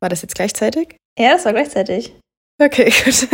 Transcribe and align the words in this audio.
War 0.00 0.08
das 0.08 0.22
jetzt 0.22 0.34
gleichzeitig? 0.34 0.96
Ja, 1.18 1.32
das 1.32 1.44
war 1.44 1.52
gleichzeitig. 1.52 2.14
Okay, 2.60 2.92
gut. 3.04 3.28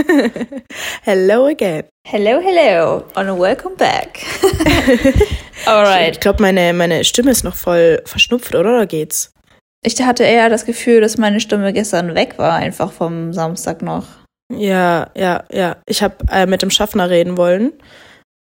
hello 1.02 1.46
again. 1.46 1.84
Hello, 2.06 2.40
hello 2.40 3.04
and 3.14 3.38
welcome 3.38 3.76
back. 3.76 4.20
Alright. 5.66 6.14
Ich 6.14 6.20
glaube, 6.20 6.40
meine, 6.42 6.72
meine 6.72 7.04
Stimme 7.04 7.30
ist 7.30 7.44
noch 7.44 7.54
voll 7.54 8.02
verschnupft, 8.06 8.54
oder? 8.54 8.70
Oder 8.70 8.86
geht's? 8.86 9.32
Ich 9.84 10.00
hatte 10.02 10.24
eher 10.24 10.48
das 10.48 10.64
Gefühl, 10.64 11.00
dass 11.00 11.18
meine 11.18 11.40
Stimme 11.40 11.72
gestern 11.72 12.14
weg 12.14 12.38
war, 12.38 12.54
einfach 12.54 12.92
vom 12.92 13.32
Samstag 13.32 13.82
noch. 13.82 14.06
Ja, 14.52 15.10
ja, 15.16 15.44
ja. 15.50 15.76
Ich 15.86 16.02
habe 16.02 16.16
äh, 16.30 16.46
mit 16.46 16.62
dem 16.62 16.70
Schaffner 16.70 17.08
reden 17.08 17.36
wollen 17.36 17.72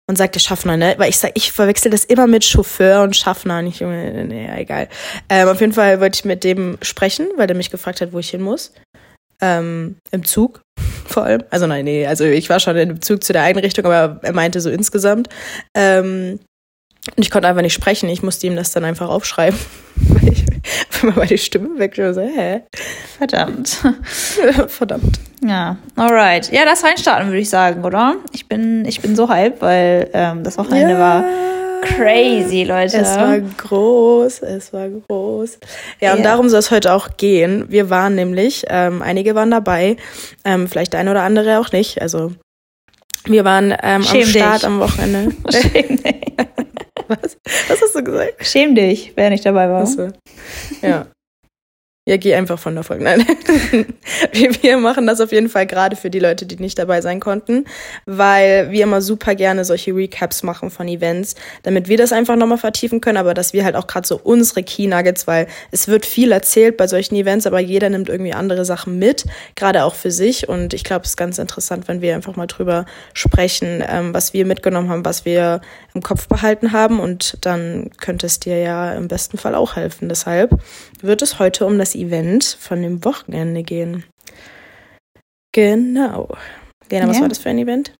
und 0.08 0.16
sagte 0.16 0.38
Schaffner, 0.38 0.76
ne? 0.76 0.94
Weil 0.98 1.10
ich 1.10 1.18
sag, 1.18 1.32
ich 1.34 1.52
verwechsel 1.52 1.90
das 1.90 2.04
immer 2.04 2.26
mit 2.26 2.44
Chauffeur 2.44 3.02
und 3.02 3.16
Schaffner. 3.16 3.62
Nicht, 3.62 3.80
nee, 3.80 4.48
egal. 4.56 4.88
Ähm, 5.28 5.48
auf 5.48 5.60
jeden 5.60 5.72
Fall 5.72 6.00
wollte 6.00 6.18
ich 6.18 6.24
mit 6.24 6.44
dem 6.44 6.78
sprechen, 6.82 7.28
weil 7.36 7.46
der 7.46 7.56
mich 7.56 7.70
gefragt 7.70 8.00
hat, 8.00 8.12
wo 8.12 8.18
ich 8.18 8.30
hin 8.30 8.42
muss. 8.42 8.72
Ähm, 9.40 9.96
Im 10.12 10.24
Zug 10.24 10.62
vor 11.06 11.24
allem. 11.24 11.42
Also 11.50 11.66
nein, 11.66 11.84
nee, 11.84 12.06
also 12.06 12.24
ich 12.24 12.48
war 12.48 12.60
schon 12.60 12.76
dem 12.76 13.02
Zug 13.02 13.24
zu 13.24 13.32
der 13.32 13.42
Einrichtung, 13.42 13.84
aber 13.84 14.20
er 14.22 14.32
meinte 14.32 14.60
so 14.60 14.70
insgesamt. 14.70 15.28
Ähm, 15.74 16.38
und 17.16 17.22
ich 17.22 17.30
konnte 17.30 17.48
einfach 17.48 17.62
nicht 17.62 17.74
sprechen. 17.74 18.08
Ich 18.08 18.22
musste 18.22 18.46
ihm 18.46 18.56
das 18.56 18.72
dann 18.72 18.84
einfach 18.84 19.08
aufschreiben. 19.08 19.58
weil 19.96 20.32
ich 20.32 20.45
wenn 21.00 21.14
man 21.14 21.26
die 21.26 21.38
Stimme 21.38 21.78
weg 21.78 21.94
so, 21.96 22.20
hä? 22.20 22.62
Verdammt. 23.18 23.68
Verdammt. 24.68 25.18
Ja, 25.44 25.76
alright. 25.96 26.50
Ja, 26.52 26.64
das 26.64 26.82
reinstarten, 26.82 27.28
würde 27.28 27.40
ich 27.40 27.50
sagen, 27.50 27.84
oder? 27.84 28.16
Ich 28.32 28.48
bin, 28.48 28.84
ich 28.84 29.00
bin 29.00 29.16
so 29.16 29.28
hype, 29.28 29.60
weil 29.60 30.10
ähm, 30.12 30.42
das 30.42 30.58
Wochenende 30.58 30.94
ja. 30.94 30.98
war 30.98 31.24
crazy, 31.82 32.64
Leute. 32.64 32.98
Es 32.98 33.16
war 33.16 33.38
groß, 33.38 34.40
es 34.42 34.72
war 34.72 34.88
groß. 34.88 35.58
Ja, 36.00 36.12
und 36.12 36.20
yeah. 36.20 36.30
darum 36.30 36.48
soll 36.48 36.58
es 36.60 36.70
heute 36.70 36.92
auch 36.92 37.16
gehen. 37.16 37.66
Wir 37.68 37.90
waren 37.90 38.14
nämlich, 38.14 38.64
ähm, 38.68 39.02
einige 39.02 39.34
waren 39.34 39.50
dabei, 39.50 39.96
ähm, 40.44 40.68
vielleicht 40.68 40.92
der 40.92 41.00
eine 41.00 41.10
oder 41.10 41.22
andere 41.22 41.60
auch 41.60 41.72
nicht. 41.72 42.02
Also 42.02 42.32
wir 43.26 43.44
waren 43.44 43.72
ähm, 43.82 44.04
am 44.08 44.24
Start 44.24 44.64
am 44.64 44.80
Wochenende. 44.80 45.34
Schäm 45.50 46.02
dich. 46.02 46.15
Was? 47.22 47.38
Was 47.68 47.82
hast 47.82 47.94
du 47.94 48.02
gesagt? 48.04 48.46
Schäm 48.46 48.74
dich, 48.74 49.12
wer 49.16 49.30
nicht 49.30 49.46
dabei 49.46 49.68
war. 49.68 49.82
Achso. 49.82 50.08
Ja. 50.82 51.06
Ja, 52.08 52.16
geh 52.18 52.36
einfach 52.36 52.56
von 52.56 52.76
der 52.76 52.84
Folge. 52.84 53.02
Nein. 53.02 53.26
wir 54.62 54.76
machen 54.76 55.08
das 55.08 55.20
auf 55.20 55.32
jeden 55.32 55.48
Fall 55.48 55.66
gerade 55.66 55.96
für 55.96 56.08
die 56.08 56.20
Leute, 56.20 56.46
die 56.46 56.54
nicht 56.54 56.78
dabei 56.78 57.00
sein 57.00 57.18
konnten, 57.18 57.64
weil 58.04 58.70
wir 58.70 58.84
immer 58.84 59.02
super 59.02 59.34
gerne 59.34 59.64
solche 59.64 59.92
Recaps 59.92 60.44
machen 60.44 60.70
von 60.70 60.86
Events, 60.86 61.34
damit 61.64 61.88
wir 61.88 61.96
das 61.96 62.12
einfach 62.12 62.36
nochmal 62.36 62.58
vertiefen 62.58 63.00
können, 63.00 63.16
aber 63.16 63.34
dass 63.34 63.52
wir 63.52 63.64
halt 63.64 63.74
auch 63.74 63.88
gerade 63.88 64.06
so 64.06 64.20
unsere 64.22 64.62
Key 64.62 64.86
Nuggets, 64.86 65.26
weil 65.26 65.48
es 65.72 65.88
wird 65.88 66.06
viel 66.06 66.30
erzählt 66.30 66.76
bei 66.76 66.86
solchen 66.86 67.16
Events, 67.16 67.44
aber 67.44 67.58
jeder 67.58 67.90
nimmt 67.90 68.08
irgendwie 68.08 68.34
andere 68.34 68.64
Sachen 68.64 69.00
mit, 69.00 69.24
gerade 69.56 69.82
auch 69.82 69.96
für 69.96 70.12
sich. 70.12 70.48
Und 70.48 70.74
ich 70.74 70.84
glaube, 70.84 71.02
es 71.02 71.10
ist 71.10 71.16
ganz 71.16 71.38
interessant, 71.38 71.88
wenn 71.88 72.02
wir 72.02 72.14
einfach 72.14 72.36
mal 72.36 72.46
drüber 72.46 72.86
sprechen, 73.14 73.82
ähm, 73.84 74.14
was 74.14 74.32
wir 74.32 74.46
mitgenommen 74.46 74.90
haben, 74.90 75.04
was 75.04 75.24
wir 75.24 75.60
im 75.92 76.02
Kopf 76.02 76.28
behalten 76.28 76.70
haben. 76.70 77.00
Und 77.00 77.38
dann 77.44 77.90
könnte 78.00 78.26
es 78.26 78.38
dir 78.38 78.60
ja 78.60 78.92
im 78.92 79.08
besten 79.08 79.38
Fall 79.38 79.56
auch 79.56 79.74
helfen. 79.74 80.08
Deshalb 80.08 80.56
wird 81.02 81.22
es 81.22 81.38
heute 81.38 81.66
um 81.66 81.78
das 81.78 81.94
Event 81.94 82.56
von 82.60 82.82
dem 82.82 83.04
Wochenende 83.04 83.62
gehen. 83.62 84.04
Genau. 85.52 86.28
Lena, 86.90 87.08
was 87.08 87.16
ja. 87.16 87.22
war 87.22 87.28
das 87.28 87.38
für 87.38 87.50
ein 87.50 87.58
Event? 87.58 87.92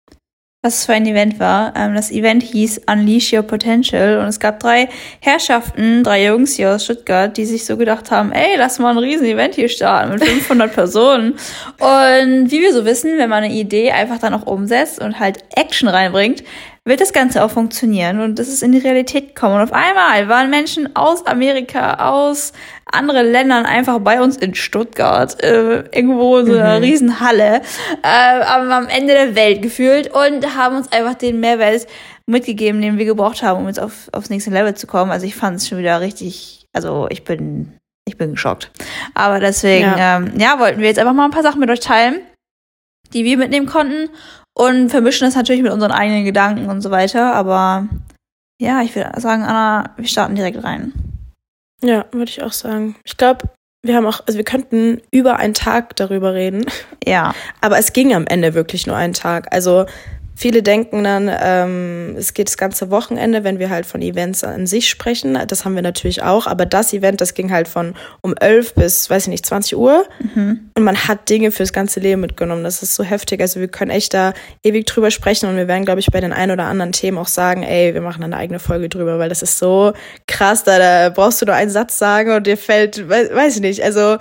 Was 0.62 0.80
es 0.80 0.86
für 0.86 0.94
ein 0.94 1.06
Event 1.06 1.38
war. 1.38 1.74
Ähm, 1.76 1.94
das 1.94 2.10
Event 2.10 2.42
hieß 2.42 2.82
Unleash 2.90 3.32
Your 3.32 3.42
Potential 3.42 4.18
und 4.18 4.26
es 4.26 4.40
gab 4.40 4.58
drei 4.58 4.88
Herrschaften, 5.20 6.02
drei 6.02 6.26
Jungs 6.26 6.56
hier 6.56 6.74
aus 6.74 6.84
Stuttgart, 6.84 7.36
die 7.36 7.44
sich 7.44 7.64
so 7.64 7.76
gedacht 7.76 8.10
haben, 8.10 8.32
ey, 8.32 8.56
lass 8.56 8.78
mal 8.78 8.90
ein 8.90 8.98
riesen 8.98 9.26
Event 9.26 9.54
hier 9.54 9.68
starten 9.68 10.12
mit 10.12 10.24
500 10.24 10.72
Personen. 10.74 11.34
Und 11.78 12.50
wie 12.50 12.60
wir 12.60 12.72
so 12.72 12.84
wissen, 12.84 13.16
wenn 13.18 13.30
man 13.30 13.44
eine 13.44 13.54
Idee 13.54 13.92
einfach 13.92 14.18
dann 14.18 14.34
auch 14.34 14.46
umsetzt 14.46 15.00
und 15.00 15.20
halt 15.20 15.44
Action 15.54 15.88
reinbringt, 15.88 16.42
wird 16.86 17.00
das 17.00 17.12
Ganze 17.12 17.44
auch 17.44 17.50
funktionieren 17.50 18.20
und 18.20 18.38
das 18.38 18.46
ist 18.46 18.62
in 18.62 18.70
die 18.70 18.78
Realität 18.78 19.34
gekommen. 19.34 19.56
Und 19.56 19.62
auf 19.62 19.72
einmal 19.72 20.28
waren 20.28 20.50
Menschen 20.50 20.94
aus 20.94 21.26
Amerika, 21.26 21.94
aus 21.94 22.52
anderen 22.84 23.26
Ländern 23.32 23.66
einfach 23.66 23.98
bei 23.98 24.20
uns 24.20 24.36
in 24.36 24.54
Stuttgart, 24.54 25.42
äh, 25.42 25.80
irgendwo 25.90 26.44
so 26.44 26.52
einer 26.52 26.78
mhm. 26.78 26.84
Riesenhalle, 26.84 27.62
äh, 28.02 28.40
am 28.40 28.86
Ende 28.86 29.14
der 29.14 29.34
Welt 29.34 29.62
gefühlt 29.62 30.14
und 30.14 30.56
haben 30.56 30.76
uns 30.76 30.92
einfach 30.92 31.14
den 31.14 31.40
Mehrwert 31.40 31.88
mitgegeben, 32.26 32.80
den 32.80 32.98
wir 32.98 33.04
gebraucht 33.04 33.42
haben, 33.42 33.62
um 33.62 33.66
jetzt 33.66 33.80
auf, 33.80 34.08
aufs 34.12 34.30
nächste 34.30 34.50
Level 34.50 34.74
zu 34.74 34.86
kommen. 34.86 35.10
Also 35.10 35.26
ich 35.26 35.34
fand 35.34 35.56
es 35.56 35.68
schon 35.68 35.78
wieder 35.78 36.00
richtig, 36.00 36.66
also 36.72 37.08
ich 37.10 37.24
bin, 37.24 37.76
ich 38.06 38.16
bin 38.16 38.32
geschockt. 38.32 38.70
Aber 39.14 39.40
deswegen, 39.40 39.86
ja. 39.86 40.18
Ähm, 40.18 40.34
ja, 40.38 40.60
wollten 40.60 40.80
wir 40.80 40.86
jetzt 40.86 41.00
einfach 41.00 41.14
mal 41.14 41.24
ein 41.24 41.32
paar 41.32 41.42
Sachen 41.42 41.58
mit 41.58 41.68
euch 41.68 41.80
teilen, 41.80 42.20
die 43.12 43.24
wir 43.24 43.38
mitnehmen 43.38 43.66
konnten 43.66 44.08
und 44.56 44.88
vermischen 44.88 45.26
das 45.26 45.34
natürlich 45.34 45.62
mit 45.62 45.72
unseren 45.72 45.92
eigenen 45.92 46.24
Gedanken 46.24 46.68
und 46.70 46.80
so 46.80 46.90
weiter. 46.90 47.34
Aber 47.34 47.88
ja, 48.60 48.80
ich 48.82 48.96
würde 48.96 49.20
sagen, 49.20 49.42
Anna, 49.42 49.90
wir 49.96 50.08
starten 50.08 50.34
direkt 50.34 50.64
rein. 50.64 50.92
Ja, 51.82 52.06
würde 52.10 52.30
ich 52.30 52.42
auch 52.42 52.52
sagen. 52.52 52.96
Ich 53.04 53.18
glaube, 53.18 53.50
wir 53.84 53.94
haben 53.94 54.06
auch, 54.06 54.20
also 54.26 54.38
wir 54.38 54.44
könnten 54.44 55.02
über 55.10 55.36
einen 55.36 55.52
Tag 55.52 55.94
darüber 55.96 56.32
reden. 56.32 56.64
Ja. 57.06 57.34
Aber 57.60 57.78
es 57.78 57.92
ging 57.92 58.14
am 58.14 58.26
Ende 58.26 58.54
wirklich 58.54 58.86
nur 58.86 58.96
einen 58.96 59.12
Tag. 59.12 59.52
Also 59.52 59.84
Viele 60.38 60.62
denken 60.62 61.02
dann, 61.02 61.30
ähm, 61.32 62.14
es 62.18 62.34
geht 62.34 62.48
das 62.48 62.58
ganze 62.58 62.90
Wochenende, 62.90 63.42
wenn 63.42 63.58
wir 63.58 63.70
halt 63.70 63.86
von 63.86 64.02
Events 64.02 64.44
an 64.44 64.66
sich 64.66 64.90
sprechen. 64.90 65.38
Das 65.48 65.64
haben 65.64 65.74
wir 65.74 65.80
natürlich 65.80 66.22
auch. 66.22 66.46
Aber 66.46 66.66
das 66.66 66.92
Event, 66.92 67.22
das 67.22 67.32
ging 67.32 67.50
halt 67.50 67.68
von 67.68 67.94
um 68.20 68.34
11 68.36 68.74
bis, 68.74 69.08
weiß 69.08 69.22
ich 69.22 69.28
nicht, 69.28 69.46
20 69.46 69.78
Uhr. 69.78 70.04
Mhm. 70.18 70.70
Und 70.74 70.82
man 70.82 71.08
hat 71.08 71.30
Dinge 71.30 71.50
fürs 71.52 71.72
ganze 71.72 72.00
Leben 72.00 72.20
mitgenommen. 72.20 72.64
Das 72.64 72.82
ist 72.82 72.94
so 72.94 73.02
heftig. 73.02 73.40
Also 73.40 73.60
wir 73.60 73.68
können 73.68 73.90
echt 73.90 74.12
da 74.12 74.34
ewig 74.62 74.84
drüber 74.84 75.10
sprechen. 75.10 75.48
Und 75.48 75.56
wir 75.56 75.68
werden, 75.68 75.86
glaube 75.86 76.00
ich, 76.00 76.10
bei 76.10 76.20
den 76.20 76.34
ein 76.34 76.50
oder 76.50 76.64
anderen 76.64 76.92
Themen 76.92 77.16
auch 77.16 77.28
sagen, 77.28 77.62
ey, 77.62 77.94
wir 77.94 78.02
machen 78.02 78.22
eine 78.22 78.36
eigene 78.36 78.58
Folge 78.58 78.90
drüber, 78.90 79.18
weil 79.18 79.30
das 79.30 79.40
ist 79.40 79.58
so 79.58 79.94
krass. 80.26 80.64
Da, 80.64 80.78
da 80.78 81.08
brauchst 81.08 81.40
du 81.40 81.46
nur 81.46 81.54
einen 81.54 81.70
Satz 81.70 81.96
sagen 81.96 82.32
und 82.32 82.46
dir 82.46 82.58
fällt, 82.58 83.08
weiß, 83.08 83.34
weiß 83.34 83.56
ich 83.56 83.62
nicht. 83.62 83.82
Also 83.82 84.18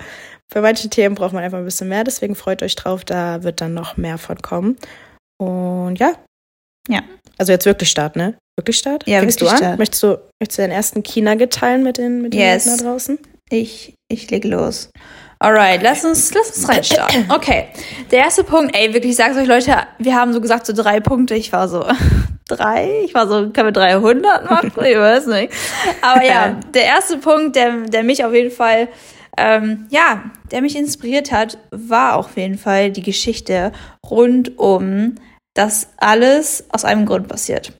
bei 0.48 0.62
manchen 0.62 0.90
Themen 0.90 1.14
braucht 1.14 1.34
man 1.34 1.44
einfach 1.44 1.58
ein 1.58 1.66
bisschen 1.66 1.88
mehr. 1.88 2.04
Deswegen 2.04 2.34
freut 2.36 2.62
euch 2.62 2.74
drauf. 2.74 3.04
Da 3.04 3.42
wird 3.42 3.60
dann 3.60 3.74
noch 3.74 3.98
mehr 3.98 4.16
von 4.16 4.40
kommen. 4.40 4.78
Und 5.38 5.96
ja. 5.96 6.14
Ja. 6.88 7.02
Also 7.38 7.52
jetzt 7.52 7.66
wirklich 7.66 7.90
Start, 7.90 8.16
ne? 8.16 8.34
Wirklich 8.58 8.78
Start? 8.78 9.06
Ja, 9.06 9.20
Fängst 9.20 9.40
wirklich 9.40 9.50
du 9.50 9.56
an? 9.56 9.62
Start. 9.62 9.78
Möchtest 9.78 10.02
du, 10.02 10.18
möchtest 10.40 10.58
du 10.58 10.62
deinen 10.62 10.72
ersten 10.72 11.02
China 11.02 11.36
teilen 11.36 11.82
mit 11.82 11.98
den, 11.98 12.22
mit 12.22 12.32
den 12.32 12.40
yes. 12.40 12.66
Leuten 12.66 12.78
da 12.78 12.84
draußen? 12.84 13.18
Ich, 13.50 13.94
ich 14.08 14.30
leg 14.30 14.44
los. 14.44 14.90
Alright, 15.38 15.82
lass 15.82 16.04
uns, 16.04 16.32
lass 16.32 16.56
uns 16.56 16.68
reinstarten. 16.68 17.26
Okay. 17.30 17.66
Der 18.10 18.20
erste 18.20 18.42
Punkt, 18.42 18.74
ey, 18.74 18.94
wirklich, 18.94 19.10
ich 19.10 19.16
sag's 19.16 19.36
euch, 19.36 19.46
Leute, 19.46 19.76
wir 19.98 20.14
haben 20.14 20.32
so 20.32 20.40
gesagt, 20.40 20.64
so 20.64 20.72
drei 20.72 21.00
Punkte. 21.00 21.34
Ich 21.34 21.52
war 21.52 21.68
so, 21.68 21.84
drei? 22.48 23.02
Ich 23.04 23.12
war 23.12 23.28
so, 23.28 23.50
können 23.50 23.68
wir 23.68 23.72
300 23.72 24.50
machen? 24.50 24.72
Ich 24.76 24.96
weiß 24.96 25.26
nicht. 25.26 25.52
Aber 26.00 26.24
ja, 26.24 26.58
der 26.74 26.84
erste 26.84 27.18
Punkt, 27.18 27.54
der, 27.54 27.82
der 27.82 28.02
mich 28.02 28.24
auf 28.24 28.32
jeden 28.32 28.50
Fall 28.50 28.88
ähm, 29.36 29.86
ja, 29.90 30.30
der 30.50 30.62
mich 30.62 30.76
inspiriert 30.76 31.32
hat, 31.32 31.58
war 31.70 32.16
auf 32.16 32.36
jeden 32.36 32.58
Fall 32.58 32.90
die 32.90 33.02
Geschichte 33.02 33.72
rund 34.08 34.58
um 34.58 35.16
das 35.54 35.88
alles 35.96 36.64
aus 36.70 36.84
einem 36.84 37.06
Grund 37.06 37.28
passiert. 37.28 37.72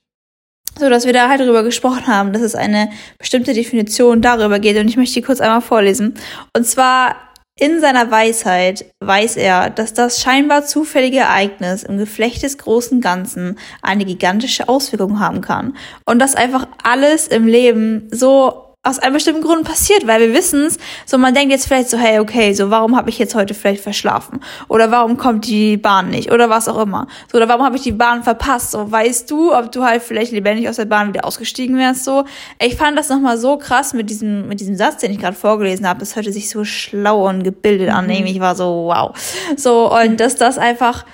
So 0.78 0.90
dass 0.90 1.06
wir 1.06 1.12
da 1.12 1.28
halt 1.28 1.40
darüber 1.40 1.62
gesprochen 1.62 2.06
haben, 2.06 2.32
dass 2.32 2.42
es 2.42 2.54
eine 2.54 2.90
bestimmte 3.18 3.54
Definition 3.54 4.20
darüber 4.20 4.58
geht 4.58 4.76
und 4.76 4.88
ich 4.88 4.96
möchte 4.96 5.14
die 5.14 5.22
kurz 5.22 5.40
einmal 5.40 5.62
vorlesen. 5.62 6.14
Und 6.54 6.66
zwar 6.66 7.16
in 7.58 7.80
seiner 7.80 8.10
Weisheit 8.10 8.84
weiß 9.02 9.38
er, 9.38 9.70
dass 9.70 9.94
das 9.94 10.20
scheinbar 10.20 10.66
zufällige 10.66 11.20
Ereignis 11.20 11.84
im 11.84 11.96
Geflecht 11.96 12.42
des 12.42 12.58
großen 12.58 13.00
Ganzen 13.00 13.58
eine 13.80 14.04
gigantische 14.04 14.68
Auswirkung 14.68 15.20
haben 15.20 15.40
kann. 15.40 15.74
Und 16.04 16.18
dass 16.18 16.34
einfach 16.34 16.68
alles 16.82 17.26
im 17.28 17.46
Leben 17.46 18.08
so 18.10 18.65
aus 18.86 18.98
einem 18.98 19.14
bestimmten 19.14 19.42
Grund 19.42 19.64
passiert, 19.64 20.06
weil 20.06 20.20
wir 20.20 20.32
wissen 20.32 20.66
es. 20.66 20.78
So, 21.04 21.18
man 21.18 21.34
denkt 21.34 21.50
jetzt 21.50 21.66
vielleicht 21.66 21.90
so, 21.90 21.98
hey, 21.98 22.20
okay, 22.20 22.52
so 22.52 22.70
warum 22.70 22.96
habe 22.96 23.10
ich 23.10 23.18
jetzt 23.18 23.34
heute 23.34 23.52
vielleicht 23.52 23.82
verschlafen? 23.82 24.40
Oder 24.68 24.90
warum 24.90 25.16
kommt 25.16 25.46
die 25.46 25.76
Bahn 25.76 26.10
nicht? 26.10 26.30
Oder 26.30 26.48
was 26.48 26.68
auch 26.68 26.80
immer. 26.80 27.08
So, 27.30 27.38
oder 27.38 27.48
warum 27.48 27.64
habe 27.64 27.76
ich 27.76 27.82
die 27.82 27.92
Bahn 27.92 28.22
verpasst? 28.22 28.70
So, 28.70 28.90
weißt 28.90 29.30
du, 29.30 29.54
ob 29.54 29.72
du 29.72 29.84
halt 29.84 30.02
vielleicht 30.02 30.32
lebendig 30.32 30.68
aus 30.68 30.76
der 30.76 30.84
Bahn 30.84 31.08
wieder 31.08 31.24
ausgestiegen 31.24 31.76
wärst? 31.76 32.04
So, 32.04 32.24
ich 32.62 32.76
fand 32.76 32.96
das 32.96 33.08
nochmal 33.08 33.38
so 33.38 33.56
krass 33.58 33.92
mit 33.92 34.08
diesem, 34.08 34.48
mit 34.48 34.60
diesem 34.60 34.76
Satz, 34.76 34.98
den 34.98 35.10
ich 35.10 35.18
gerade 35.18 35.36
vorgelesen 35.36 35.88
habe. 35.88 36.00
Das 36.00 36.14
hörte 36.14 36.32
sich 36.32 36.48
so 36.48 36.64
schlau 36.64 37.28
und 37.28 37.42
gebildet 37.42 37.90
an. 37.90 38.06
Mhm. 38.06 38.26
Ich 38.26 38.40
war 38.40 38.54
so, 38.54 38.90
wow. 38.92 39.16
So, 39.56 39.92
und 39.92 40.20
dass 40.20 40.36
das 40.36 40.58
einfach 40.58 41.04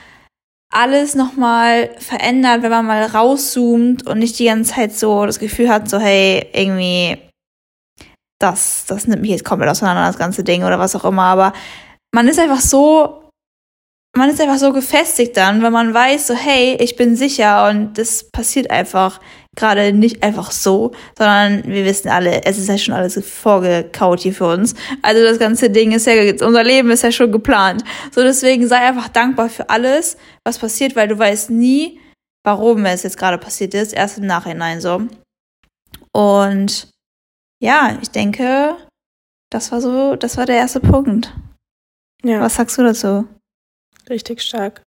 alles 0.71 1.15
nochmal 1.15 1.91
verändert, 1.99 2.63
wenn 2.63 2.71
man 2.71 2.87
mal 2.87 3.05
rauszoomt 3.05 4.07
und 4.07 4.19
nicht 4.19 4.39
die 4.39 4.47
ganze 4.47 4.75
Zeit 4.75 4.97
so 4.97 5.27
das 5.27 5.39
Gefühl 5.39 5.69
hat, 5.69 5.89
so, 5.89 5.99
hey, 5.99 6.47
irgendwie, 6.53 7.19
das, 8.43 8.85
das 8.87 9.07
nimmt 9.07 9.23
mich 9.23 9.31
jetzt 9.31 9.45
komplett 9.45 9.71
auseinander, 9.71 10.07
das 10.07 10.19
ganze 10.19 10.45
Ding 10.45 10.65
oder 10.65 10.79
was 10.79 10.97
auch 10.97 11.05
immer. 11.05 11.23
Aber 11.23 11.53
man 12.15 12.29
ist 12.29 12.39
einfach 12.39 12.61
so, 12.61 13.31
man 14.17 14.29
ist 14.29 14.41
einfach 14.41 14.59
so 14.59 14.73
gefestigt 14.73 15.37
dann, 15.37 15.63
wenn 15.63 15.73
man 15.73 15.95
weiß, 15.95 16.27
so, 16.27 16.35
hey, 16.35 16.77
ich 16.81 16.97
bin 16.97 17.17
sicher 17.17 17.69
und 17.69 17.97
das 17.97 18.31
passiert 18.31 18.71
einfach 18.71 19.21
gerade 19.57 19.93
nicht 19.93 20.23
einfach 20.23 20.51
so, 20.51 20.93
sondern 21.17 21.65
wir 21.65 21.85
wissen 21.85 22.09
alle, 22.09 22.45
es 22.45 22.59
ist 22.59 22.69
ja 22.69 22.79
schon 22.79 22.95
alles 22.95 23.23
vorgekaut 23.25 24.21
hier 24.21 24.33
für 24.33 24.47
uns. 24.47 24.75
Also 25.03 25.23
das 25.23 25.39
ganze 25.39 25.71
Ding 25.71 25.93
ist 25.93 26.07
ja, 26.07 26.15
unser 26.45 26.65
Leben 26.65 26.91
ist 26.91 27.03
ja 27.03 27.13
schon 27.13 27.33
geplant. 27.33 27.85
So 28.11 28.23
deswegen 28.23 28.67
sei 28.67 28.79
einfach 28.79 29.09
dankbar 29.09 29.49
für 29.49 29.69
alles, 29.69 30.17
was 30.45 30.59
passiert, 30.59 30.97
weil 30.97 31.09
du 31.09 31.19
weißt 31.19 31.51
nie, 31.51 32.01
warum 32.45 32.85
es 32.87 33.03
jetzt 33.03 33.19
gerade 33.19 33.39
passiert 33.39 33.75
ist, 33.75 33.93
erst 33.93 34.19
im 34.19 34.27
Nachhinein 34.27 34.81
so. 34.81 35.03
Und 36.13 36.92
ja, 37.63 37.97
ich 38.03 38.11
denke, 38.11 38.77
das 39.51 39.71
war 39.71 39.81
so, 39.81 40.17
das 40.17 40.37
war 40.37 40.47
der 40.47 40.57
erste 40.57 40.81
Punkt. 40.81 41.33
Ja. 42.25 42.41
Was 42.41 42.57
sagst 42.57 42.77
du 42.77 42.83
dazu? 42.83 43.29
Richtig 44.11 44.43
stark. 44.43 44.83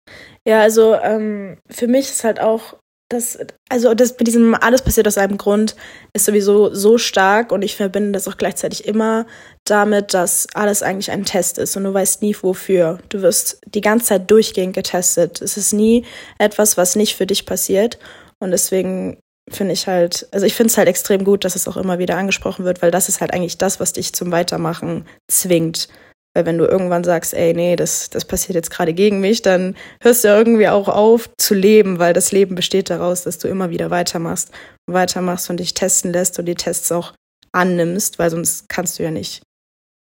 Ja, 0.46 0.60
also 0.60 0.94
ähm, 0.94 1.58
für 1.70 1.86
mich 1.86 2.08
ist 2.08 2.24
halt 2.24 2.40
auch 2.40 2.76
das, 3.08 3.38
also 3.68 3.94
das 3.94 4.18
mit 4.18 4.26
diesem 4.26 4.54
alles 4.54 4.82
passiert 4.82 5.06
aus 5.06 5.18
einem 5.18 5.36
Grund 5.36 5.76
ist 6.14 6.24
sowieso 6.24 6.74
so 6.74 6.98
stark 6.98 7.52
und 7.52 7.62
ich 7.62 7.76
verbinde 7.76 8.12
das 8.12 8.26
auch 8.26 8.36
gleichzeitig 8.36 8.86
immer 8.86 9.26
damit, 9.64 10.14
dass 10.14 10.48
alles 10.54 10.82
eigentlich 10.82 11.12
ein 11.12 11.24
Test 11.24 11.58
ist 11.58 11.76
und 11.76 11.84
du 11.84 11.94
weißt 11.94 12.22
nie 12.22 12.34
wofür. 12.40 12.98
Du 13.10 13.22
wirst 13.22 13.60
die 13.66 13.82
ganze 13.82 14.06
Zeit 14.06 14.30
durchgehend 14.30 14.74
getestet. 14.74 15.40
Es 15.42 15.56
ist 15.56 15.72
nie 15.72 16.04
etwas, 16.38 16.76
was 16.76 16.96
nicht 16.96 17.14
für 17.14 17.26
dich 17.26 17.46
passiert 17.46 17.98
und 18.40 18.50
deswegen 18.50 19.18
finde 19.50 19.72
ich 19.74 19.86
halt, 19.86 20.26
also 20.32 20.46
ich 20.46 20.54
finde 20.54 20.70
es 20.70 20.78
halt 20.78 20.88
extrem 20.88 21.24
gut, 21.24 21.44
dass 21.44 21.56
es 21.56 21.68
auch 21.68 21.76
immer 21.76 21.98
wieder 21.98 22.16
angesprochen 22.16 22.64
wird, 22.64 22.82
weil 22.82 22.90
das 22.90 23.08
ist 23.08 23.20
halt 23.20 23.32
eigentlich 23.32 23.58
das, 23.58 23.80
was 23.80 23.92
dich 23.92 24.12
zum 24.12 24.32
Weitermachen 24.32 25.06
zwingt. 25.30 25.88
Weil 26.34 26.46
wenn 26.46 26.58
du 26.58 26.64
irgendwann 26.64 27.04
sagst, 27.04 27.32
ey, 27.32 27.54
nee, 27.54 27.76
das, 27.76 28.10
das 28.10 28.24
passiert 28.24 28.56
jetzt 28.56 28.70
gerade 28.70 28.92
gegen 28.92 29.20
mich, 29.20 29.42
dann 29.42 29.76
hörst 30.00 30.24
du 30.24 30.28
irgendwie 30.28 30.68
auch 30.68 30.88
auf 30.88 31.30
zu 31.38 31.54
leben, 31.54 32.00
weil 32.00 32.12
das 32.12 32.32
Leben 32.32 32.56
besteht 32.56 32.90
daraus, 32.90 33.22
dass 33.22 33.38
du 33.38 33.46
immer 33.46 33.70
wieder 33.70 33.90
weitermachst 33.90 34.50
und 34.86 34.94
weitermachst 34.94 35.48
und 35.48 35.60
dich 35.60 35.74
testen 35.74 36.12
lässt 36.12 36.38
und 36.38 36.46
die 36.46 36.56
Tests 36.56 36.90
auch 36.90 37.12
annimmst, 37.52 38.18
weil 38.18 38.30
sonst 38.30 38.68
kannst 38.68 38.98
du 38.98 39.04
ja 39.04 39.12
nicht, 39.12 39.42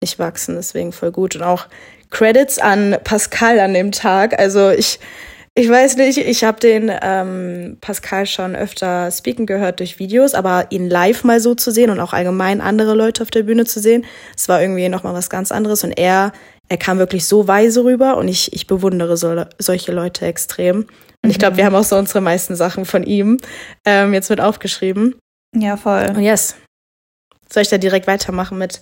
nicht 0.03 0.19
wachsen. 0.19 0.57
Deswegen 0.57 0.93
voll 0.93 1.13
gut. 1.13 1.35
Und 1.35 1.43
auch 1.43 1.67
Credits 2.11 2.59
an 2.59 2.97
Pascal 3.05 3.59
an 3.59 3.73
dem 3.73 3.93
Tag. 3.93 4.39
Also 4.39 4.71
ich, 4.71 5.01
ich 5.59 5.69
weiß 5.69 5.97
nicht, 5.97 6.19
ich 6.19 6.45
habe 6.45 6.61
den 6.61 6.89
ähm, 7.03 7.79
Pascal 7.81 8.27
schon 8.27 8.55
öfter 8.55 9.11
speaken 9.11 9.45
gehört 9.45 9.81
durch 9.81 9.99
Videos, 9.99 10.35
aber 10.35 10.71
ihn 10.71 10.89
live 10.89 11.25
mal 11.25 11.41
so 11.41 11.57
zu 11.57 11.73
sehen 11.73 11.91
und 11.91 11.99
auch 11.99 12.13
allgemein 12.13 12.61
andere 12.61 12.95
Leute 12.95 13.25
auf 13.25 13.33
der 13.33 13.43
Bühne 13.43 13.65
zu 13.65 13.81
sehen, 13.81 14.05
es 14.37 14.49
war 14.49 14.63
irgendwie 14.63 14.89
nochmal 14.89 15.15
was 15.15 15.31
ganz 15.31 15.51
anderes 15.51 15.83
und 15.83 15.91
er, 15.99 16.31
er 16.69 16.77
kam 16.77 16.99
wirklich 16.99 17.27
so 17.27 17.49
weise 17.49 17.83
rüber 17.83 18.19
und 18.19 18.29
ich, 18.29 18.53
ich 18.53 18.69
bewundere 18.69 19.17
so, 19.17 19.45
solche 19.59 19.91
Leute 19.91 20.27
extrem. 20.27 20.87
Und 21.25 21.31
ich 21.31 21.41
glaube, 21.41 21.57
wir 21.57 21.65
mhm. 21.65 21.75
haben 21.75 21.75
auch 21.75 21.85
so 21.85 21.97
unsere 21.97 22.21
meisten 22.21 22.55
Sachen 22.55 22.85
von 22.85 23.03
ihm 23.03 23.39
ähm, 23.85 24.15
jetzt 24.15 24.31
mit 24.31 24.41
aufgeschrieben. 24.41 25.17
Ja, 25.57 25.77
voll. 25.77 26.13
Und 26.15 26.23
yes. 26.23 26.55
Soll 27.53 27.63
ich 27.63 27.69
da 27.69 27.79
direkt 27.79 28.07
weitermachen 28.07 28.59
mit, 28.59 28.81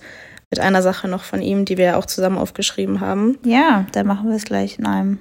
mit 0.51 0.59
einer 0.59 0.83
Sache 0.83 1.07
noch 1.07 1.23
von 1.23 1.41
ihm, 1.41 1.65
die 1.65 1.77
wir 1.77 1.97
auch 1.97 2.05
zusammen 2.05 2.37
aufgeschrieben 2.37 2.99
haben? 2.99 3.39
Ja, 3.43 3.87
dann 3.93 4.05
machen 4.05 4.29
wir 4.29 4.35
es 4.35 4.45
gleich 4.45 4.77
in 4.77 4.85
einem. 4.85 5.17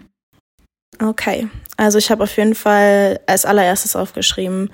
Okay, 1.03 1.49
also 1.77 1.99
ich 1.99 2.11
habe 2.11 2.23
auf 2.25 2.37
jeden 2.37 2.55
Fall 2.55 3.21
als 3.27 3.45
allererstes 3.45 3.97
aufgeschrieben, 3.97 4.71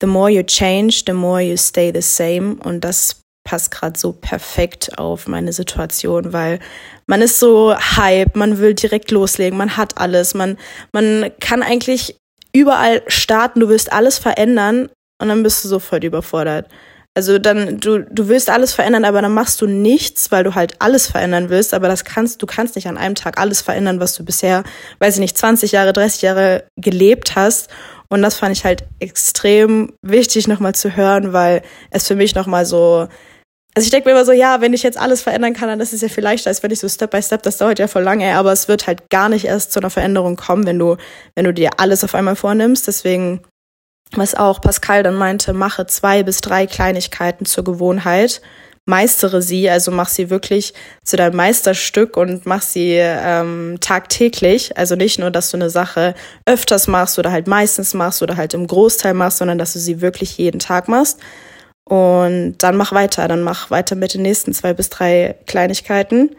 the 0.00 0.06
more 0.06 0.30
you 0.30 0.42
change, 0.42 1.02
the 1.06 1.12
more 1.12 1.40
you 1.40 1.56
stay 1.56 1.92
the 1.94 2.02
same. 2.02 2.56
Und 2.62 2.82
das 2.82 3.20
passt 3.44 3.70
gerade 3.70 3.98
so 3.98 4.12
perfekt 4.12 4.98
auf 4.98 5.26
meine 5.26 5.52
Situation, 5.52 6.32
weil 6.32 6.58
man 7.06 7.22
ist 7.22 7.38
so 7.38 7.74
hype, 7.74 8.34
man 8.36 8.58
will 8.58 8.74
direkt 8.74 9.10
loslegen, 9.10 9.56
man 9.56 9.76
hat 9.76 9.98
alles, 9.98 10.34
man, 10.34 10.58
man 10.92 11.30
kann 11.40 11.62
eigentlich 11.62 12.16
überall 12.52 13.02
starten, 13.06 13.60
du 13.60 13.68
willst 13.68 13.92
alles 13.92 14.18
verändern 14.18 14.88
und 15.20 15.28
dann 15.28 15.42
bist 15.42 15.64
du 15.64 15.68
sofort 15.68 16.04
überfordert. 16.04 16.68
Also 17.16 17.38
dann, 17.38 17.80
du, 17.80 18.00
du 18.00 18.28
willst 18.28 18.50
alles 18.50 18.74
verändern, 18.74 19.06
aber 19.06 19.22
dann 19.22 19.32
machst 19.32 19.62
du 19.62 19.66
nichts, 19.66 20.30
weil 20.30 20.44
du 20.44 20.54
halt 20.54 20.74
alles 20.80 21.06
verändern 21.06 21.48
willst, 21.48 21.72
aber 21.72 21.88
das 21.88 22.04
kannst, 22.04 22.42
du 22.42 22.46
kannst 22.46 22.76
nicht 22.76 22.88
an 22.88 22.98
einem 22.98 23.14
Tag 23.14 23.40
alles 23.40 23.62
verändern, 23.62 24.00
was 24.00 24.14
du 24.14 24.22
bisher, 24.22 24.64
weiß 24.98 25.14
ich 25.14 25.20
nicht, 25.20 25.38
20 25.38 25.72
Jahre, 25.72 25.94
30 25.94 26.20
Jahre 26.20 26.64
gelebt 26.76 27.34
hast. 27.34 27.70
Und 28.10 28.20
das 28.20 28.34
fand 28.34 28.54
ich 28.54 28.66
halt 28.66 28.84
extrem 28.98 29.94
wichtig 30.02 30.46
nochmal 30.46 30.74
zu 30.74 30.94
hören, 30.94 31.32
weil 31.32 31.62
es 31.90 32.06
für 32.06 32.16
mich 32.16 32.34
nochmal 32.34 32.66
so, 32.66 33.08
also 33.74 33.86
ich 33.86 33.90
denke 33.90 34.10
mir 34.10 34.14
immer 34.14 34.26
so, 34.26 34.32
ja, 34.32 34.60
wenn 34.60 34.74
ich 34.74 34.82
jetzt 34.82 34.98
alles 34.98 35.22
verändern 35.22 35.54
kann, 35.54 35.70
dann 35.70 35.80
ist 35.80 35.94
es 35.94 36.02
ja 36.02 36.08
viel 36.08 36.22
leichter, 36.22 36.50
als 36.50 36.62
wenn 36.62 36.70
ich 36.70 36.80
so 36.80 36.88
Step 36.88 37.12
by 37.12 37.22
Step, 37.22 37.42
das 37.44 37.56
dauert 37.56 37.78
ja 37.78 37.88
voll 37.88 38.02
lange, 38.02 38.36
aber 38.36 38.52
es 38.52 38.68
wird 38.68 38.86
halt 38.86 39.08
gar 39.08 39.30
nicht 39.30 39.46
erst 39.46 39.72
zu 39.72 39.80
einer 39.80 39.88
Veränderung 39.88 40.36
kommen, 40.36 40.66
wenn 40.66 40.78
du, 40.78 40.98
wenn 41.34 41.46
du 41.46 41.54
dir 41.54 41.70
alles 41.78 42.04
auf 42.04 42.14
einmal 42.14 42.36
vornimmst. 42.36 42.86
Deswegen 42.86 43.40
was 44.12 44.34
auch 44.34 44.60
Pascal 44.60 45.02
dann 45.02 45.16
meinte, 45.16 45.52
mache 45.52 45.86
zwei 45.86 46.22
bis 46.22 46.40
drei 46.40 46.66
Kleinigkeiten 46.66 47.44
zur 47.44 47.64
Gewohnheit, 47.64 48.40
meistere 48.84 49.42
sie, 49.42 49.68
also 49.68 49.90
mach 49.90 50.08
sie 50.08 50.30
wirklich 50.30 50.72
zu 51.04 51.16
deinem 51.16 51.36
Meisterstück 51.36 52.16
und 52.16 52.46
mach 52.46 52.62
sie 52.62 52.94
ähm, 52.94 53.78
tagtäglich. 53.80 54.76
Also 54.78 54.94
nicht 54.94 55.18
nur, 55.18 55.30
dass 55.30 55.50
du 55.50 55.56
eine 55.56 55.70
Sache 55.70 56.14
öfters 56.46 56.86
machst 56.86 57.18
oder 57.18 57.32
halt 57.32 57.48
meistens 57.48 57.94
machst 57.94 58.22
oder 58.22 58.36
halt 58.36 58.54
im 58.54 58.66
Großteil 58.66 59.12
machst, 59.12 59.38
sondern 59.38 59.58
dass 59.58 59.72
du 59.72 59.80
sie 59.80 60.00
wirklich 60.00 60.38
jeden 60.38 60.60
Tag 60.60 60.86
machst. 60.88 61.18
Und 61.84 62.56
dann 62.58 62.76
mach 62.76 62.92
weiter, 62.92 63.28
dann 63.28 63.42
mach 63.42 63.70
weiter 63.70 63.96
mit 63.96 64.14
den 64.14 64.22
nächsten 64.22 64.52
zwei 64.52 64.72
bis 64.72 64.88
drei 64.88 65.36
Kleinigkeiten. 65.46 66.34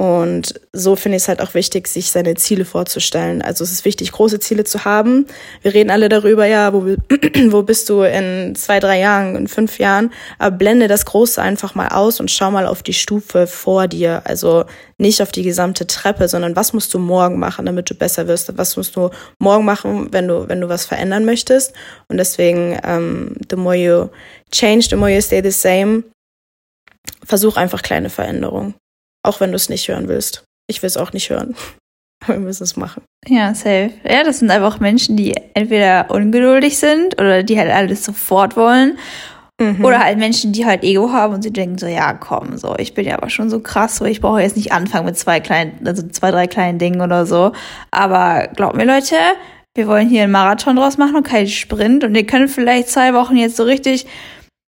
Und 0.00 0.58
so 0.72 0.96
finde 0.96 1.16
ich 1.16 1.24
es 1.24 1.28
halt 1.28 1.42
auch 1.42 1.52
wichtig, 1.52 1.86
sich 1.86 2.10
seine 2.10 2.34
Ziele 2.34 2.64
vorzustellen. 2.64 3.42
Also 3.42 3.62
es 3.64 3.70
ist 3.70 3.84
wichtig, 3.84 4.12
große 4.12 4.40
Ziele 4.40 4.64
zu 4.64 4.86
haben. 4.86 5.26
Wir 5.60 5.74
reden 5.74 5.90
alle 5.90 6.08
darüber, 6.08 6.46
ja, 6.46 6.72
wo, 6.72 6.86
wo 7.50 7.62
bist 7.62 7.90
du 7.90 8.00
in 8.00 8.54
zwei, 8.54 8.80
drei 8.80 8.98
Jahren, 8.98 9.36
in 9.36 9.46
fünf 9.46 9.78
Jahren. 9.78 10.10
Aber 10.38 10.56
blende 10.56 10.88
das 10.88 11.04
Große 11.04 11.42
einfach 11.42 11.74
mal 11.74 11.88
aus 11.88 12.18
und 12.18 12.30
schau 12.30 12.50
mal 12.50 12.66
auf 12.66 12.82
die 12.82 12.94
Stufe 12.94 13.46
vor 13.46 13.88
dir. 13.88 14.22
Also 14.24 14.64
nicht 14.96 15.20
auf 15.20 15.32
die 15.32 15.42
gesamte 15.42 15.86
Treppe, 15.86 16.28
sondern 16.28 16.56
was 16.56 16.72
musst 16.72 16.94
du 16.94 16.98
morgen 16.98 17.38
machen, 17.38 17.66
damit 17.66 17.90
du 17.90 17.94
besser 17.94 18.26
wirst? 18.26 18.56
Was 18.56 18.78
musst 18.78 18.96
du 18.96 19.10
morgen 19.38 19.66
machen, 19.66 20.14
wenn 20.14 20.26
du, 20.26 20.48
wenn 20.48 20.62
du 20.62 20.70
was 20.70 20.86
verändern 20.86 21.26
möchtest? 21.26 21.74
Und 22.08 22.16
deswegen, 22.16 22.80
ähm, 22.84 23.36
the 23.50 23.56
more 23.56 23.76
you 23.76 24.08
change, 24.50 24.86
the 24.88 24.96
more 24.96 25.10
you 25.10 25.20
stay 25.20 25.42
the 25.42 25.50
same. 25.50 26.04
Versuch 27.22 27.58
einfach 27.58 27.82
kleine 27.82 28.08
Veränderungen. 28.08 28.76
Auch 29.22 29.40
wenn 29.40 29.50
du 29.50 29.56
es 29.56 29.68
nicht 29.68 29.88
hören 29.88 30.08
willst. 30.08 30.44
Ich 30.68 30.82
will 30.82 30.88
es 30.88 30.96
auch 30.96 31.12
nicht 31.12 31.30
hören. 31.30 31.54
Aber 32.22 32.34
wir 32.34 32.40
müssen 32.40 32.64
es 32.64 32.76
machen. 32.76 33.02
Ja, 33.26 33.54
safe. 33.54 33.92
Ja, 34.04 34.24
das 34.24 34.40
sind 34.40 34.50
einfach 34.50 34.78
Menschen, 34.78 35.16
die 35.16 35.34
entweder 35.54 36.10
ungeduldig 36.10 36.78
sind 36.78 37.18
oder 37.18 37.42
die 37.42 37.58
halt 37.58 37.70
alles 37.70 38.04
sofort 38.04 38.56
wollen. 38.56 38.98
Mhm. 39.60 39.84
Oder 39.84 40.00
halt 40.00 40.18
Menschen, 40.18 40.52
die 40.52 40.64
halt 40.64 40.82
Ego 40.82 41.12
haben 41.12 41.34
und 41.34 41.42
sie 41.42 41.52
denken 41.52 41.76
so, 41.76 41.86
ja, 41.86 42.14
komm, 42.14 42.56
so, 42.56 42.74
ich 42.78 42.94
bin 42.94 43.06
ja 43.06 43.16
aber 43.16 43.28
schon 43.28 43.50
so 43.50 43.60
krass, 43.60 43.96
so, 43.96 44.06
ich 44.06 44.22
brauche 44.22 44.40
jetzt 44.40 44.56
nicht 44.56 44.72
anfangen 44.72 45.04
mit 45.04 45.18
zwei 45.18 45.38
kleinen, 45.40 45.86
also 45.86 46.02
zwei, 46.08 46.30
drei 46.30 46.46
kleinen 46.46 46.78
Dingen 46.78 47.02
oder 47.02 47.26
so. 47.26 47.52
Aber 47.90 48.48
glaubt 48.56 48.74
mir, 48.76 48.86
Leute, 48.86 49.16
wir 49.74 49.86
wollen 49.86 50.08
hier 50.08 50.22
einen 50.22 50.32
Marathon 50.32 50.76
draus 50.76 50.96
machen 50.96 51.16
und 51.16 51.26
keinen 51.26 51.46
Sprint 51.46 52.04
und 52.04 52.14
ihr 52.14 52.26
könnt 52.26 52.50
vielleicht 52.50 52.88
zwei 52.88 53.12
Wochen 53.12 53.36
jetzt 53.36 53.56
so 53.56 53.64
richtig 53.64 54.06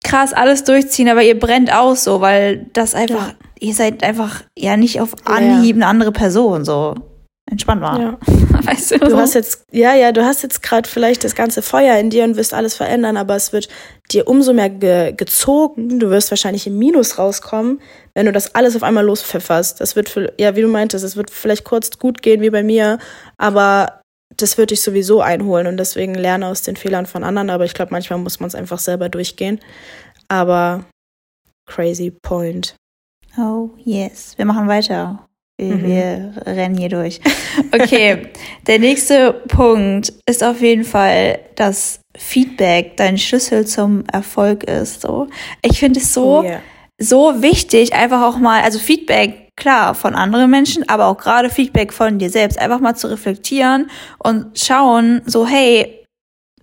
krass 0.04 0.34
alles 0.34 0.64
durchziehen, 0.64 1.08
aber 1.08 1.22
ihr 1.22 1.38
brennt 1.38 1.72
aus 1.72 2.04
so, 2.04 2.20
weil 2.20 2.66
das 2.74 2.94
einfach, 2.94 3.28
ja. 3.28 3.34
Ihr 3.62 3.74
seid 3.74 4.02
einfach 4.02 4.42
ja 4.58 4.76
nicht 4.76 5.00
auf 5.00 5.14
Anhieb 5.24 5.76
eine 5.76 5.86
andere 5.86 6.12
Person 6.12 6.64
so. 6.64 6.94
Entspannt 7.50 7.80
mal. 7.80 8.00
Ja. 8.00 8.18
weißt 8.66 8.92
du, 8.92 8.98
du 8.98 9.16
hast 9.16 9.34
jetzt, 9.34 9.64
ja, 9.72 9.94
ja, 9.94 10.12
du 10.12 10.24
hast 10.24 10.42
jetzt 10.42 10.62
gerade 10.62 10.88
vielleicht 10.88 11.24
das 11.24 11.34
ganze 11.34 11.60
Feuer 11.60 11.98
in 11.98 12.08
dir 12.08 12.24
und 12.24 12.36
wirst 12.36 12.54
alles 12.54 12.74
verändern, 12.74 13.16
aber 13.16 13.34
es 13.34 13.52
wird 13.52 13.68
dir 14.12 14.28
umso 14.28 14.52
mehr 14.52 14.70
ge 14.70 15.12
gezogen. 15.12 15.98
Du 15.98 16.08
wirst 16.10 16.30
wahrscheinlich 16.30 16.66
im 16.66 16.78
Minus 16.78 17.18
rauskommen, 17.18 17.80
wenn 18.14 18.26
du 18.26 18.32
das 18.32 18.54
alles 18.54 18.76
auf 18.76 18.84
einmal 18.84 19.04
lospfefferst. 19.04 19.80
Das 19.80 19.96
wird, 19.96 20.08
für, 20.08 20.32
ja, 20.38 20.54
wie 20.54 20.62
du 20.62 20.68
meintest, 20.68 21.04
es 21.04 21.16
wird 21.16 21.30
vielleicht 21.30 21.64
kurz 21.64 21.98
gut 21.98 22.22
gehen 22.22 22.42
wie 22.42 22.50
bei 22.50 22.62
mir, 22.62 22.98
aber 23.38 24.00
das 24.36 24.56
wird 24.56 24.70
dich 24.70 24.80
sowieso 24.80 25.20
einholen 25.20 25.66
und 25.66 25.76
deswegen 25.76 26.14
lerne 26.14 26.46
aus 26.46 26.62
den 26.62 26.76
Fehlern 26.76 27.06
von 27.06 27.24
anderen. 27.24 27.50
Aber 27.50 27.64
ich 27.64 27.74
glaube, 27.74 27.92
manchmal 27.92 28.20
muss 28.20 28.40
man 28.40 28.48
es 28.48 28.54
einfach 28.54 28.78
selber 28.78 29.08
durchgehen. 29.08 29.60
Aber 30.28 30.84
crazy 31.66 32.10
point. 32.22 32.76
Oh, 33.38 33.70
yes. 33.78 34.34
Wir 34.36 34.44
machen 34.44 34.68
weiter. 34.68 35.26
Wir, 35.58 35.74
mhm. 35.74 35.84
wir 35.84 36.32
rennen 36.46 36.76
hier 36.76 36.88
durch. 36.88 37.20
Okay, 37.70 38.28
der 38.66 38.78
nächste 38.78 39.34
Punkt 39.48 40.12
ist 40.26 40.42
auf 40.42 40.62
jeden 40.62 40.84
Fall, 40.84 41.38
dass 41.54 42.00
Feedback 42.16 42.96
dein 42.96 43.18
Schlüssel 43.18 43.66
zum 43.66 44.04
Erfolg 44.10 44.64
ist. 44.64 45.02
So, 45.02 45.28
ich 45.62 45.78
finde 45.78 46.00
es 46.00 46.14
so 46.14 46.38
oh, 46.38 46.42
yeah. 46.42 46.60
so 46.98 47.42
wichtig, 47.42 47.92
einfach 47.92 48.22
auch 48.22 48.38
mal, 48.38 48.62
also 48.62 48.78
Feedback 48.78 49.50
klar, 49.56 49.94
von 49.94 50.14
anderen 50.14 50.50
Menschen, 50.50 50.88
aber 50.88 51.06
auch 51.06 51.18
gerade 51.18 51.50
Feedback 51.50 51.92
von 51.92 52.18
dir 52.18 52.30
selbst, 52.30 52.58
einfach 52.58 52.80
mal 52.80 52.94
zu 52.94 53.08
reflektieren 53.08 53.90
und 54.18 54.58
schauen, 54.58 55.20
so, 55.26 55.46
hey, 55.46 56.06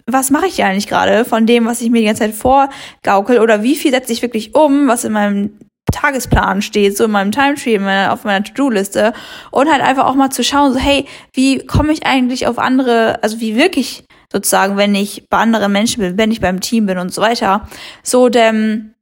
was 0.08 0.32
mache 0.32 0.48
ich 0.48 0.64
eigentlich 0.64 0.88
gerade 0.88 1.24
von 1.24 1.46
dem, 1.46 1.66
was 1.66 1.82
ich 1.82 1.92
mir 1.92 2.00
die 2.00 2.08
ganze 2.08 2.24
Zeit 2.24 2.34
vorgaukel 2.34 3.40
oder 3.40 3.62
wie 3.62 3.76
viel 3.76 3.92
setze 3.92 4.12
ich 4.12 4.24
wirklich 4.24 4.56
um, 4.56 4.88
was 4.88 5.04
in 5.04 5.14
meinem 5.14 5.52
Tagesplan 5.92 6.62
steht, 6.62 6.98
so 6.98 7.06
in 7.06 7.12
meinem 7.12 7.32
Timetree, 7.32 7.78
auf 8.08 8.24
meiner 8.24 8.44
To-Do-Liste 8.44 9.14
und 9.52 9.72
halt 9.72 9.82
einfach 9.82 10.06
auch 10.06 10.16
mal 10.16 10.30
zu 10.30 10.44
schauen, 10.44 10.74
so 10.74 10.80
hey, 10.80 11.06
wie 11.34 11.66
komme 11.66 11.94
ich 11.94 12.06
eigentlich 12.06 12.48
auf 12.48 12.60
andere, 12.60 13.22
also 13.24 13.40
wie 13.40 13.56
wirklich 13.56 14.06
sozusagen, 14.32 14.78
wenn 14.78 14.96
ich 14.96 15.28
bei 15.30 15.38
anderen 15.38 15.72
Menschen 15.72 16.02
bin, 16.02 16.18
wenn 16.18 16.32
ich 16.32 16.42
beim 16.42 16.62
Team 16.62 16.86
bin 16.86 16.98
und 16.98 17.14
so 17.14 17.22
weiter. 17.22 17.68
So, 18.04 18.30
denn 18.30 18.94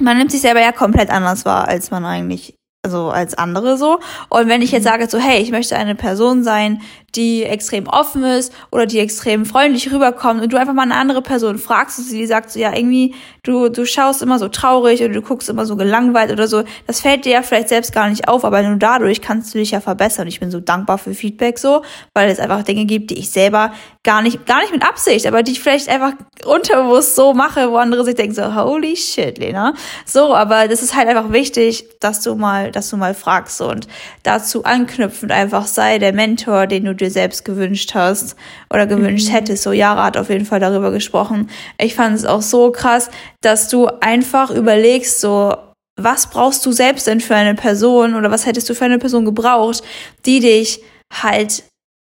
man 0.00 0.18
nimmt 0.18 0.32
sich 0.32 0.40
selber 0.40 0.60
ja 0.60 0.72
komplett 0.72 1.10
anders 1.10 1.44
wahr, 1.44 1.68
als 1.68 1.90
man 1.90 2.04
eigentlich 2.04 2.54
also 2.86 3.10
als 3.10 3.36
andere 3.36 3.76
so. 3.76 3.98
Und 4.28 4.48
wenn 4.48 4.62
ich 4.62 4.70
jetzt 4.70 4.84
mhm. 4.84 4.88
sage 4.88 5.08
so, 5.08 5.18
hey, 5.18 5.42
ich 5.42 5.50
möchte 5.50 5.76
eine 5.76 5.96
Person 5.96 6.44
sein, 6.44 6.82
die 7.16 7.42
extrem 7.44 7.86
offen 7.86 8.22
ist 8.24 8.52
oder 8.70 8.86
die 8.86 8.98
extrem 8.98 9.46
freundlich 9.46 9.92
rüberkommt 9.92 10.42
und 10.42 10.52
du 10.52 10.58
einfach 10.58 10.74
mal 10.74 10.82
eine 10.82 10.96
andere 10.96 11.22
Person 11.22 11.58
fragst 11.58 11.98
und 11.98 12.04
sie 12.04 12.26
sagt 12.26 12.50
so, 12.50 12.58
ja, 12.58 12.74
irgendwie, 12.74 13.14
du, 13.42 13.68
du 13.68 13.86
schaust 13.86 14.22
immer 14.22 14.38
so 14.38 14.48
traurig 14.48 15.02
oder 15.02 15.14
du 15.14 15.22
guckst 15.22 15.48
immer 15.48 15.66
so 15.66 15.76
gelangweilt 15.76 16.30
oder 16.30 16.46
so, 16.46 16.64
das 16.86 17.00
fällt 17.00 17.24
dir 17.24 17.32
ja 17.32 17.42
vielleicht 17.42 17.68
selbst 17.68 17.92
gar 17.92 18.08
nicht 18.08 18.28
auf, 18.28 18.44
aber 18.44 18.62
nur 18.62 18.76
dadurch 18.76 19.20
kannst 19.22 19.54
du 19.54 19.58
dich 19.58 19.70
ja 19.70 19.80
verbessern. 19.80 20.28
Ich 20.28 20.40
bin 20.40 20.50
so 20.50 20.60
dankbar 20.60 20.98
für 20.98 21.14
Feedback 21.14 21.58
so, 21.58 21.82
weil 22.14 22.30
es 22.30 22.38
einfach 22.38 22.62
Dinge 22.62 22.84
gibt, 22.84 23.10
die 23.10 23.18
ich 23.18 23.30
selber 23.30 23.72
gar 24.06 24.22
nicht, 24.22 24.46
gar 24.46 24.60
nicht 24.60 24.72
mit 24.72 24.84
Absicht, 24.84 25.26
aber 25.26 25.42
die 25.42 25.52
ich 25.52 25.60
vielleicht 25.60 25.88
einfach 25.88 26.12
unterbewusst 26.44 27.16
so 27.16 27.34
mache, 27.34 27.70
wo 27.70 27.76
andere 27.76 28.04
sich 28.04 28.14
denken 28.14 28.34
so, 28.34 28.54
holy 28.54 28.96
shit, 28.96 29.38
Lena. 29.38 29.74
So, 30.04 30.34
aber 30.34 30.68
das 30.68 30.82
ist 30.82 30.94
halt 30.94 31.08
einfach 31.08 31.32
wichtig, 31.32 31.84
dass 32.00 32.20
du 32.20 32.36
mal, 32.36 32.70
dass 32.70 32.88
du 32.88 32.96
mal 32.96 33.14
fragst 33.14 33.60
und 33.60 33.88
dazu 34.22 34.64
anknüpfend 34.64 35.32
einfach 35.32 35.66
sei 35.66 35.98
der 35.98 36.12
Mentor, 36.12 36.66
den 36.68 36.84
du 36.84 36.94
dir 36.94 37.05
dir 37.06 37.10
selbst 37.10 37.44
gewünscht 37.44 37.94
hast 37.94 38.36
oder 38.72 38.86
gewünscht 38.86 39.28
mhm. 39.28 39.32
hättest. 39.32 39.62
So, 39.62 39.72
Yara 39.72 40.04
hat 40.04 40.16
auf 40.16 40.28
jeden 40.28 40.44
Fall 40.44 40.60
darüber 40.60 40.90
gesprochen. 40.90 41.48
Ich 41.80 41.94
fand 41.94 42.16
es 42.16 42.24
auch 42.24 42.42
so 42.42 42.70
krass, 42.70 43.10
dass 43.40 43.68
du 43.68 43.86
einfach 44.00 44.50
überlegst, 44.50 45.20
so, 45.20 45.54
was 45.98 46.28
brauchst 46.28 46.64
du 46.66 46.72
selbst 46.72 47.06
denn 47.06 47.20
für 47.20 47.34
eine 47.34 47.54
Person 47.54 48.14
oder 48.14 48.30
was 48.30 48.46
hättest 48.46 48.68
du 48.68 48.74
für 48.74 48.84
eine 48.84 48.98
Person 48.98 49.24
gebraucht, 49.24 49.82
die 50.26 50.40
dich 50.40 50.80
halt 51.12 51.64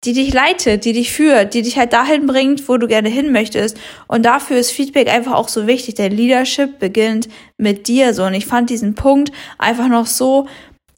die 0.06 0.14
dich 0.14 0.34
leitet, 0.34 0.86
die 0.86 0.94
dich 0.94 1.12
führt, 1.12 1.54
die 1.54 1.62
dich 1.62 1.78
halt 1.78 1.94
dahin 1.94 2.28
bringt, 2.28 2.70
wo 2.70 2.78
du 2.78 2.88
gerne 2.88 3.10
hin 3.10 3.32
möchtest. 3.32 3.78
Und 4.08 4.24
dafür 4.24 4.58
ist 4.58 4.72
Feedback 4.72 5.10
einfach 5.10 5.34
auch 5.34 5.48
so 5.48 5.68
wichtig. 5.68 5.96
Der 5.96 6.10
Leadership 6.10 6.80
beginnt 6.80 7.28
mit 7.58 7.88
dir 7.88 8.14
so. 8.14 8.24
Und 8.24 8.36
ich 8.36 8.46
fand 8.46 8.70
diesen 8.70 8.96
Punkt 8.96 9.32
einfach 9.58 9.88
noch 9.88 10.06
so 10.06 10.48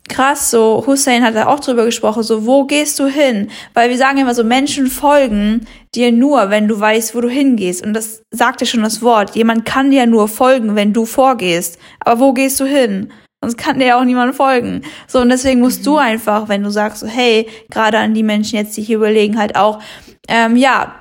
krass, 0.10 0.52
so 0.52 0.84
Hussein 0.86 1.24
hat 1.24 1.36
da 1.36 1.48
auch 1.48 1.60
drüber 1.60 1.86
gesprochen, 1.86 2.24
so 2.24 2.46
wo 2.46 2.66
gehst 2.66 3.00
du 3.00 3.08
hin? 3.08 3.50
Weil 3.74 3.90
wir 3.90 3.98
sagen 3.98 4.18
immer 4.18 4.36
so, 4.36 4.44
Menschen 4.44 4.88
folgen 4.88 5.66
dir 5.96 6.12
nur, 6.12 6.50
wenn 6.50 6.68
du 6.68 6.80
weißt, 6.80 7.16
wo 7.16 7.22
du 7.22 7.30
hingehst. 7.30 7.86
Und 7.86 7.94
das 7.94 8.22
sagt 8.32 8.62
ja 8.62 8.68
schon 8.68 8.84
das 8.84 9.02
Wort. 9.02 9.36
Jemand 9.36 9.66
kann 9.66 9.92
dir 9.92 10.06
nur 10.06 10.28
folgen, 10.28 10.76
wenn 10.76 10.94
du 10.94 11.06
vorgehst. 11.06 11.80
Aber 12.00 12.20
wo 12.20 12.34
gehst 12.34 12.60
du 12.60 12.66
hin? 12.66 13.12
Sonst 13.42 13.58
kann 13.58 13.80
dir 13.80 13.88
ja 13.88 14.00
auch 14.00 14.04
niemand 14.04 14.36
folgen. 14.36 14.82
So, 15.08 15.20
und 15.20 15.30
deswegen 15.30 15.60
musst 15.60 15.82
mhm. 15.82 15.86
du 15.86 15.98
einfach, 15.98 16.50
wenn 16.50 16.64
du 16.64 16.70
sagst, 16.72 17.02
so, 17.02 17.08
hey, 17.08 17.48
gerade 17.70 18.00
an 18.00 18.14
die 18.14 18.24
Menschen 18.24 18.58
jetzt, 18.58 18.76
die 18.78 18.82
hier 18.82 18.98
überlegen, 18.98 19.38
halt 19.38 19.56
auch, 19.56 19.82
ähm, 20.28 20.56
ja, 20.56 20.96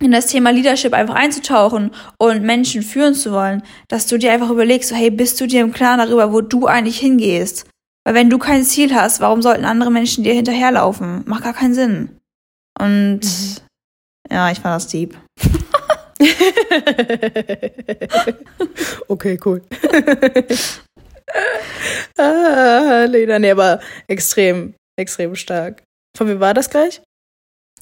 in 0.00 0.10
das 0.10 0.26
Thema 0.26 0.50
Leadership 0.50 0.92
einfach 0.92 1.14
einzutauchen 1.14 1.92
und 2.18 2.42
Menschen 2.42 2.82
führen 2.82 3.14
zu 3.14 3.32
wollen, 3.32 3.62
dass 3.88 4.06
du 4.08 4.18
dir 4.18 4.32
einfach 4.32 4.50
überlegst, 4.50 4.88
so, 4.88 4.96
hey, 4.96 5.10
bist 5.10 5.40
du 5.40 5.46
dir 5.46 5.60
im 5.60 5.72
Klaren 5.72 5.98
darüber, 5.98 6.32
wo 6.32 6.40
du 6.40 6.66
eigentlich 6.66 6.98
hingehst? 6.98 7.66
Weil 8.04 8.14
wenn 8.14 8.30
du 8.30 8.38
kein 8.38 8.64
Ziel 8.64 8.94
hast, 8.94 9.20
warum 9.20 9.42
sollten 9.42 9.64
andere 9.64 9.90
Menschen 9.90 10.22
dir 10.24 10.34
hinterherlaufen? 10.34 11.22
Macht 11.26 11.44
gar 11.44 11.54
keinen 11.54 11.74
Sinn. 11.74 12.20
Und 12.78 13.20
mhm. 13.20 13.56
ja, 14.30 14.50
ich 14.50 14.58
fand 14.58 14.74
das 14.74 14.88
deep. 14.88 15.16
okay, 19.08 19.38
cool. 19.44 19.62
ah, 22.18 23.06
Lena, 23.08 23.38
nee, 23.38 23.50
aber 23.50 23.80
extrem, 24.08 24.74
extrem 24.96 25.36
stark. 25.36 25.84
Von 26.16 26.28
wem 26.28 26.40
war 26.40 26.54
das 26.54 26.70
gleich? 26.70 27.02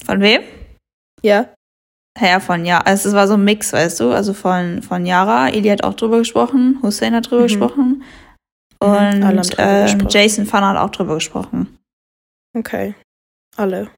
Von 0.05 0.21
wem? 0.21 0.41
Ja. 1.23 1.53
Ja, 2.19 2.39
von 2.39 2.65
ja. 2.65 2.79
Also 2.79 3.09
es 3.09 3.15
war 3.15 3.27
so 3.27 3.35
ein 3.35 3.43
Mix, 3.43 3.73
weißt 3.73 3.99
du? 3.99 4.11
Also 4.11 4.33
von, 4.33 4.81
von 4.81 5.05
Yara, 5.05 5.49
Eli 5.49 5.69
hat 5.69 5.83
auch 5.83 5.93
drüber 5.93 6.19
gesprochen, 6.19 6.79
Hussein 6.81 7.15
hat 7.15 7.29
drüber 7.29 7.43
mhm. 7.43 7.47
gesprochen. 7.47 8.03
Mhm. 8.81 9.23
Und 9.23 9.59
äh, 9.59 9.85
Jason 10.09 10.45
Fan 10.45 10.65
hat 10.65 10.77
auch 10.77 10.89
drüber 10.89 11.15
gesprochen. 11.15 11.77
Okay. 12.57 12.95
Alle. 13.55 13.89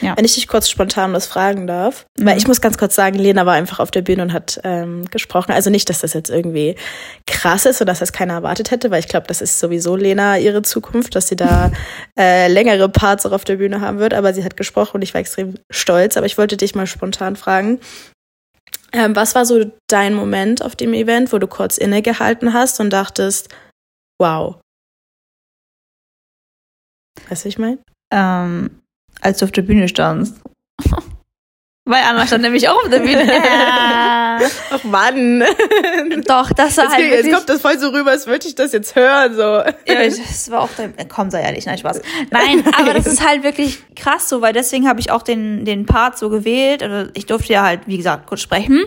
Ja. 0.00 0.16
Wenn 0.16 0.24
ich 0.24 0.34
dich 0.34 0.48
kurz 0.48 0.68
spontan 0.68 1.12
was 1.12 1.26
fragen 1.26 1.66
darf, 1.66 2.06
mhm. 2.18 2.26
weil 2.26 2.38
ich 2.38 2.46
muss 2.46 2.60
ganz 2.60 2.76
kurz 2.76 2.94
sagen, 2.94 3.18
Lena 3.18 3.46
war 3.46 3.54
einfach 3.54 3.78
auf 3.78 3.90
der 3.90 4.02
Bühne 4.02 4.22
und 4.22 4.32
hat 4.32 4.60
ähm, 4.64 5.04
gesprochen. 5.10 5.52
Also 5.52 5.70
nicht, 5.70 5.88
dass 5.88 6.00
das 6.00 6.12
jetzt 6.12 6.28
irgendwie 6.28 6.76
krass 7.26 7.66
ist 7.66 7.80
oder 7.80 7.92
dass 7.92 8.00
das 8.00 8.12
keiner 8.12 8.34
erwartet 8.34 8.70
hätte, 8.70 8.90
weil 8.90 9.00
ich 9.00 9.08
glaube, 9.08 9.26
das 9.26 9.40
ist 9.40 9.58
sowieso 9.58 9.96
Lena 9.96 10.38
ihre 10.38 10.62
Zukunft, 10.62 11.14
dass 11.14 11.28
sie 11.28 11.36
da 11.36 11.70
äh, 12.18 12.48
längere 12.48 12.88
Parts 12.88 13.26
auch 13.26 13.32
auf 13.32 13.44
der 13.44 13.56
Bühne 13.56 13.80
haben 13.80 13.98
wird. 13.98 14.14
Aber 14.14 14.34
sie 14.34 14.44
hat 14.44 14.56
gesprochen 14.56 14.96
und 14.96 15.02
ich 15.02 15.14
war 15.14 15.20
extrem 15.20 15.54
stolz. 15.70 16.16
Aber 16.16 16.26
ich 16.26 16.38
wollte 16.38 16.56
dich 16.56 16.74
mal 16.74 16.86
spontan 16.86 17.36
fragen, 17.36 17.80
ähm, 18.92 19.16
was 19.16 19.34
war 19.34 19.44
so 19.46 19.70
dein 19.88 20.14
Moment 20.14 20.62
auf 20.62 20.76
dem 20.76 20.94
Event, 20.94 21.32
wo 21.32 21.38
du 21.38 21.46
kurz 21.46 21.78
innegehalten 21.78 22.52
hast 22.52 22.80
und 22.80 22.90
dachtest, 22.90 23.48
wow. 24.18 24.60
Weißt 27.28 27.44
du, 27.44 27.48
ich 27.48 27.58
meine? 27.58 27.78
Ähm, 28.12 28.82
als 29.20 29.38
du 29.38 29.46
auf 29.46 29.52
der 29.52 29.62
Bühne 29.62 29.88
standst. 29.88 30.40
Weil 31.88 32.02
Anna 32.02 32.26
stand 32.26 32.42
nämlich 32.42 32.68
auch 32.68 32.82
auf 32.82 32.90
der 32.90 32.98
Bühne. 32.98 33.22
Ach 34.70 34.84
Mann. 34.84 35.44
Doch, 36.26 36.50
das 36.52 36.76
war 36.76 36.84
jetzt, 36.84 36.94
halt 36.94 37.24
Jetzt 37.24 37.32
kommt 37.32 37.48
das 37.48 37.60
voll 37.60 37.78
so 37.78 37.90
rüber, 37.90 38.10
als 38.10 38.26
würde 38.26 38.48
ich 38.48 38.56
das 38.56 38.72
jetzt 38.72 38.96
hören. 38.96 39.34
So. 39.34 39.42
Ja, 39.42 40.04
das 40.04 40.50
war 40.50 40.62
auch 40.62 40.70
dein... 40.76 40.94
Komm, 41.08 41.30
sei 41.30 41.42
ehrlich, 41.42 41.64
nein, 41.64 41.78
Spaß. 41.78 42.00
Nein, 42.30 42.64
aber 42.76 42.92
das 42.92 43.06
ist 43.06 43.26
halt 43.26 43.44
wirklich 43.44 43.78
krass 43.94 44.28
so, 44.28 44.40
weil 44.40 44.52
deswegen 44.52 44.88
habe 44.88 44.98
ich 44.98 45.12
auch 45.12 45.22
den, 45.22 45.64
den 45.64 45.86
Part 45.86 46.18
so 46.18 46.28
gewählt. 46.28 46.82
Also 46.82 47.10
ich 47.14 47.26
durfte 47.26 47.52
ja 47.52 47.62
halt, 47.62 47.82
wie 47.86 47.96
gesagt, 47.96 48.26
kurz 48.26 48.40
sprechen. 48.40 48.84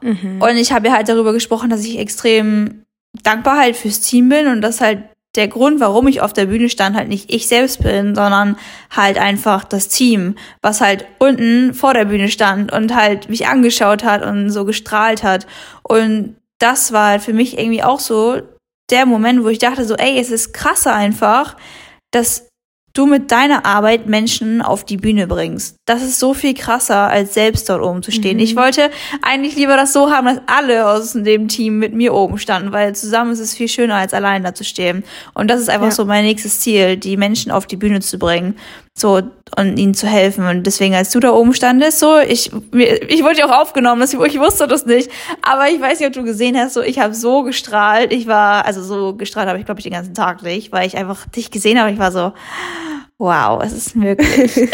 Mhm. 0.00 0.40
Und 0.40 0.56
ich 0.56 0.72
habe 0.72 0.86
ja 0.86 0.94
halt 0.94 1.08
darüber 1.08 1.32
gesprochen, 1.32 1.68
dass 1.68 1.84
ich 1.84 1.98
extrem 1.98 2.85
dankbar 3.22 3.58
halt 3.58 3.76
fürs 3.76 4.00
Team 4.00 4.28
bin 4.28 4.46
und 4.46 4.60
das 4.60 4.80
halt 4.80 5.04
der 5.36 5.48
Grund, 5.48 5.80
warum 5.80 6.08
ich 6.08 6.20
auf 6.20 6.32
der 6.32 6.46
Bühne 6.46 6.68
stand, 6.68 6.96
halt 6.96 7.08
nicht 7.08 7.32
ich 7.32 7.46
selbst 7.46 7.82
bin, 7.82 8.14
sondern 8.14 8.56
halt 8.90 9.18
einfach 9.18 9.64
das 9.64 9.88
Team, 9.88 10.34
was 10.62 10.80
halt 10.80 11.04
unten 11.18 11.74
vor 11.74 11.94
der 11.94 12.06
Bühne 12.06 12.28
stand 12.28 12.72
und 12.72 12.94
halt 12.94 13.28
mich 13.28 13.46
angeschaut 13.46 14.02
hat 14.02 14.24
und 14.24 14.50
so 14.50 14.64
gestrahlt 14.64 15.22
hat. 15.22 15.46
Und 15.82 16.36
das 16.58 16.92
war 16.92 17.10
halt 17.10 17.22
für 17.22 17.34
mich 17.34 17.58
irgendwie 17.58 17.82
auch 17.82 18.00
so 18.00 18.40
der 18.90 19.04
Moment, 19.04 19.44
wo 19.44 19.48
ich 19.48 19.58
dachte 19.58 19.84
so, 19.84 19.94
ey, 19.94 20.18
es 20.18 20.30
ist 20.30 20.54
krasser 20.54 20.94
einfach, 20.94 21.56
dass 22.12 22.48
du 22.94 23.06
mit 23.06 23.30
deiner 23.30 23.66
Arbeit 23.66 24.06
Menschen 24.06 24.62
auf 24.62 24.84
die 24.84 24.96
Bühne 24.96 25.26
bringst. 25.26 25.75
Das 25.86 26.02
ist 26.02 26.18
so 26.18 26.34
viel 26.34 26.52
krasser, 26.52 27.08
als 27.08 27.34
selbst 27.34 27.68
dort 27.68 27.80
oben 27.80 28.02
zu 28.02 28.10
stehen. 28.10 28.38
Mhm. 28.38 28.42
Ich 28.42 28.56
wollte 28.56 28.90
eigentlich 29.22 29.54
lieber 29.54 29.76
das 29.76 29.92
so 29.92 30.10
haben, 30.10 30.26
dass 30.26 30.40
alle 30.46 30.88
aus 30.88 31.12
dem 31.12 31.46
Team 31.46 31.78
mit 31.78 31.94
mir 31.94 32.12
oben 32.12 32.38
standen, 32.38 32.72
weil 32.72 32.96
zusammen 32.96 33.30
ist 33.30 33.38
es 33.38 33.54
viel 33.54 33.68
schöner, 33.68 33.94
als 33.94 34.12
allein 34.12 34.42
da 34.42 34.52
zu 34.52 34.64
stehen. 34.64 35.04
Und 35.32 35.48
das 35.48 35.60
ist 35.60 35.70
einfach 35.70 35.86
ja. 35.86 35.92
so 35.92 36.04
mein 36.04 36.24
nächstes 36.24 36.58
Ziel, 36.58 36.96
die 36.96 37.16
Menschen 37.16 37.52
auf 37.52 37.68
die 37.68 37.76
Bühne 37.76 38.00
zu 38.00 38.18
bringen. 38.18 38.56
So, 38.98 39.20
und 39.56 39.76
ihnen 39.76 39.94
zu 39.94 40.08
helfen. 40.08 40.46
Und 40.46 40.66
deswegen, 40.66 40.94
als 40.94 41.10
du 41.10 41.20
da 41.20 41.30
oben 41.30 41.54
standest, 41.54 42.00
so, 42.00 42.18
ich, 42.18 42.50
ich 42.72 43.22
wurde 43.22 43.38
ja 43.38 43.46
auch 43.46 43.60
aufgenommen, 43.60 44.02
ich, 44.02 44.14
ich 44.14 44.40
wusste 44.40 44.66
das 44.66 44.86
nicht. 44.86 45.08
Aber 45.42 45.68
ich 45.68 45.80
weiß 45.80 46.00
nicht, 46.00 46.08
ob 46.08 46.14
du 46.14 46.24
gesehen 46.24 46.56
hast, 46.56 46.74
so, 46.74 46.82
ich 46.82 46.98
habe 46.98 47.14
so 47.14 47.42
gestrahlt. 47.42 48.12
Ich 48.12 48.26
war, 48.26 48.64
also 48.64 48.82
so 48.82 49.14
gestrahlt 49.14 49.48
habe 49.48 49.60
ich, 49.60 49.66
glaube 49.66 49.78
ich, 49.78 49.84
den 49.84 49.92
ganzen 49.92 50.14
Tag 50.14 50.42
nicht, 50.42 50.72
weil 50.72 50.86
ich 50.86 50.96
einfach 50.96 51.26
dich 51.28 51.52
gesehen 51.52 51.78
habe. 51.78 51.92
Ich 51.92 51.98
war 51.98 52.10
so, 52.10 52.32
wow, 53.18 53.62
es 53.62 53.72
ist 53.72 53.96
möglich. 53.96 54.56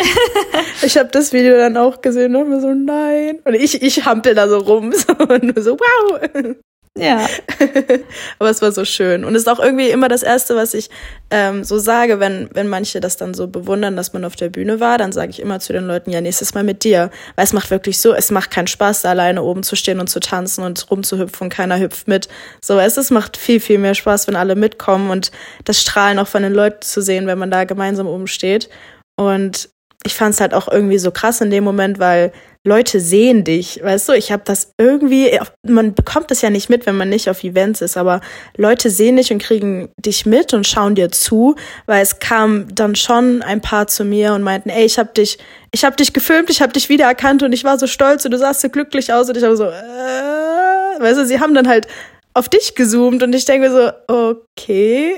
ich 0.82 0.98
habe 0.98 1.08
das 1.10 1.32
Video 1.32 1.56
dann 1.56 1.76
auch 1.76 2.00
gesehen 2.00 2.34
und 2.36 2.48
mir 2.48 2.60
so, 2.60 2.72
nein. 2.74 3.40
Und 3.44 3.54
ich, 3.54 3.82
ich 3.82 4.04
hampel 4.04 4.34
da 4.34 4.48
so 4.48 4.58
rum 4.58 4.92
so, 4.96 5.12
und 5.12 5.42
nur 5.42 5.62
so, 5.62 5.78
wow. 5.78 6.56
Ja. 6.98 7.26
Aber 8.38 8.50
es 8.50 8.60
war 8.60 8.70
so 8.70 8.84
schön. 8.84 9.24
Und 9.24 9.34
es 9.34 9.42
ist 9.42 9.48
auch 9.48 9.58
irgendwie 9.58 9.88
immer 9.88 10.08
das 10.08 10.22
Erste, 10.22 10.54
was 10.56 10.74
ich 10.74 10.90
ähm, 11.30 11.64
so 11.64 11.78
sage, 11.78 12.20
wenn, 12.20 12.50
wenn 12.52 12.68
manche 12.68 13.00
das 13.00 13.16
dann 13.16 13.32
so 13.32 13.48
bewundern, 13.48 13.96
dass 13.96 14.12
man 14.12 14.26
auf 14.26 14.36
der 14.36 14.50
Bühne 14.50 14.78
war, 14.78 14.98
dann 14.98 15.10
sage 15.10 15.30
ich 15.30 15.40
immer 15.40 15.58
zu 15.58 15.72
den 15.72 15.86
Leuten, 15.86 16.10
ja, 16.10 16.20
nächstes 16.20 16.52
Mal 16.52 16.64
mit 16.64 16.84
dir. 16.84 17.10
Weil 17.34 17.46
es 17.46 17.54
macht 17.54 17.70
wirklich 17.70 17.98
so, 17.98 18.12
es 18.12 18.30
macht 18.30 18.50
keinen 18.50 18.66
Spaß, 18.66 19.02
da 19.02 19.10
alleine 19.10 19.42
oben 19.42 19.62
zu 19.62 19.74
stehen 19.74 20.00
und 20.00 20.08
zu 20.08 20.20
tanzen 20.20 20.64
und 20.64 20.90
rumzuhüpfen 20.90 21.46
und 21.46 21.50
keiner 21.50 21.80
hüpft 21.80 22.08
mit. 22.08 22.28
So, 22.60 22.78
es, 22.78 22.98
es 22.98 23.10
macht 23.10 23.38
viel, 23.38 23.60
viel 23.60 23.78
mehr 23.78 23.94
Spaß, 23.94 24.26
wenn 24.26 24.36
alle 24.36 24.54
mitkommen 24.54 25.10
und 25.10 25.32
das 25.64 25.80
Strahlen 25.80 26.18
auch 26.18 26.28
von 26.28 26.42
den 26.42 26.52
Leuten 26.52 26.82
zu 26.82 27.00
sehen, 27.00 27.26
wenn 27.26 27.38
man 27.38 27.50
da 27.50 27.64
gemeinsam 27.64 28.06
oben 28.06 28.26
steht. 28.26 28.68
Und 29.16 29.70
ich 30.04 30.14
fand 30.14 30.34
es 30.34 30.40
halt 30.40 30.52
auch 30.52 30.68
irgendwie 30.68 30.98
so 30.98 31.10
krass 31.10 31.40
in 31.40 31.50
dem 31.50 31.64
Moment, 31.64 31.98
weil 31.98 32.32
Leute 32.64 33.00
sehen 33.00 33.42
dich, 33.42 33.82
weißt 33.82 34.08
du, 34.08 34.12
ich 34.12 34.30
habe 34.30 34.44
das 34.44 34.74
irgendwie, 34.78 35.36
man 35.66 35.94
bekommt 35.94 36.30
das 36.30 36.42
ja 36.42 36.50
nicht 36.50 36.70
mit, 36.70 36.86
wenn 36.86 36.96
man 36.96 37.08
nicht 37.08 37.28
auf 37.28 37.42
Events 37.42 37.80
ist, 37.80 37.96
aber 37.96 38.20
Leute 38.56 38.88
sehen 38.88 39.16
dich 39.16 39.32
und 39.32 39.42
kriegen 39.42 39.90
dich 39.96 40.26
mit 40.26 40.54
und 40.54 40.64
schauen 40.64 40.94
dir 40.94 41.10
zu, 41.10 41.56
weil 41.86 42.02
es 42.02 42.20
kam 42.20 42.72
dann 42.72 42.94
schon 42.94 43.42
ein 43.42 43.60
paar 43.60 43.88
zu 43.88 44.04
mir 44.04 44.32
und 44.34 44.42
meinten, 44.42 44.68
ey, 44.68 44.84
ich 44.84 44.96
habe 44.96 45.12
dich, 45.12 45.38
ich 45.72 45.84
habe 45.84 45.96
dich 45.96 46.12
gefilmt, 46.12 46.50
ich 46.50 46.62
habe 46.62 46.72
dich 46.72 46.88
wiedererkannt 46.88 47.42
und 47.42 47.52
ich 47.52 47.64
war 47.64 47.80
so 47.80 47.88
stolz 47.88 48.24
und 48.24 48.30
du 48.30 48.38
sahst 48.38 48.60
so 48.60 48.68
glücklich 48.68 49.12
aus 49.12 49.28
und 49.28 49.36
ich 49.36 49.42
habe 49.42 49.56
so, 49.56 49.64
äh, 49.64 51.00
weißt 51.00 51.18
du, 51.18 51.26
sie 51.26 51.40
haben 51.40 51.54
dann 51.54 51.66
halt 51.66 51.88
auf 52.34 52.48
dich 52.48 52.74
gezoomt 52.74 53.22
und 53.22 53.34
ich 53.34 53.44
denke 53.44 53.68
mir 53.68 53.74
so, 53.74 53.92
okay. 54.06 55.16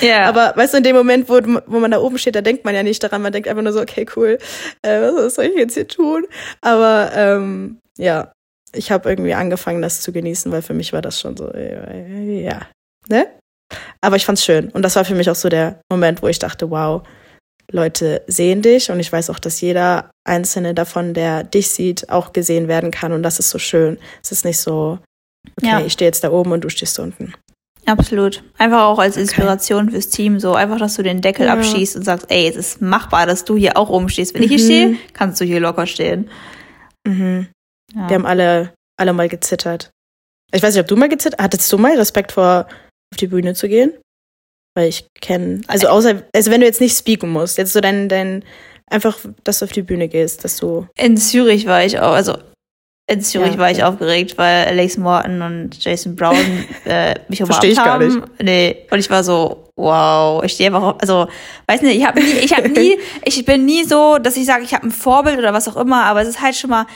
Ja. 0.00 0.24
Aber 0.28 0.52
weißt 0.56 0.74
du, 0.74 0.78
in 0.78 0.84
dem 0.84 0.96
Moment, 0.96 1.28
wo, 1.28 1.40
wo 1.66 1.78
man 1.78 1.90
da 1.90 2.00
oben 2.00 2.18
steht, 2.18 2.34
da 2.34 2.42
denkt 2.42 2.64
man 2.64 2.74
ja 2.74 2.82
nicht 2.82 3.02
daran, 3.02 3.22
man 3.22 3.32
denkt 3.32 3.48
einfach 3.48 3.62
nur 3.62 3.72
so, 3.72 3.80
okay, 3.80 4.06
cool, 4.16 4.38
äh, 4.82 5.00
was 5.00 5.36
soll 5.36 5.46
ich 5.46 5.56
jetzt 5.56 5.74
hier 5.74 5.88
tun? 5.88 6.26
Aber 6.60 7.10
ähm, 7.14 7.78
ja, 7.98 8.32
ich 8.72 8.90
habe 8.90 9.08
irgendwie 9.08 9.34
angefangen, 9.34 9.82
das 9.82 10.00
zu 10.00 10.12
genießen, 10.12 10.52
weil 10.52 10.62
für 10.62 10.74
mich 10.74 10.92
war 10.92 11.02
das 11.02 11.20
schon 11.20 11.36
so, 11.36 11.50
äh, 11.52 12.42
ja, 12.42 12.60
ne? 13.08 13.26
Aber 14.00 14.16
ich 14.16 14.24
fand's 14.24 14.44
schön. 14.44 14.68
Und 14.70 14.82
das 14.82 14.94
war 14.96 15.04
für 15.04 15.14
mich 15.14 15.28
auch 15.28 15.34
so 15.34 15.48
der 15.48 15.80
Moment, 15.90 16.22
wo 16.22 16.28
ich 16.28 16.38
dachte, 16.38 16.70
wow, 16.70 17.02
Leute 17.70 18.22
sehen 18.28 18.62
dich 18.62 18.90
und 18.90 19.00
ich 19.00 19.10
weiß 19.10 19.30
auch, 19.30 19.40
dass 19.40 19.60
jeder 19.60 20.10
einzelne 20.24 20.72
davon, 20.72 21.14
der 21.14 21.42
dich 21.42 21.70
sieht, 21.70 22.10
auch 22.10 22.32
gesehen 22.32 22.68
werden 22.68 22.90
kann 22.90 23.12
und 23.12 23.22
das 23.22 23.40
ist 23.40 23.50
so 23.50 23.58
schön. 23.58 23.98
Es 24.22 24.30
ist 24.30 24.44
nicht 24.44 24.58
so, 24.58 24.98
okay, 25.60 25.70
Ja. 25.70 25.80
ich 25.84 25.92
stehe 25.92 26.08
jetzt 26.08 26.22
da 26.24 26.30
oben 26.30 26.52
und 26.52 26.62
du 26.64 26.68
stehst 26.68 26.98
unten. 26.98 27.32
Absolut. 27.86 28.42
Einfach 28.58 28.82
auch 28.82 28.98
als 28.98 29.16
Inspiration 29.16 29.90
fürs 29.90 30.08
Team, 30.08 30.40
so 30.40 30.54
einfach, 30.54 30.78
dass 30.78 30.96
du 30.96 31.02
den 31.04 31.20
Deckel 31.20 31.46
Ja. 31.46 31.52
abschießt 31.52 31.94
und 31.96 32.02
sagst, 32.02 32.26
ey, 32.30 32.48
es 32.48 32.56
ist 32.56 32.82
machbar, 32.82 33.26
dass 33.26 33.44
du 33.44 33.56
hier 33.56 33.76
auch 33.76 33.88
oben 33.90 34.08
stehst. 34.08 34.34
Wenn 34.34 34.42
ich 34.42 34.48
hier 34.50 34.58
Mhm. 34.58 34.64
stehe, 34.64 34.96
kannst 35.12 35.40
du 35.40 35.44
hier 35.44 35.60
locker 35.60 35.86
stehen. 35.86 36.28
Mhm. 37.06 37.46
Ja. 37.94 38.08
Wir 38.08 38.14
haben 38.16 38.26
alle, 38.26 38.72
alle 38.98 39.12
mal 39.12 39.28
gezittert. 39.28 39.90
Ich 40.52 40.62
weiß 40.62 40.74
nicht, 40.74 40.80
ob 40.82 40.88
du 40.88 40.96
mal 40.96 41.08
gezittert 41.08 41.40
Hattest 41.40 41.72
du 41.72 41.78
mal 41.78 41.96
Respekt 41.96 42.32
vor, 42.32 42.66
auf 43.12 43.18
die 43.18 43.26
Bühne 43.28 43.54
zu 43.54 43.68
gehen? 43.68 43.92
Weil 44.74 44.88
ich 44.88 45.06
kenne, 45.20 45.60
also 45.68 45.88
außer, 45.88 46.22
also 46.34 46.50
wenn 46.50 46.60
du 46.60 46.66
jetzt 46.66 46.80
nicht 46.80 46.98
speaken 46.98 47.30
musst, 47.30 47.56
jetzt 47.56 47.72
so 47.72 47.80
dein, 47.80 48.08
dein, 48.08 48.44
einfach, 48.90 49.16
dass 49.44 49.60
du 49.60 49.64
auf 49.64 49.72
die 49.72 49.82
Bühne 49.82 50.08
gehst, 50.08 50.44
dass 50.44 50.56
du, 50.58 50.86
In 50.98 51.16
Zürich 51.16 51.66
war 51.66 51.84
ich 51.84 51.98
auch, 52.00 52.12
also 52.12 52.36
in 53.08 53.20
Zürich 53.20 53.52
Ja, 53.52 53.58
war 53.58 53.70
ich 53.70 53.78
ja. 53.78 53.88
aufgeregt, 53.88 54.36
weil 54.36 54.66
Alex 54.66 54.96
Morton 54.98 55.40
und 55.42 55.82
Jason 55.84 56.16
Brown 56.16 56.34
äh, 56.84 57.14
mich 57.28 57.40
umarmt 57.42 57.54
Versteh 57.62 57.68
ich 57.68 57.76
gar 57.76 58.00
haben. 58.00 58.24
Nee, 58.42 58.84
und 58.90 58.98
ich 58.98 59.08
war 59.10 59.22
so, 59.22 59.64
wow, 59.76 60.42
ich 60.42 60.52
stehe 60.52 60.68
einfach, 60.70 60.82
auf, 60.82 60.96
also, 61.00 61.28
weiß 61.68 61.82
nicht, 61.82 61.98
ich 61.98 62.06
habe 62.06 62.20
nie, 62.20 62.30
ich 62.42 62.52
habe 62.56 62.68
nie, 62.80 62.98
ich 63.24 63.44
bin 63.44 63.64
nie 63.64 63.84
so, 63.84 64.18
dass 64.18 64.36
ich 64.36 64.44
sage, 64.46 64.64
ich 64.64 64.74
habe 64.74 64.86
ein 64.86 64.90
Vorbild 64.90 65.38
oder 65.38 65.52
was 65.52 65.68
auch 65.68 65.76
immer, 65.76 66.04
aber 66.04 66.22
es 66.22 66.28
ist 66.28 66.40
halt 66.42 66.56
schon 66.56 66.70
mal 66.70 66.86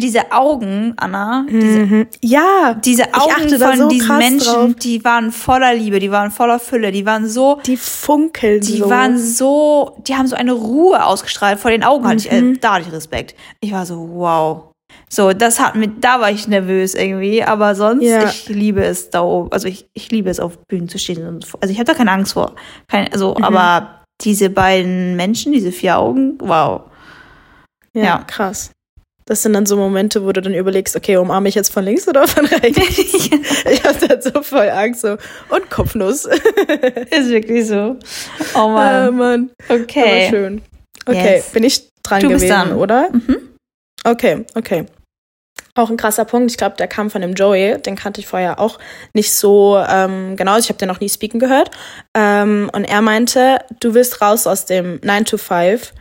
diese 0.00 0.30
Augen, 0.30 0.92
Anna, 0.96 1.44
diese, 1.50 1.78
Mhm. 1.80 2.06
ja, 2.22 2.74
diese 2.84 3.12
Augen 3.14 3.48
von 3.58 3.78
so 3.78 3.88
diesen 3.88 4.18
Menschen, 4.18 4.44
drauf. 4.54 4.70
die 4.80 5.02
waren 5.04 5.32
voller 5.32 5.74
Liebe, 5.74 5.98
die 5.98 6.12
waren 6.12 6.30
voller 6.30 6.60
Fülle, 6.60 6.92
die 6.92 7.04
waren 7.04 7.26
so, 7.28 7.58
die 7.66 7.76
funkeln 7.76 8.60
die 8.60 8.76
so. 8.78 8.90
waren 8.90 9.18
so, 9.18 9.96
die 10.06 10.14
haben 10.14 10.28
so 10.28 10.36
eine 10.36 10.52
Ruhe 10.52 11.04
ausgestrahlt. 11.04 11.58
Vor 11.58 11.72
den 11.72 11.82
Augen 11.82 12.06
hatte 12.06 12.18
ich, 12.18 12.30
äh, 12.30 12.40
Mhm. 12.42 12.60
da 12.60 12.74
hatte 12.74 12.84
ich 12.86 12.92
Respekt. 12.92 13.34
Ich 13.60 13.72
war 13.72 13.86
so, 13.86 14.08
wow. 14.12 14.67
So, 15.10 15.32
das 15.32 15.58
hat 15.60 15.74
mit, 15.74 16.04
da 16.04 16.20
war 16.20 16.30
ich 16.30 16.48
nervös 16.48 16.94
irgendwie, 16.94 17.42
aber 17.42 17.74
sonst, 17.74 18.04
Ja. 18.04 18.24
ich 18.28 18.48
liebe 18.48 18.84
es 18.84 19.10
da 19.10 19.22
oben, 19.22 19.50
also 19.52 19.66
ich, 19.68 19.86
ich 19.94 20.10
liebe 20.10 20.28
es 20.30 20.38
auf 20.40 20.58
Bühnen 20.66 20.88
zu 20.88 20.98
stehen. 20.98 21.26
Und, 21.26 21.46
also 21.60 21.72
ich 21.72 21.78
habe 21.78 21.86
da 21.86 21.94
keine 21.94 22.12
Angst 22.12 22.34
vor. 22.34 22.54
Kein, 22.88 23.10
also, 23.12 23.34
Mhm. 23.34 23.44
aber 23.44 24.02
diese 24.20 24.50
beiden 24.50 25.16
Menschen, 25.16 25.52
diese 25.52 25.72
vier 25.72 25.98
Augen, 25.98 26.36
wow. 26.40 26.82
ja, 27.94 28.02
ja. 28.04 28.24
krass. 28.26 28.70
Das 29.24 29.42
sind 29.42 29.52
dann 29.52 29.66
so 29.66 29.76
Momente, 29.76 30.24
wo 30.24 30.32
du 30.32 30.40
dann 30.40 30.54
überlegst, 30.54 30.96
okay, 30.96 31.18
umarme 31.18 31.50
ich 31.50 31.54
jetzt 31.54 31.70
von 31.70 31.84
links 31.84 32.08
oder 32.08 32.26
von 32.26 32.46
rechts? 32.46 32.78
ich 33.70 33.84
hatte 33.84 34.08
dann 34.08 34.22
so 34.22 34.42
voll 34.42 34.70
Angst 34.70 35.02
so 35.02 35.16
und 35.50 35.68
Kopfnuss. 35.70 36.24
Ist 37.10 37.28
wirklich 37.28 37.66
so. 37.66 37.96
Oh 38.54 38.68
Mann. 38.68 39.16
Mann. 39.16 39.50
Aber 39.68 39.80
Okay. 39.82 40.28
schön. 40.30 40.62
Okay, 41.04 41.36
Yes. 41.36 41.50
bin 41.50 41.62
ich 41.64 41.90
dran 42.02 42.22
Du 42.22 42.28
bist 42.28 42.46
gewesen, 42.46 42.72
oder? 42.72 43.10
Mhm. 43.12 43.36
Okay, 44.04 44.46
okay. 44.54 44.86
Auch 45.74 45.90
ein 45.90 45.96
krasser 45.96 46.24
Punkt. 46.24 46.50
Ich 46.50 46.56
glaube, 46.56 46.76
der 46.76 46.88
kam 46.88 47.10
von 47.10 47.22
dem 47.22 47.34
Joey. 47.34 47.80
Den 47.80 47.96
kannte 47.96 48.20
ich 48.20 48.26
vorher 48.26 48.58
auch 48.58 48.78
nicht 49.12 49.32
so 49.32 49.78
ähm, 49.88 50.36
genau. 50.36 50.58
Ich 50.58 50.68
habe 50.68 50.78
den 50.78 50.88
noch 50.88 51.00
nie 51.00 51.08
speaken 51.08 51.38
gehört. 51.38 51.70
Ähm, 52.16 52.70
und 52.72 52.84
er 52.84 53.00
meinte, 53.00 53.58
du 53.80 53.94
willst 53.94 54.20
raus 54.20 54.46
aus 54.46 54.64
dem 54.66 54.98
9 55.02 55.24
to 55.24 55.38
5 55.38 55.92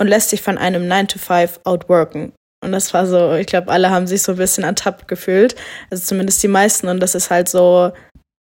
und 0.00 0.08
lässt 0.08 0.32
dich 0.32 0.42
von 0.42 0.58
einem 0.58 0.86
9 0.86 1.08
to 1.08 1.18
5 1.18 1.60
outworken. 1.64 2.32
Und 2.64 2.72
das 2.72 2.94
war 2.94 3.06
so, 3.06 3.34
ich 3.34 3.46
glaube, 3.46 3.70
alle 3.70 3.90
haben 3.90 4.06
sich 4.06 4.22
so 4.22 4.32
ein 4.32 4.38
bisschen 4.38 4.64
ertappt 4.64 5.08
gefühlt. 5.08 5.54
Also 5.90 6.04
zumindest 6.04 6.42
die 6.42 6.48
meisten. 6.48 6.88
Und 6.88 7.00
das 7.00 7.14
ist 7.14 7.30
halt 7.30 7.48
so, 7.48 7.92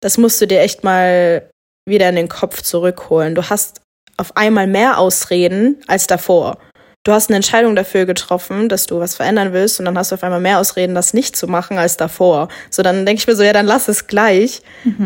das 0.02 0.18
musst 0.18 0.42
du 0.42 0.48
dir 0.48 0.62
echt 0.62 0.84
mal 0.84 1.50
wieder 1.88 2.10
in 2.10 2.16
den 2.16 2.30
Kopf 2.30 2.62
zurückholen. 2.62 3.36
Du 3.36 3.50
hast 3.50 3.82
auf 4.18 4.36
einmal 4.36 4.68
mehr 4.68 4.98
Ausreden 4.98 5.82
als 5.88 6.08
davor. 6.08 6.58
Du 7.08 7.14
hast 7.14 7.30
eine 7.30 7.38
Entscheidung 7.38 7.74
dafür 7.78 8.06
getroffen, 8.06 8.68
dass 8.68 8.86
du 8.86 9.00
was 9.00 9.16
verändern 9.16 9.54
willst 9.54 9.80
und 9.80 9.86
dann 9.86 9.98
hast 9.98 10.12
du 10.12 10.16
auf 10.16 10.24
einmal 10.26 10.42
mehr 10.42 10.60
Ausreden, 10.60 10.94
das 10.94 11.14
nicht 11.14 11.38
zu 11.38 11.48
machen 11.48 11.78
als 11.78 11.96
davor. 11.96 12.50
So, 12.70 12.84
dann 12.84 13.06
denke 13.06 13.22
ich 13.22 13.28
mir 13.28 13.36
so, 13.38 13.44
ja, 13.44 13.54
dann 13.54 13.66
lass 13.66 13.88
es 13.88 14.08
gleich, 14.08 14.62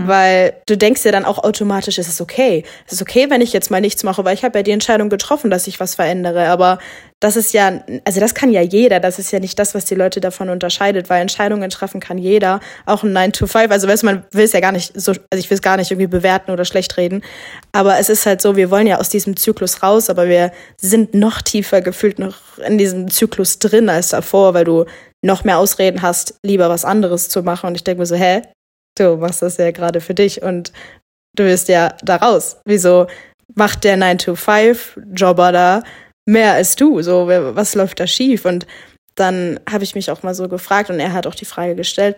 weil 0.07 0.53
du 0.65 0.77
denkst 0.77 1.03
dir 1.03 1.11
dann 1.11 1.25
auch 1.25 1.37
automatisch, 1.43 1.99
es 1.99 2.07
ist 2.07 2.19
okay. 2.19 2.63
Es 2.87 2.93
ist 2.93 3.03
okay, 3.03 3.29
wenn 3.29 3.39
ich 3.39 3.53
jetzt 3.53 3.69
mal 3.69 3.81
nichts 3.81 4.01
mache, 4.01 4.25
weil 4.25 4.33
ich 4.33 4.43
habe 4.43 4.57
ja 4.57 4.63
die 4.63 4.71
Entscheidung 4.71 5.09
getroffen, 5.09 5.51
dass 5.51 5.67
ich 5.67 5.79
was 5.79 5.93
verändere. 5.93 6.49
Aber 6.49 6.79
das 7.21 7.35
ist 7.35 7.53
ja, 7.53 7.83
also 8.03 8.19
das 8.19 8.33
kann 8.33 8.51
ja 8.51 8.61
jeder. 8.61 8.99
Das 8.99 9.19
ist 9.19 9.31
ja 9.31 9.39
nicht 9.39 9.57
das, 9.59 9.75
was 9.75 9.85
die 9.85 9.93
Leute 9.93 10.19
davon 10.19 10.49
unterscheidet, 10.49 11.07
weil 11.09 11.21
Entscheidungen 11.21 11.69
treffen 11.69 12.01
kann 12.01 12.17
jeder. 12.17 12.59
Auch 12.87 13.03
ein 13.03 13.13
9 13.13 13.31
to 13.31 13.45
5. 13.45 13.71
Also 13.71 13.87
weißt 13.87 14.01
du, 14.01 14.07
man 14.07 14.23
will 14.31 14.45
es 14.45 14.53
ja 14.53 14.59
gar 14.59 14.71
nicht 14.71 14.99
so, 14.99 15.11
also 15.11 15.39
ich 15.39 15.47
will 15.49 15.55
es 15.55 15.61
gar 15.61 15.77
nicht 15.77 15.91
irgendwie 15.91 16.07
bewerten 16.07 16.49
oder 16.49 16.65
schlecht 16.65 16.97
reden. 16.97 17.23
Aber 17.73 17.99
es 17.99 18.09
ist 18.09 18.25
halt 18.25 18.41
so, 18.41 18.55
wir 18.55 18.71
wollen 18.71 18.87
ja 18.87 18.97
aus 18.97 19.09
diesem 19.09 19.37
Zyklus 19.37 19.83
raus, 19.83 20.09
aber 20.09 20.27
wir 20.27 20.51
sind 20.77 21.13
noch 21.13 21.43
tiefer 21.43 21.81
gefühlt 21.81 22.17
noch 22.17 22.57
in 22.65 22.79
diesem 22.79 23.07
Zyklus 23.11 23.59
drin 23.59 23.87
als 23.87 24.09
davor, 24.09 24.55
weil 24.55 24.65
du 24.65 24.85
noch 25.23 25.43
mehr 25.43 25.59
Ausreden 25.59 26.01
hast, 26.01 26.33
lieber 26.43 26.69
was 26.69 26.85
anderes 26.85 27.29
zu 27.29 27.43
machen. 27.43 27.67
Und 27.67 27.75
ich 27.75 27.83
denke 27.83 27.99
mir 27.99 28.07
so, 28.07 28.15
hä? 28.15 28.41
Du 28.97 29.17
machst 29.17 29.43
das 29.43 29.57
ja 29.57 29.69
gerade 29.69 30.01
für 30.01 30.15
dich 30.15 30.41
und 30.41 30.73
du 31.35 31.43
bist 31.43 31.67
ja 31.67 31.95
da 32.01 32.15
raus. 32.15 32.57
Wieso 32.65 33.05
macht 33.53 33.83
der 33.83 33.97
9-to-5-Jobber 33.97 35.51
da 35.51 35.83
mehr 36.31 36.53
als 36.53 36.75
du? 36.75 37.01
So, 37.01 37.27
was 37.27 37.75
läuft 37.75 37.99
da 37.99 38.07
schief? 38.07 38.45
Und 38.45 38.65
dann 39.15 39.59
habe 39.69 39.83
ich 39.83 39.93
mich 39.93 40.09
auch 40.09 40.23
mal 40.23 40.33
so 40.33 40.47
gefragt 40.47 40.89
und 40.89 40.99
er 40.99 41.13
hat 41.13 41.27
auch 41.27 41.35
die 41.35 41.45
Frage 41.45 41.75
gestellt, 41.75 42.15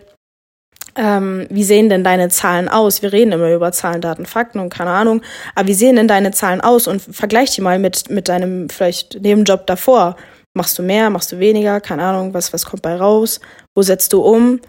ähm, 0.96 1.46
wie 1.50 1.64
sehen 1.64 1.88
denn 1.88 2.04
deine 2.04 2.28
Zahlen 2.28 2.68
aus? 2.68 3.02
Wir 3.02 3.12
reden 3.12 3.32
immer 3.32 3.52
über 3.52 3.72
Zahlen, 3.72 4.00
Daten, 4.00 4.26
Fakten 4.26 4.60
und 4.60 4.70
keine 4.70 4.90
Ahnung, 4.90 5.22
aber 5.56 5.66
wie 5.66 5.74
sehen 5.74 5.96
denn 5.96 6.06
deine 6.06 6.30
Zahlen 6.30 6.60
aus? 6.60 6.86
Und 6.86 7.02
vergleich 7.02 7.50
die 7.50 7.62
mal 7.62 7.80
mit, 7.80 8.10
mit 8.10 8.28
deinem 8.28 8.68
vielleicht 8.68 9.20
Nebenjob 9.20 9.66
davor. 9.66 10.16
Machst 10.56 10.78
du 10.78 10.84
mehr, 10.84 11.10
machst 11.10 11.32
du 11.32 11.40
weniger? 11.40 11.80
Keine 11.80 12.04
Ahnung, 12.04 12.32
was, 12.32 12.52
was 12.52 12.64
kommt 12.64 12.82
bei 12.82 12.94
raus? 12.94 13.40
Wo 13.74 13.82
setzt 13.82 14.12
du 14.12 14.22
um? 14.22 14.60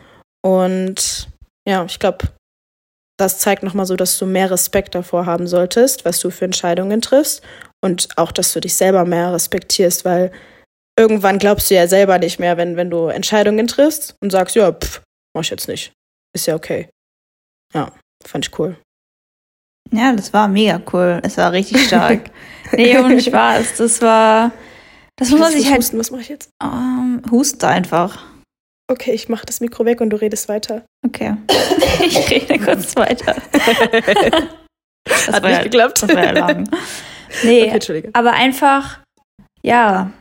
Und 0.42 1.28
ja, 1.68 1.86
ich 1.86 2.00
glaube, 2.00 2.26
das 3.18 3.38
zeigt 3.38 3.62
nochmal 3.62 3.86
so, 3.86 3.96
dass 3.96 4.18
du 4.18 4.26
mehr 4.26 4.50
Respekt 4.50 4.96
davor 4.96 5.28
haben 5.28 5.46
solltest, 5.46 6.06
was 6.06 6.20
du 6.20 6.32
für 6.32 6.46
Entscheidungen 6.46 7.02
triffst 7.02 7.44
und 7.86 8.10
auch, 8.18 8.32
dass 8.32 8.52
du 8.54 8.60
dich 8.60 8.74
selber 8.76 9.06
mehr 9.06 9.32
respektierst, 9.34 10.04
weil 10.06 10.32
irgendwann 11.00 11.40
glaubst 11.40 11.70
du 11.70 11.76
ja 11.76 11.88
selber 11.88 12.18
nicht 12.18 12.40
mehr, 12.40 12.58
wenn, 12.58 12.76
wenn 12.78 12.90
du 12.90 13.08
Entscheidungen 13.08 13.68
triffst 13.68 14.16
und 14.22 14.32
sagst, 14.32 14.56
ja, 14.56 14.72
pff, 14.72 15.02
mach 15.36 15.44
ich 15.44 15.50
jetzt 15.52 15.68
nicht. 15.68 15.94
Ist 16.36 16.48
ja 16.48 16.56
okay. 16.56 16.90
Ja, 17.74 17.92
fand 18.26 18.48
ich 18.48 18.60
cool. 18.60 18.76
Ja, 19.92 20.14
das 20.14 20.34
war 20.34 20.48
mega 20.48 20.82
cool. 20.92 21.20
Es 21.24 21.38
war 21.38 21.52
richtig 21.52 21.86
stark. 21.88 22.32
nee, 22.72 22.98
ohne 22.98 23.22
Spaß. 23.22 23.76
Das 23.78 24.02
war, 24.02 24.52
das 25.18 25.30
muss 25.30 25.40
man 25.40 25.52
Ich 25.54 25.60
sich 25.60 25.68
halt, 25.70 25.78
husten, 25.80 26.00
was 26.00 26.10
mache 26.12 26.22
ich 26.22 26.30
jetzt? 26.30 26.50
ähm, 26.64 27.22
huste 27.30 27.68
einfach. 27.68 28.24
Okay, 28.92 29.12
ich 29.14 29.30
mache 29.30 29.46
das 29.46 29.62
Mikro 29.62 29.86
weg 29.86 30.02
und 30.02 30.10
du 30.10 30.18
redest 30.20 30.50
weiter. 30.50 30.84
Okay. 31.06 31.36
ich 32.04 32.30
rede 32.32 32.58
kurz 32.60 32.96
weiter. 32.96 33.36
Das 35.08 35.28
Hat 35.28 35.44
nicht 35.44 35.52
ja- 35.58 35.64
geklappt. 35.64 36.02
Das 36.02 36.10
war 36.16 36.24
ja 36.24 36.32
lang. 36.32 36.68
Nee, 37.44 37.72
Okay, 37.74 38.10
aber 38.14 38.34
einfach, 38.34 39.00
ja, 39.64 40.12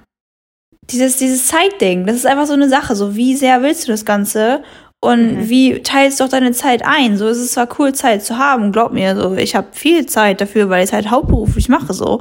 dieses, 0.90 1.16
dieses 1.16 1.46
Zeitding, 1.46 2.06
das 2.06 2.16
ist 2.16 2.26
einfach 2.26 2.46
so 2.46 2.52
eine 2.52 2.68
Sache. 2.68 2.94
So, 2.94 3.16
wie 3.16 3.34
sehr 3.36 3.62
willst 3.62 3.86
du 3.88 3.92
das 3.92 4.04
Ganze? 4.04 4.62
Und 5.02 5.34
Mhm. 5.36 5.48
wie 5.48 5.82
teilst 5.82 6.20
du 6.20 6.24
auch 6.24 6.28
deine 6.28 6.52
Zeit 6.52 6.82
ein? 6.84 7.16
So, 7.16 7.26
es 7.28 7.38
ist 7.38 7.52
zwar 7.52 7.68
cool, 7.78 7.94
Zeit 7.94 8.22
zu 8.24 8.38
haben, 8.38 8.72
glaub 8.72 8.92
mir, 8.92 9.14
so, 9.16 9.34
ich 9.34 9.54
habe 9.54 9.68
viel 9.72 10.06
Zeit 10.06 10.40
dafür, 10.40 10.68
weil 10.70 10.82
ich 10.84 10.90
es 10.90 10.92
halt 10.94 11.10
hauptberuflich 11.10 11.68
mache, 11.68 11.92
so. 11.92 12.20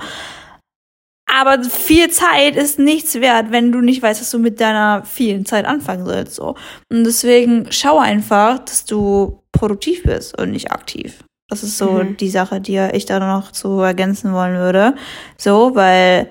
Aber 1.32 1.64
viel 1.64 2.10
Zeit 2.10 2.56
ist 2.58 2.80
nichts 2.80 3.16
wert, 3.16 3.52
wenn 3.52 3.72
du 3.72 3.80
nicht 3.82 4.02
weißt, 4.02 4.22
was 4.22 4.30
du 4.30 4.38
mit 4.40 4.60
deiner 4.60 5.04
vielen 5.06 5.46
Zeit 5.46 5.66
anfangen 5.66 6.06
sollst, 6.06 6.36
so. 6.36 6.56
Und 6.92 7.06
deswegen 7.06 7.68
schau 7.72 7.98
einfach, 8.00 8.60
dass 8.60 8.86
du 8.86 9.42
produktiv 9.54 10.04
bist 10.04 10.38
und 10.40 10.52
nicht 10.52 10.72
aktiv. 10.72 11.24
Das 11.54 11.62
ist 11.62 11.78
so 11.78 11.92
Mhm. 11.92 12.18
die 12.18 12.30
Sache, 12.32 12.60
die 12.60 12.78
ich 12.94 13.06
da 13.06 13.20
noch 13.20 13.52
zu 13.52 13.80
ergänzen 13.82 14.34
wollen 14.34 14.56
würde. 14.56 14.96
So, 15.38 15.76
weil 15.76 16.30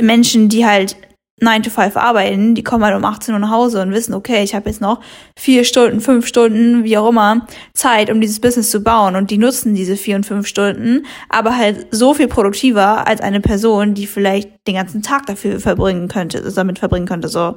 Menschen, 0.00 0.48
die 0.48 0.64
halt 0.64 0.96
9 1.40 1.62
to 1.64 1.70
5 1.70 1.96
arbeiten, 1.98 2.54
die 2.54 2.62
kommen 2.62 2.82
halt 2.84 2.96
um 2.96 3.04
18 3.04 3.34
Uhr 3.34 3.40
nach 3.40 3.50
Hause 3.50 3.82
und 3.82 3.90
wissen, 3.92 4.14
okay, 4.14 4.42
ich 4.42 4.54
habe 4.54 4.70
jetzt 4.70 4.80
noch 4.80 5.00
vier 5.38 5.64
Stunden, 5.64 6.00
fünf 6.00 6.26
Stunden, 6.26 6.84
wie 6.84 6.96
auch 6.96 7.10
immer, 7.10 7.46
Zeit, 7.74 8.10
um 8.10 8.20
dieses 8.22 8.40
Business 8.40 8.70
zu 8.70 8.80
bauen. 8.82 9.16
Und 9.16 9.30
die 9.30 9.38
nutzen 9.38 9.74
diese 9.74 9.96
vier 9.96 10.16
und 10.16 10.24
fünf 10.24 10.46
Stunden, 10.46 11.04
aber 11.28 11.56
halt 11.56 11.88
so 11.90 12.14
viel 12.14 12.28
produktiver 12.28 13.06
als 13.06 13.20
eine 13.20 13.40
Person, 13.40 13.92
die 13.92 14.06
vielleicht 14.06 14.50
den 14.66 14.76
ganzen 14.76 15.02
Tag 15.02 15.26
dafür 15.26 15.60
verbringen 15.60 16.08
könnte, 16.08 16.40
damit 16.52 16.78
verbringen 16.78 17.06
könnte, 17.06 17.28
so. 17.28 17.56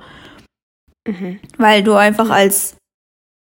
Mhm. 1.07 1.39
Weil 1.57 1.83
du 1.83 1.93
einfach 1.93 2.29
als 2.29 2.75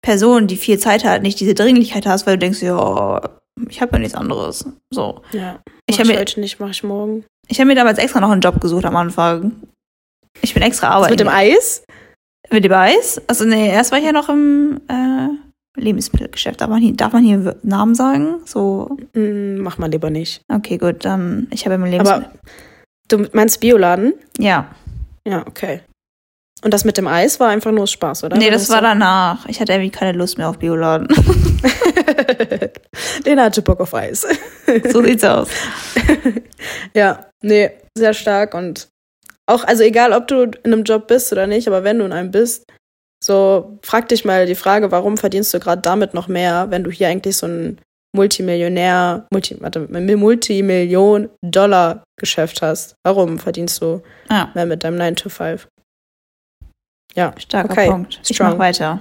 Person, 0.06 0.46
die 0.48 0.56
viel 0.56 0.78
Zeit 0.78 1.04
hat, 1.04 1.24
nicht 1.24 1.39
diese 1.39 1.56
Dringlichkeit 1.56 2.06
hast, 2.06 2.28
weil 2.28 2.36
du 2.36 2.39
denkst, 2.46 2.62
ja, 2.62 3.22
ich 3.70 3.82
habe 3.82 3.94
ja 3.94 4.00
nichts 4.00 4.13
anderes. 4.15 4.65
So. 4.91 5.22
Ja. 5.32 5.60
Ich 5.88 5.96
Ich 5.96 6.00
hab 6.00 6.06
habe 6.06 6.13
mir- 6.13 6.20
heute 6.20 6.39
nicht, 6.39 6.60
mache 6.60 6.72
ich 6.72 6.84
morgen. 6.84 7.26
Ich 7.48 7.60
habe 7.60 7.68
mir 7.68 7.76
damals 7.76 7.98
extra 7.98 8.20
noch 8.20 8.30
einen 8.30 8.41
Job 8.41 8.62
gesucht 8.62 8.86
am 8.86 8.96
Anfang. 8.96 9.54
Ich 10.41 10.54
bin 10.54 10.62
extra 10.63 10.89
arbeiten. 10.89 11.13
mit 11.13 11.20
dem 11.20 11.28
Eis? 11.28 11.84
Mit 12.52 12.63
dem 12.63 12.74
Eis? 12.74 13.20
Also 13.28 13.46
nee, 13.46 13.70
erst 13.70 13.91
war 13.91 13.98
ich 14.00 14.06
ja 14.06 14.12
noch 14.12 14.30
im 14.30 14.80
äh, 14.88 15.30
Lebensmittelgeschäft. 15.82 16.62
Darf 16.62 16.70
man, 16.70 16.82
hier, 16.82 16.94
darf 16.94 17.13
man 17.13 17.24
hier 17.24 17.56
Namen 17.63 17.96
sagen? 17.96 18.41
So, 18.46 18.98
Hm, 19.15 19.58
mach 19.60 19.78
mal 19.80 19.89
lieber 19.89 20.10
nicht. 20.12 20.41
okay, 20.54 20.78
gut, 20.78 21.04
dann 21.06 21.48
ich 21.52 21.65
habe 21.65 21.76
im 21.76 21.86
Lebensmittel. 21.86 22.26
Aber 22.26 22.39
du 23.08 23.28
meinst 23.34 23.60
Bioladen? 23.60 24.13
ja. 24.38 24.68
Ja, 25.28 25.41
okay. 25.48 25.82
Und 26.63 26.74
das 26.74 26.86
mit 26.86 26.98
dem 26.98 27.08
Eis 27.08 27.39
war 27.39 27.50
einfach 27.50 27.72
nur 27.72 27.86
Spaß, 27.86 28.24
oder? 28.24 28.38
Nee, 28.38 28.46
War 28.46 28.52
das 28.52 28.70
war 28.70 28.82
danach. 28.82 29.46
Ich 29.48 29.60
hatte 29.60 29.74
irgendwie 29.74 29.91
keine 29.91 30.18
Lust 30.18 30.38
mehr 30.38 30.50
auf 30.50 30.58
Bioladen. 30.58 31.08
Den 33.26 33.39
hatte 33.39 33.62
Bock 33.62 33.80
auf 33.82 33.94
Eis. 33.94 34.26
so 34.91 35.04
sieht's 35.04 35.24
aus. 35.24 35.50
Ja, 36.96 37.28
nee, 37.44 37.70
sehr 37.96 38.15
stark 38.15 38.56
und 38.56 38.88
auch, 39.46 39.63
also 39.65 39.84
egal, 39.84 40.13
ob 40.13 40.28
du 40.28 40.46
in 40.63 40.74
einem 40.74 40.84
Job 40.84 41.08
bist 41.08 41.32
oder 41.32 41.46
nicht, 41.46 41.68
aber 41.68 41.84
wenn 41.84 42.00
du 42.00 42.06
in 42.06 42.12
einem 42.12 42.32
bist, 42.32 42.63
so 43.24 43.78
frag 43.84 44.08
dich 44.08 44.26
mal 44.26 44.48
die 44.48 44.56
Frage, 44.56 44.91
warum 44.91 45.18
verdienst 45.18 45.54
du 45.54 45.60
gerade 45.60 45.84
damit 45.84 46.15
noch 46.15 46.28
mehr, 46.28 46.72
wenn 46.72 46.84
du 46.84 46.89
hier 46.89 47.10
eigentlich 47.10 47.38
so 47.38 47.46
ein 47.46 47.78
Multimillionär, 48.15 49.28
Multi, 49.32 49.58
warte, 49.60 49.88
Multimillion-Dollar-Geschäft 49.89 52.62
hast. 52.62 52.96
Warum 53.04 53.38
verdienst 53.38 53.82
du 53.82 54.02
Ja, 54.30 54.50
mehr 54.56 54.65
mit 54.65 54.84
deinem 54.84 54.98
9 54.98 55.15
to 55.18 55.30
5? 55.30 55.68
Ja, 57.15 57.34
starker 57.38 57.71
Okay, 57.71 57.89
Punkt. 57.89 58.19
Ich 58.28 58.36
strong. 58.36 58.51
mach 58.51 58.60
weiter. 58.60 58.99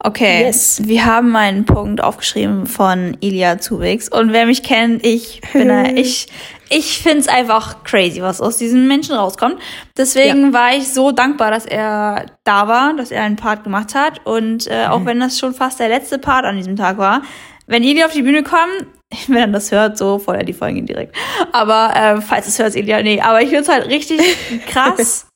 Okay, 0.00 0.44
Yes. 0.44 0.80
wir 0.84 1.04
haben 1.06 1.34
einen 1.34 1.64
Punkt 1.64 2.00
aufgeschrieben 2.00 2.66
von 2.68 3.16
Ilya 3.20 3.58
Zubix. 3.58 4.08
Und 4.08 4.32
wer 4.32 4.46
mich 4.46 4.62
kennt, 4.62 5.04
ich 5.04 5.40
bin 5.52 5.66
da, 5.66 5.86
ich, 5.86 6.28
ich 6.70 6.98
find's 7.00 7.26
einfach 7.26 7.82
crazy, 7.82 8.22
was 8.22 8.40
aus 8.40 8.58
diesen 8.58 8.86
Menschen 8.86 9.16
rauskommt. 9.16 9.56
Deswegen 9.96 10.52
war 10.52 10.76
ich 10.76 10.92
so 10.94 11.10
dankbar, 11.10 11.50
dass 11.50 11.66
er 11.66 12.26
da 12.44 12.68
war, 12.68 12.94
dass 12.94 13.10
er 13.10 13.24
einen 13.24 13.34
Part 13.34 13.64
gemacht 13.64 13.96
hat. 13.96 14.24
Und 14.24 14.68
äh, 14.68 14.86
Mhm. 14.86 14.92
auch 14.92 15.04
wenn 15.04 15.18
das 15.18 15.36
schon 15.36 15.52
fast 15.52 15.80
der 15.80 15.88
letzte 15.88 16.18
Part 16.20 16.44
an 16.44 16.56
diesem 16.56 16.76
Tag 16.76 16.96
war, 16.98 17.22
wenn 17.66 17.82
Ilya 17.82 18.06
auf 18.06 18.12
die 18.12 18.22
Bühne 18.22 18.44
kommt, 18.44 18.86
wenn 19.26 19.36
er 19.38 19.46
das 19.48 19.72
hört, 19.72 19.98
so 19.98 20.20
vorher 20.20 20.44
die 20.44 20.52
Folgen 20.52 20.86
direkt. 20.86 21.16
Aber 21.50 21.90
äh, 21.96 22.20
falls 22.20 22.46
es 22.46 22.60
hört, 22.60 22.76
Ilya, 22.76 23.02
nee. 23.02 23.20
Aber 23.20 23.42
ich 23.42 23.48
find's 23.50 23.68
halt 23.68 23.88
richtig 23.88 24.20
krass, 24.68 25.26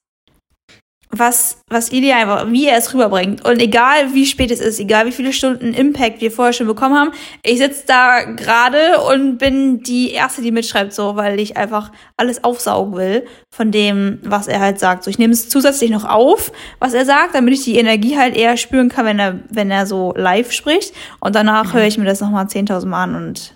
was, 1.15 1.59
was 1.69 1.93
Ilya 1.93 2.17
einfach, 2.17 2.51
wie 2.51 2.67
er 2.67 2.79
es 2.79 2.93
rüberbringt. 2.95 3.45
Und 3.45 3.61
egal 3.61 4.15
wie 4.15 4.25
spät 4.25 4.51
es 4.51 4.61
ist, 4.61 4.81
egal 4.81 5.07
wie 5.07 5.13
viele 5.13 5.35
Stunden 5.35 5.75
Impact 5.75 6.23
wir 6.23 6.31
vorher 6.31 6.55
schon 6.55 6.67
bekommen 6.67 6.97
haben, 6.97 7.13
ich 7.45 7.59
sitze 7.59 7.85
da 7.87 8.23
gerade 8.23 8.99
und 9.03 9.37
bin 9.37 9.83
die 9.83 10.13
Erste, 10.13 10.41
die 10.41 10.51
mitschreibt, 10.51 10.95
so, 10.95 11.15
weil 11.17 11.39
ich 11.39 11.59
einfach 11.59 11.93
alles 12.17 12.43
aufsaugen 12.43 12.97
will 12.97 13.27
von 13.55 13.71
dem, 13.71 14.21
was 14.23 14.49
er 14.49 14.61
halt 14.61 14.79
sagt. 14.79 15.05
So, 15.05 15.11
ich 15.11 15.19
nehme 15.19 15.35
es 15.35 15.51
zusätzlich 15.51 15.91
noch 15.91 16.07
auf, 16.07 16.51
was 16.79 16.95
er 16.95 17.05
sagt, 17.05 17.35
damit 17.35 17.53
ich 17.53 17.65
die 17.65 17.77
Energie 17.77 18.17
halt 18.17 18.35
eher 18.35 18.57
spüren 18.57 18.89
kann, 18.89 19.05
wenn 19.05 19.19
er, 19.19 19.41
wenn 19.51 19.71
er 19.71 19.85
so 19.85 20.15
live 20.17 20.51
spricht. 20.51 20.95
Und 21.21 21.37
danach 21.37 21.75
höre 21.75 21.87
ich 21.87 21.99
mir 21.99 22.07
das 22.07 22.23
nochmal 22.23 22.47
10.000 22.47 22.87
Mal 22.87 23.05
an 23.05 23.15
und 23.17 23.55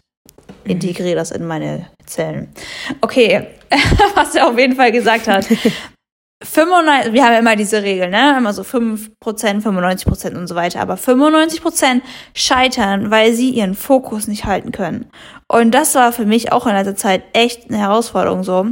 integriere 0.64 1.16
das 1.16 1.30
in 1.30 1.46
meine 1.46 1.86
Zellen. 2.04 2.48
Okay, 3.00 3.46
was 4.14 4.34
er 4.34 4.48
auf 4.48 4.58
jeden 4.58 4.76
Fall 4.76 4.92
gesagt 4.92 5.26
hat. 5.26 5.46
95, 6.42 7.14
wir 7.14 7.24
haben 7.24 7.32
ja 7.32 7.38
immer 7.38 7.56
diese 7.56 7.82
Regel, 7.82 8.10
ne? 8.10 8.36
Immer 8.36 8.52
so 8.52 8.62
5%, 8.62 9.10
95% 9.22 10.36
und 10.36 10.46
so 10.46 10.54
weiter. 10.54 10.80
Aber 10.80 10.94
95% 10.96 12.02
scheitern, 12.34 13.10
weil 13.10 13.32
sie 13.32 13.50
ihren 13.50 13.74
Fokus 13.74 14.28
nicht 14.28 14.44
halten 14.44 14.70
können. 14.70 15.10
Und 15.48 15.70
das 15.72 15.94
war 15.94 16.12
für 16.12 16.26
mich 16.26 16.52
auch 16.52 16.66
in 16.66 16.74
letzter 16.74 16.96
Zeit 16.96 17.24
echt 17.32 17.68
eine 17.68 17.78
Herausforderung 17.78 18.44
so. 18.44 18.66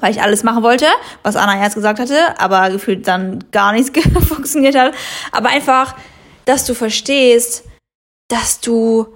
Weil 0.00 0.12
ich 0.12 0.22
alles 0.22 0.42
machen 0.42 0.62
wollte, 0.62 0.86
was 1.22 1.36
Anna 1.36 1.60
erst 1.60 1.74
gesagt 1.74 2.00
hatte, 2.00 2.40
aber 2.40 2.70
gefühlt 2.70 3.06
dann 3.06 3.44
gar 3.50 3.72
nichts 3.72 3.92
funktioniert 4.26 4.74
hat. 4.74 4.94
Aber 5.30 5.50
einfach, 5.50 5.94
dass 6.46 6.64
du 6.64 6.72
verstehst, 6.72 7.64
dass 8.28 8.60
du, 8.60 9.14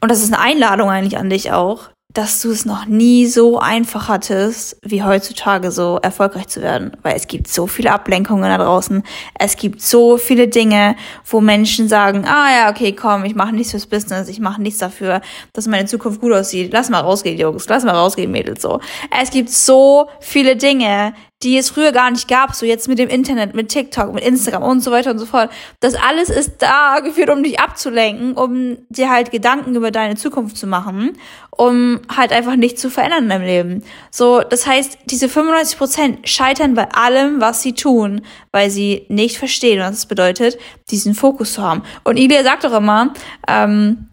und 0.00 0.10
das 0.10 0.22
ist 0.22 0.32
eine 0.32 0.42
Einladung 0.42 0.88
eigentlich 0.88 1.18
an 1.18 1.28
dich 1.28 1.52
auch, 1.52 1.90
dass 2.12 2.42
du 2.42 2.50
es 2.50 2.64
noch 2.64 2.86
nie 2.86 3.26
so 3.26 3.58
einfach 3.58 4.08
hattest, 4.08 4.76
wie 4.82 5.02
heutzutage 5.02 5.70
so 5.70 5.98
erfolgreich 6.02 6.48
zu 6.48 6.60
werden. 6.60 6.96
Weil 7.02 7.14
es 7.14 7.28
gibt 7.28 7.46
so 7.46 7.66
viele 7.66 7.92
Ablenkungen 7.92 8.42
da 8.42 8.58
draußen. 8.58 9.02
Es 9.38 9.56
gibt 9.56 9.80
so 9.80 10.16
viele 10.16 10.48
Dinge, 10.48 10.96
wo 11.24 11.40
Menschen 11.40 11.88
sagen, 11.88 12.24
ah 12.26 12.50
ja, 12.50 12.70
okay, 12.70 12.92
komm, 12.92 13.24
ich 13.24 13.34
mache 13.34 13.54
nichts 13.54 13.70
fürs 13.70 13.86
Business, 13.86 14.28
ich 14.28 14.40
mache 14.40 14.60
nichts 14.60 14.80
dafür, 14.80 15.20
dass 15.52 15.68
meine 15.68 15.86
Zukunft 15.86 16.20
gut 16.20 16.32
aussieht. 16.32 16.72
Lass 16.72 16.90
mal 16.90 17.00
rausgehen, 17.00 17.38
Jungs, 17.38 17.68
lass 17.68 17.84
mal 17.84 17.94
rausgehen, 17.94 18.30
Mädels, 18.30 18.62
so. 18.62 18.80
Es 19.20 19.30
gibt 19.30 19.50
so 19.50 20.08
viele 20.20 20.56
Dinge, 20.56 21.14
die 21.42 21.56
es 21.56 21.70
früher 21.70 21.92
gar 21.92 22.10
nicht 22.10 22.28
gab, 22.28 22.54
so 22.54 22.66
jetzt 22.66 22.86
mit 22.86 22.98
dem 22.98 23.08
Internet, 23.08 23.54
mit 23.54 23.70
TikTok, 23.70 24.12
mit 24.12 24.22
Instagram 24.22 24.62
und 24.62 24.82
so 24.82 24.90
weiter 24.90 25.10
und 25.10 25.18
so 25.18 25.24
fort. 25.24 25.50
Das 25.80 25.94
alles 25.94 26.28
ist 26.28 26.56
da 26.58 27.00
geführt, 27.00 27.30
um 27.30 27.42
dich 27.42 27.58
abzulenken, 27.58 28.34
um 28.34 28.76
dir 28.90 29.10
halt 29.10 29.30
Gedanken 29.30 29.74
über 29.74 29.90
deine 29.90 30.16
Zukunft 30.16 30.58
zu 30.58 30.66
machen, 30.66 31.16
um 31.60 32.00
halt 32.08 32.32
einfach 32.32 32.56
nichts 32.56 32.80
zu 32.80 32.88
verändern 32.88 33.28
deinem 33.28 33.44
Leben. 33.44 33.84
So, 34.10 34.40
das 34.40 34.66
heißt, 34.66 34.96
diese 35.04 35.28
95 35.28 35.76
Prozent 35.76 36.26
scheitern 36.26 36.72
bei 36.72 36.90
allem, 36.90 37.42
was 37.42 37.60
sie 37.60 37.74
tun, 37.74 38.22
weil 38.50 38.70
sie 38.70 39.04
nicht 39.10 39.36
verstehen, 39.36 39.78
was 39.80 39.98
es 39.98 40.06
bedeutet, 40.06 40.58
diesen 40.90 41.14
Fokus 41.14 41.52
zu 41.52 41.62
haben. 41.62 41.82
Und 42.02 42.16
Ilya 42.16 42.44
sagt 42.44 42.64
doch 42.64 42.72
immer, 42.72 43.12
ähm, 43.46 44.08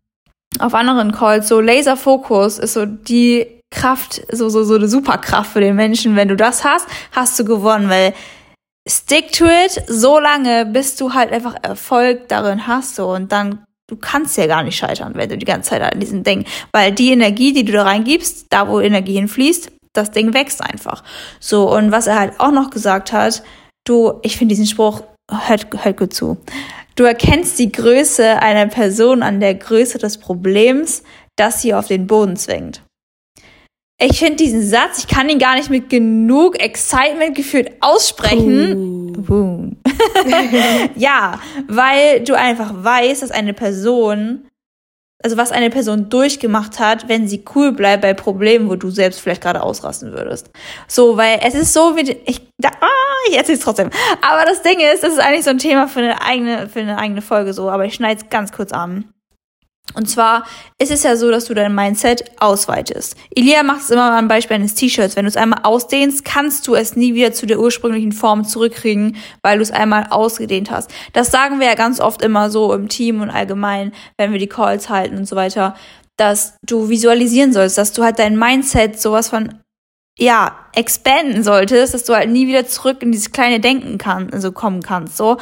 auf 0.60 0.74
anderen 0.74 1.14
Calls, 1.14 1.48
so 1.48 1.62
Laserfokus 1.62 2.60
ist 2.60 2.74
so 2.74 2.86
die 2.86 3.62
Kraft, 3.72 4.24
so, 4.30 4.50
so, 4.50 4.66
so 4.66 4.76
eine 4.76 4.90
Superkraft 4.90 5.54
für 5.54 5.62
den 5.62 5.78
Menschen. 5.78 6.18
Wenn 6.18 6.28
du 6.28 6.36
das 6.36 6.66
hast, 6.66 6.86
hast 7.14 7.40
du 7.40 7.46
gewonnen, 7.46 7.90
weil 7.90 8.14
stick 8.86 9.32
to 9.32 9.46
it 9.46 9.82
so 9.88 10.20
lange, 10.20 10.66
bis 10.66 10.98
du 10.98 11.14
halt 11.14 11.32
einfach 11.32 11.56
Erfolg 11.62 12.28
darin 12.28 12.68
hast, 12.68 12.96
so, 12.96 13.08
und 13.08 13.32
dann, 13.32 13.64
du 13.88 13.96
kannst 13.96 14.38
ja 14.38 14.48
gar 14.48 14.64
nicht 14.64 14.78
scheitern, 14.78 15.14
wenn 15.16 15.30
du 15.30 15.38
die 15.38 15.46
ganze 15.46 15.72
Zeit 15.72 15.82
an 15.82 16.00
diesem 16.00 16.24
Ding, 16.24 16.46
weil 16.72 16.92
die 16.92 17.12
Energie, 17.12 17.54
die 17.54 17.64
du 17.64 17.72
da 17.72 17.84
reingibst, 17.84 18.48
da 18.50 18.68
wo 18.68 18.80
Energie 18.80 19.14
hinfließt, 19.14 19.72
das 19.94 20.12
Ding 20.12 20.34
wächst 20.34 20.62
einfach. 20.62 21.04
So, 21.40 21.74
und 21.74 21.92
was 21.92 22.08
er 22.08 22.20
halt 22.20 22.40
auch 22.40 22.52
noch 22.52 22.70
gesagt 22.70 23.12
hat, 23.14 23.44
du, 23.86 24.20
ich 24.22 24.38
finde 24.38 24.54
diesen 24.54 24.68
Spruch, 24.68 25.02
hört, 25.30 25.68
hört 25.84 25.98
gut 25.98 26.14
zu. 26.14 26.38
Du 26.96 27.04
erkennst 27.04 27.60
die 27.60 27.72
Größe 27.72 28.42
einer 28.42 28.68
Person 28.68 29.24
an 29.24 29.40
der 29.40 29.56
Größe 29.56 29.98
des 29.98 30.18
Problems, 30.18 31.04
das 31.36 31.62
sie 31.62 31.74
auf 31.74 31.88
den 31.88 32.08
Boden 32.08 32.36
zwingt. 32.36 32.82
Ich 34.00 34.20
finde 34.20 34.36
diesen 34.36 34.62
Satz, 34.62 35.00
ich 35.00 35.08
kann 35.08 35.28
ihn 35.28 35.40
gar 35.40 35.56
nicht 35.56 35.72
mit 35.72 35.90
genug 35.90 36.60
Excitement 36.60 37.36
gefühlt 37.36 37.72
aussprechen. 37.82 39.14
Boom. 39.14 39.78
ja, 40.96 41.40
weil 41.68 42.24
du 42.24 42.36
einfach 42.36 42.72
weißt, 42.76 43.24
dass 43.24 43.32
eine 43.32 43.56
Person, 43.56 44.48
also 45.24 45.36
was 45.36 45.52
eine 45.52 45.72
Person 45.72 46.10
durchgemacht 46.10 46.78
hat, 46.78 47.10
wenn 47.10 47.28
sie 47.28 47.44
cool 47.56 47.72
bleibt 47.72 48.04
bei 48.04 48.14
Problemen, 48.14 48.70
wo 48.70 48.76
du 48.76 48.92
selbst 48.92 49.20
vielleicht 49.20 49.42
gerade 49.42 49.64
ausrasten 49.64 50.14
würdest. 50.14 50.52
So, 50.88 51.18
weil 51.18 51.40
es 51.44 51.56
ist 51.56 51.74
so 51.74 51.98
wie, 51.98 52.12
ich, 52.26 52.42
da, 52.60 52.70
ah, 52.80 53.30
ich 53.32 53.36
erzähl's 53.36 53.62
trotzdem. 53.62 53.90
Aber 54.22 54.46
das 54.46 54.62
Ding 54.62 54.80
ist, 54.80 55.02
das 55.02 55.14
ist 55.14 55.20
eigentlich 55.20 55.44
so 55.44 55.50
ein 55.50 55.58
Thema 55.58 55.88
für 55.88 56.02
eine 56.02 56.22
eigene, 56.22 56.70
für 56.70 56.82
eine 56.82 57.00
eigene 57.00 57.24
Folge 57.24 57.52
so, 57.52 57.68
aber 57.72 57.86
ich 57.86 57.96
schneide 57.96 58.22
es 58.22 58.30
ganz 58.30 58.52
kurz 58.52 58.72
an. 58.72 59.12
Und 59.94 60.10
zwar 60.10 60.46
ist 60.80 60.92
es 60.92 61.04
ja 61.04 61.16
so, 61.16 61.32
dass 61.32 61.46
du 61.46 61.54
dein 61.54 61.74
Mindset 61.74 62.26
ausweitest. 62.40 63.16
Ilia 63.34 63.64
macht 63.64 63.82
es 63.82 63.90
immer 63.90 64.12
am 64.12 64.28
Beispiel 64.28 64.56
eines 64.56 64.76
T-Shirts. 64.76 65.16
Wenn 65.16 65.26
du 65.26 65.30
es 65.30 65.38
einmal 65.38 65.62
ausdehnst, 65.64 66.26
kannst 66.26 66.68
du 66.68 66.76
es 66.76 66.96
nie 66.96 67.14
wieder 67.14 67.32
zu 67.32 67.46
der 67.46 67.60
ursprünglichen 67.60 68.12
Form 68.12 68.44
zurückkriegen, 68.44 69.16
weil 69.42 69.58
du 69.58 69.64
es 69.64 69.72
einmal 69.72 70.08
ausgedehnt 70.10 70.70
hast. 70.72 70.92
Das 71.14 71.32
sagen 71.32 71.60
wir 71.60 71.68
ja 71.68 71.76
ganz 71.76 72.00
oft 72.00 72.22
immer 72.22 72.50
so 72.50 72.74
im 72.74 72.90
Team 72.90 73.22
und 73.22 73.30
allgemein, 73.30 73.94
wenn 74.18 74.32
wir 74.34 74.40
die 74.40 74.48
Calls 74.48 74.90
halten 74.90 75.18
und 75.18 75.26
so 75.26 75.36
weiter, 75.36 75.76
dass 76.18 76.58
du 76.64 76.90
visualisieren 76.90 77.54
sollst, 77.54 77.78
dass 77.78 77.94
du 77.94 78.04
halt 78.04 78.20
dein 78.20 78.38
Mindset 78.38 79.00
sowas 79.00 79.30
von 79.30 79.60
ja, 80.20 80.58
expanden 80.74 81.44
solltest, 81.44 81.94
dass 81.94 82.04
du 82.04 82.16
halt 82.16 82.30
nie 82.30 82.48
wieder 82.48 82.66
zurück 82.66 83.04
in 83.04 83.12
dieses 83.12 83.32
kleine 83.32 83.60
Denken 83.60 83.98
kann, 83.98 84.32
also 84.32 84.52
kommen 84.52 84.82
kannst, 84.82 85.16
so. 85.16 85.38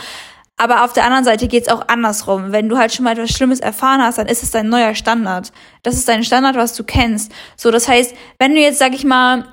Aber 0.57 0.85
auf 0.85 0.93
der 0.93 1.03
anderen 1.03 1.25
Seite 1.25 1.47
geht's 1.47 1.67
auch 1.67 1.87
andersrum. 1.89 2.51
Wenn 2.53 2.69
du 2.69 2.77
halt 2.77 2.93
schon 2.93 3.03
mal 3.03 3.11
etwas 3.11 3.31
Schlimmes 3.31 3.59
erfahren 3.59 4.01
hast, 4.01 4.17
dann 4.17 4.27
ist 4.27 4.41
es 4.41 4.51
dein 4.51 4.69
neuer 4.69 4.95
Standard. 4.95 5.51
Das 5.83 5.95
ist 5.95 6.07
dein 6.07 6.23
Standard, 6.23 6.55
was 6.55 6.73
du 6.75 6.83
kennst. 6.85 7.31
So, 7.57 7.71
das 7.71 7.87
heißt, 7.89 8.15
wenn 8.39 8.55
du 8.55 8.61
jetzt, 8.61 8.79
sag 8.79 8.93
ich 8.93 9.03
mal, 9.03 9.45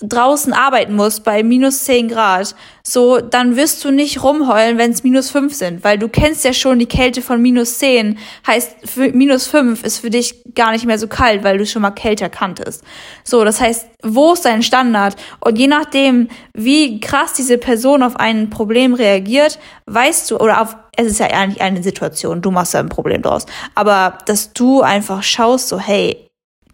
draußen 0.00 0.52
arbeiten 0.52 0.94
musst 0.94 1.24
bei 1.24 1.42
minus 1.42 1.84
10 1.84 2.08
Grad, 2.08 2.54
so, 2.82 3.18
dann 3.18 3.56
wirst 3.56 3.82
du 3.82 3.90
nicht 3.90 4.22
rumheulen, 4.22 4.76
wenn 4.76 4.90
es 4.90 5.02
minus 5.02 5.30
5 5.30 5.54
sind, 5.54 5.84
weil 5.84 5.98
du 5.98 6.08
kennst 6.08 6.44
ja 6.44 6.52
schon 6.52 6.78
die 6.78 6.86
Kälte 6.86 7.22
von 7.22 7.40
minus 7.40 7.78
10. 7.78 8.18
Heißt, 8.46 8.96
minus 9.14 9.46
5 9.46 9.82
ist 9.82 9.98
für 9.98 10.10
dich 10.10 10.44
gar 10.54 10.72
nicht 10.72 10.84
mehr 10.84 10.98
so 10.98 11.08
kalt, 11.08 11.44
weil 11.44 11.56
du 11.56 11.64
schon 11.64 11.80
mal 11.80 11.92
kälter 11.92 12.28
kanntest. 12.28 12.84
So, 13.24 13.42
das 13.42 13.60
heißt, 13.60 13.88
wo 14.02 14.34
ist 14.34 14.44
dein 14.44 14.62
Standard? 14.62 15.16
Und 15.40 15.58
je 15.58 15.66
nachdem, 15.66 16.28
wie 16.52 17.00
krass 17.00 17.32
diese 17.32 17.56
Person 17.56 18.02
auf 18.02 18.16
ein 18.16 18.50
Problem 18.50 18.92
reagiert, 18.92 19.58
weißt 19.86 20.30
du, 20.30 20.36
oder 20.36 20.60
auf, 20.60 20.76
es 20.96 21.06
ist 21.06 21.20
ja 21.20 21.26
eigentlich 21.26 21.62
eine 21.62 21.82
Situation, 21.82 22.42
du 22.42 22.50
machst 22.50 22.74
ja 22.74 22.80
ein 22.80 22.90
Problem 22.90 23.22
draus, 23.22 23.46
aber 23.74 24.18
dass 24.26 24.52
du 24.52 24.82
einfach 24.82 25.22
schaust, 25.22 25.68
so, 25.68 25.78
hey, 25.80 26.25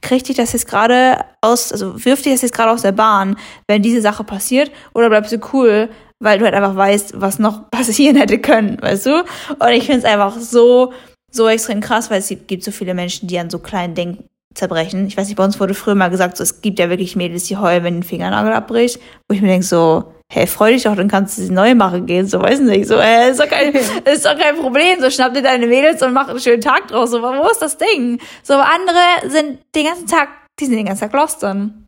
kriegt 0.02 0.28
dich 0.28 0.36
das 0.36 0.52
jetzt 0.52 0.66
gerade 0.68 1.24
aus, 1.40 1.72
also 1.72 2.04
wirft 2.04 2.24
dich 2.24 2.32
das 2.32 2.42
jetzt 2.42 2.54
gerade 2.54 2.70
aus 2.70 2.82
der 2.82 2.92
Bahn, 2.92 3.36
wenn 3.68 3.82
diese 3.82 4.02
Sache 4.02 4.24
passiert, 4.24 4.70
oder 4.92 5.08
bleibst 5.08 5.32
du 5.32 5.38
cool, 5.52 5.88
weil 6.20 6.38
du 6.38 6.44
halt 6.44 6.54
einfach 6.54 6.76
weißt, 6.76 7.20
was 7.20 7.38
noch 7.38 7.70
passieren 7.70 8.16
hätte 8.16 8.38
können, 8.38 8.80
weißt 8.80 9.06
du? 9.06 9.24
Und 9.58 9.68
ich 9.70 9.86
finde 9.86 10.00
es 10.00 10.04
einfach 10.04 10.38
so, 10.38 10.92
so 11.30 11.48
extrem 11.48 11.80
krass, 11.80 12.10
weil 12.10 12.18
es 12.18 12.34
gibt 12.46 12.64
so 12.64 12.70
viele 12.70 12.94
Menschen, 12.94 13.28
die 13.28 13.38
an 13.38 13.48
so 13.48 13.58
kleinen 13.58 13.94
Dingen 13.94 14.24
zerbrechen. 14.54 15.06
Ich 15.06 15.16
weiß 15.16 15.28
nicht, 15.28 15.36
bei 15.36 15.44
uns 15.44 15.58
wurde 15.60 15.74
früher 15.74 15.94
mal 15.94 16.10
gesagt, 16.10 16.36
so, 16.36 16.42
es 16.42 16.60
gibt 16.60 16.78
ja 16.78 16.90
wirklich 16.90 17.16
Mädels, 17.16 17.44
die 17.44 17.56
heulen, 17.56 17.84
wenn 17.84 17.98
ein 17.98 18.02
Fingernagel 18.02 18.52
abbricht, 18.52 19.00
wo 19.28 19.34
ich 19.34 19.40
mir 19.40 19.48
denke, 19.48 19.66
so, 19.66 20.12
hey, 20.34 20.46
freu 20.46 20.72
dich 20.72 20.84
doch, 20.84 20.96
dann 20.96 21.08
kannst 21.08 21.36
du 21.36 21.42
sie 21.42 21.52
neu 21.52 21.74
machen 21.74 22.06
gehen, 22.06 22.26
so, 22.26 22.40
weiß 22.40 22.60
nicht, 22.60 22.88
so, 22.88 22.94
äh, 22.96 23.30
ist 23.30 23.38
doch 23.38 23.48
kein, 23.48 23.74
ist 24.04 24.24
doch 24.24 24.38
kein 24.38 24.56
Problem, 24.56 24.98
so, 24.98 25.10
schnapp 25.10 25.34
dir 25.34 25.42
deine 25.42 25.66
Mädels 25.66 26.02
und 26.02 26.14
mach 26.14 26.28
einen 26.28 26.40
schönen 26.40 26.62
Tag 26.62 26.88
draus, 26.88 27.10
so, 27.10 27.20
wo 27.20 27.50
ist 27.50 27.60
das 27.60 27.76
Ding? 27.76 28.18
So, 28.42 28.54
andere 28.54 29.28
sind 29.28 29.58
den 29.74 29.84
ganzen 29.84 30.06
Tag, 30.06 30.30
die 30.58 30.64
sind 30.64 30.76
den 30.76 30.86
ganzen 30.86 31.02
Tag 31.02 31.12
lost 31.12 31.42
dann. 31.42 31.86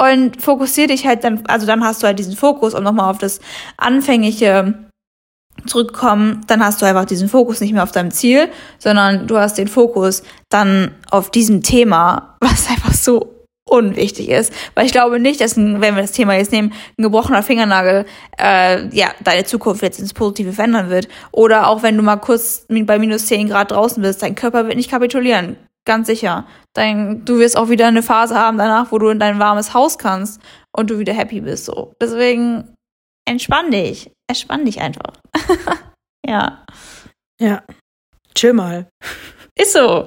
Und 0.00 0.40
fokussier 0.40 0.86
dich 0.86 1.04
halt 1.04 1.24
dann, 1.24 1.44
also 1.48 1.66
dann 1.66 1.84
hast 1.84 2.00
du 2.00 2.06
halt 2.06 2.20
diesen 2.20 2.36
Fokus, 2.36 2.74
um 2.74 2.84
nochmal 2.84 3.10
auf 3.10 3.18
das 3.18 3.40
Anfängliche 3.76 4.74
zurückkommen, 5.66 6.42
dann 6.46 6.64
hast 6.64 6.80
du 6.80 6.86
einfach 6.86 7.06
diesen 7.06 7.28
Fokus 7.28 7.60
nicht 7.60 7.72
mehr 7.72 7.82
auf 7.82 7.90
deinem 7.90 8.12
Ziel, 8.12 8.48
sondern 8.78 9.26
du 9.26 9.36
hast 9.38 9.58
den 9.58 9.66
Fokus 9.66 10.22
dann 10.48 10.94
auf 11.10 11.32
diesem 11.32 11.64
Thema, 11.64 12.36
was 12.40 12.68
einfach 12.68 12.94
so 12.94 13.37
unwichtig 13.68 14.28
ist. 14.28 14.52
Weil 14.74 14.86
ich 14.86 14.92
glaube 14.92 15.20
nicht, 15.20 15.40
dass, 15.40 15.56
ein, 15.56 15.80
wenn 15.80 15.94
wir 15.94 16.02
das 16.02 16.12
Thema 16.12 16.34
jetzt 16.34 16.52
nehmen, 16.52 16.72
ein 16.98 17.02
gebrochener 17.02 17.42
Fingernagel 17.42 18.06
äh, 18.38 18.88
ja 18.96 19.08
deine 19.20 19.44
Zukunft 19.44 19.82
jetzt 19.82 20.00
ins 20.00 20.14
Positive 20.14 20.52
verändern 20.52 20.90
wird. 20.90 21.08
Oder 21.32 21.68
auch 21.68 21.82
wenn 21.82 21.96
du 21.96 22.02
mal 22.02 22.16
kurz 22.16 22.66
bei 22.68 22.98
minus 22.98 23.26
10 23.26 23.48
Grad 23.48 23.70
draußen 23.70 24.02
bist, 24.02 24.22
dein 24.22 24.34
Körper 24.34 24.66
wird 24.66 24.76
nicht 24.76 24.90
kapitulieren. 24.90 25.56
Ganz 25.84 26.06
sicher. 26.06 26.46
Dein, 26.74 27.24
du 27.24 27.38
wirst 27.38 27.56
auch 27.56 27.70
wieder 27.70 27.86
eine 27.86 28.02
Phase 28.02 28.34
haben 28.34 28.58
danach, 28.58 28.92
wo 28.92 28.98
du 28.98 29.08
in 29.08 29.18
dein 29.18 29.38
warmes 29.38 29.72
Haus 29.72 29.96
kannst 29.96 30.40
und 30.76 30.90
du 30.90 30.98
wieder 30.98 31.14
happy 31.14 31.40
bist. 31.40 31.64
So. 31.64 31.94
Deswegen 32.00 32.74
entspann 33.26 33.70
dich. 33.70 34.10
Entspann 34.28 34.64
dich 34.64 34.80
einfach. 34.80 35.14
ja. 36.26 36.64
Ja. 37.40 37.62
Chill 38.34 38.52
mal. 38.52 38.88
Ist 39.56 39.72
so. 39.72 40.04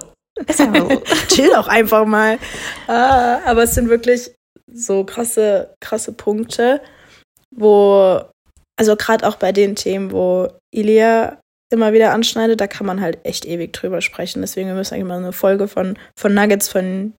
Chill 1.27 1.53
auch 1.55 1.67
einfach 1.67 2.05
mal. 2.05 2.37
Ah, 2.87 3.39
aber 3.45 3.63
es 3.63 3.75
sind 3.75 3.89
wirklich 3.89 4.31
so 4.73 5.03
krasse, 5.03 5.73
krasse 5.81 6.13
Punkte, 6.13 6.81
wo, 7.53 8.21
also 8.77 8.95
gerade 8.95 9.27
auch 9.27 9.35
bei 9.35 9.51
den 9.51 9.75
Themen, 9.75 10.11
wo 10.11 10.47
Ilia 10.73 11.39
immer 11.71 11.93
wieder 11.93 12.11
anschneidet, 12.11 12.59
da 12.59 12.67
kann 12.67 12.85
man 12.85 13.01
halt 13.01 13.19
echt 13.23 13.45
ewig 13.45 13.73
drüber 13.73 14.01
sprechen. 14.01 14.41
Deswegen 14.41 14.67
wir 14.67 14.75
müssen 14.75 14.93
eigentlich 14.93 15.07
mal 15.07 15.17
eine 15.17 15.33
Folge 15.33 15.67
von, 15.67 15.97
von 16.17 16.33
Nuggets 16.33 16.67
von 16.67 17.13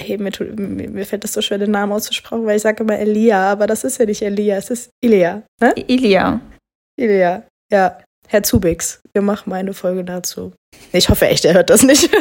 Hey, 0.00 0.18
mir, 0.18 0.32
mir, 0.56 1.06
fällt 1.06 1.22
das 1.22 1.32
so 1.32 1.42
schwer, 1.42 1.58
den 1.58 1.70
Namen 1.70 1.92
auszusprechen, 1.92 2.44
weil 2.44 2.56
ich 2.56 2.62
sage 2.62 2.82
immer 2.82 2.98
Elia, 2.98 3.52
aber 3.52 3.66
das 3.66 3.84
ist 3.84 3.98
ja 3.98 4.06
nicht 4.06 4.22
Elia, 4.22 4.56
es 4.56 4.70
ist 4.70 4.90
Ilia. 5.00 5.42
Ne? 5.60 5.72
Ilia. 5.86 6.40
Ilia, 6.98 7.44
ja. 7.70 8.01
Herr 8.32 8.42
Zubix, 8.42 9.02
wir 9.12 9.20
machen 9.20 9.50
mal 9.50 9.56
eine 9.56 9.74
Folge 9.74 10.04
dazu. 10.04 10.54
Ich 10.90 11.10
hoffe 11.10 11.26
echt, 11.26 11.44
er 11.44 11.52
hört 11.52 11.68
das 11.68 11.82
nicht. 11.82 12.10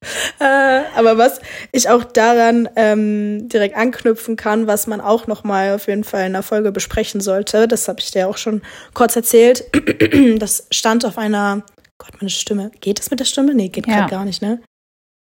äh, 0.40 0.82
aber 0.96 1.16
was 1.16 1.40
ich 1.70 1.88
auch 1.88 2.02
daran 2.02 2.68
ähm, 2.74 3.48
direkt 3.48 3.76
anknüpfen 3.76 4.34
kann, 4.34 4.66
was 4.66 4.88
man 4.88 5.00
auch 5.00 5.28
noch 5.28 5.44
mal 5.44 5.76
auf 5.76 5.86
jeden 5.86 6.02
Fall 6.02 6.26
in 6.26 6.32
der 6.32 6.42
Folge 6.42 6.72
besprechen 6.72 7.20
sollte, 7.20 7.68
das 7.68 7.86
habe 7.86 8.00
ich 8.00 8.10
dir 8.10 8.26
auch 8.26 8.36
schon 8.36 8.62
kurz 8.94 9.14
erzählt. 9.14 9.64
das 10.40 10.66
stand 10.72 11.06
auf 11.06 11.18
einer, 11.18 11.62
Gott, 11.98 12.20
meine 12.20 12.30
Stimme. 12.30 12.72
Geht 12.80 12.98
das 12.98 13.12
mit 13.12 13.20
der 13.20 13.26
Stimme? 13.26 13.54
Nee, 13.54 13.68
geht 13.68 13.86
ja. 13.86 14.08
gar 14.08 14.24
nicht, 14.24 14.42
ne? 14.42 14.60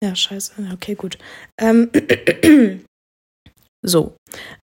Ja, 0.04 0.14
scheiße. 0.14 0.52
Okay, 0.72 0.94
gut. 0.94 1.18
Ähm, 1.58 1.90
so. 3.82 4.14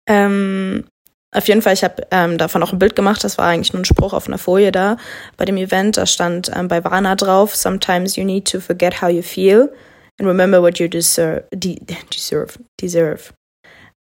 Ähm, 0.06 0.84
auf 1.32 1.48
jeden 1.48 1.62
Fall, 1.62 1.74
ich 1.74 1.84
habe 1.84 2.08
ähm, 2.10 2.38
davon 2.38 2.64
auch 2.64 2.74
ein 2.74 2.80
Bild 2.80 2.96
gemacht. 2.96 3.24
Das 3.24 3.38
war 3.38 3.48
eigentlich 3.48 3.72
nur 3.74 3.82
ein 3.82 3.86
Spruch 3.86 4.14
auf 4.14 4.28
einer 4.28 4.40
Folie 4.40 4.72
da 4.72 4.98
bei 5.38 5.46
dem 5.46 5.58
Event. 5.58 5.98
Da 5.98 6.06
stand 6.06 6.52
ähm, 6.56 6.68
bei 6.68 6.84
Vana 6.84 7.16
drauf: 7.16 7.56
Sometimes 7.56 8.16
you 8.16 8.24
need 8.24 8.50
to 8.52 8.60
forget 8.60 9.02
how 9.02 9.10
you 9.10 9.22
feel 9.22 9.72
and 10.20 10.28
remember 10.28 10.62
what 10.62 10.80
you 10.80 10.88
deserve. 10.88 11.44
De 11.54 11.80
deserve. 12.12 12.54
Deserve. 12.82 13.34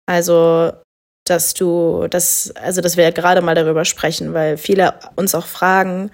Also, 0.07 0.73
dass 1.27 1.55
du, 1.55 2.05
das, 2.07 2.53
also, 2.55 2.81
dass 2.81 2.95
wir 2.95 3.05
ja 3.05 3.11
gerade 3.11 3.41
mal 3.41 3.55
darüber 3.55 3.85
sprechen, 3.85 4.35
weil 4.35 4.57
viele 4.57 4.93
uns 5.15 5.33
auch 5.33 5.47
fragen, 5.47 6.11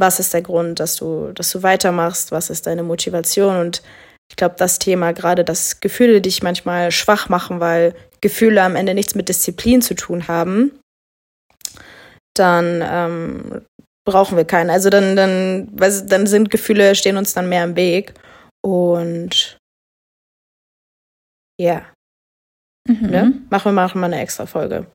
was 0.00 0.18
ist 0.18 0.34
der 0.34 0.42
Grund, 0.42 0.80
dass 0.80 0.96
du, 0.96 1.30
dass 1.32 1.50
du 1.52 1.62
weitermachst? 1.62 2.32
Was 2.32 2.50
ist 2.50 2.66
deine 2.66 2.82
Motivation? 2.82 3.56
Und 3.56 3.82
ich 4.30 4.36
glaube, 4.36 4.54
das 4.56 4.78
Thema 4.78 5.12
gerade, 5.12 5.44
dass 5.44 5.80
Gefühle 5.80 6.20
dich 6.20 6.42
manchmal 6.42 6.92
schwach 6.92 7.28
machen, 7.28 7.60
weil 7.60 7.94
Gefühle 8.20 8.62
am 8.62 8.76
Ende 8.76 8.94
nichts 8.94 9.14
mit 9.14 9.28
Disziplin 9.28 9.82
zu 9.82 9.94
tun 9.94 10.28
haben, 10.28 10.72
dann 12.34 12.82
ähm, 12.82 13.62
brauchen 14.06 14.36
wir 14.36 14.44
keinen. 14.44 14.70
Also 14.70 14.88
dann, 14.88 15.16
dann, 15.16 15.68
dann 15.76 16.26
sind 16.26 16.50
Gefühle, 16.50 16.94
stehen 16.94 17.16
uns 17.16 17.34
dann 17.34 17.48
mehr 17.48 17.64
im 17.64 17.76
Weg. 17.76 18.14
Und 18.62 19.58
ja. 21.60 21.84
Mhm. 22.88 23.10
Ne? 23.10 23.42
Machen 23.50 23.74
wir 23.74 23.88
mal 23.94 24.04
eine 24.04 24.20
extra 24.20 24.46
Folge. 24.46 24.86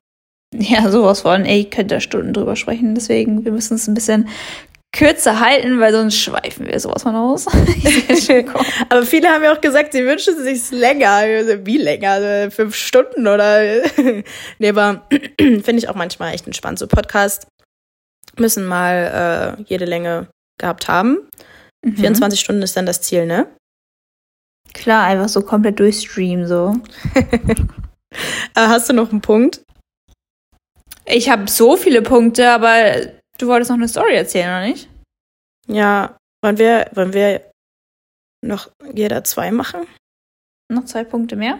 Ja, 0.54 0.90
sowas 0.90 1.20
von. 1.20 1.44
Ey, 1.44 1.60
ich 1.60 1.70
könnte 1.70 1.96
da 1.96 2.00
Stunden 2.00 2.32
drüber 2.32 2.56
sprechen. 2.56 2.94
Deswegen, 2.94 3.44
wir 3.44 3.52
müssen 3.52 3.74
es 3.74 3.86
ein 3.86 3.94
bisschen 3.94 4.28
kürzer 4.96 5.40
halten, 5.40 5.78
weil 5.78 5.92
sonst 5.92 6.16
schweifen 6.16 6.66
wir 6.66 6.80
sowas 6.80 7.02
von 7.02 7.14
aus. 7.14 7.46
aber 8.88 9.02
viele 9.02 9.28
haben 9.28 9.44
ja 9.44 9.52
auch 9.52 9.60
gesagt, 9.60 9.92
sie 9.92 10.04
wünschen 10.04 10.42
sich 10.42 10.70
länger. 10.70 11.10
Also, 11.10 11.66
wie 11.66 11.76
länger? 11.76 12.12
Also 12.12 12.50
fünf 12.50 12.74
Stunden 12.74 13.26
oder? 13.26 13.82
nee, 14.58 14.68
aber 14.68 15.06
finde 15.38 15.76
ich 15.76 15.88
auch 15.88 15.94
manchmal 15.94 16.34
echt 16.34 16.46
entspannt. 16.46 16.78
So 16.78 16.86
Podcast 16.86 17.46
müssen 18.38 18.64
mal 18.64 19.56
äh, 19.58 19.62
jede 19.66 19.84
Länge 19.84 20.28
gehabt 20.58 20.88
haben. 20.88 21.28
Mhm. 21.84 21.96
24 21.96 22.40
Stunden 22.40 22.62
ist 22.62 22.76
dann 22.76 22.86
das 22.86 23.02
Ziel, 23.02 23.26
ne? 23.26 23.46
Klar, 24.72 25.04
einfach 25.04 25.28
so 25.28 25.42
komplett 25.42 25.78
durchstreamen, 25.78 26.46
so. 26.46 26.74
Äh, 28.54 28.68
hast 28.68 28.88
du 28.88 28.94
noch 28.94 29.10
einen 29.10 29.20
Punkt? 29.20 29.62
Ich 31.04 31.28
habe 31.28 31.50
so 31.50 31.76
viele 31.76 32.02
Punkte, 32.02 32.50
aber 32.50 33.15
Du 33.38 33.48
wolltest 33.48 33.70
noch 33.70 33.76
eine 33.76 33.88
Story 33.88 34.16
erzählen, 34.16 34.48
oder 34.48 34.66
nicht? 34.66 34.88
Ja, 35.68 36.16
wollen 36.42 36.58
wir, 36.58 36.88
wollen 36.94 37.12
wir 37.12 37.42
noch 38.44 38.70
jeder 38.94 39.24
zwei 39.24 39.50
machen? 39.50 39.86
Noch 40.72 40.84
zwei 40.84 41.04
Punkte 41.04 41.36
mehr? 41.36 41.58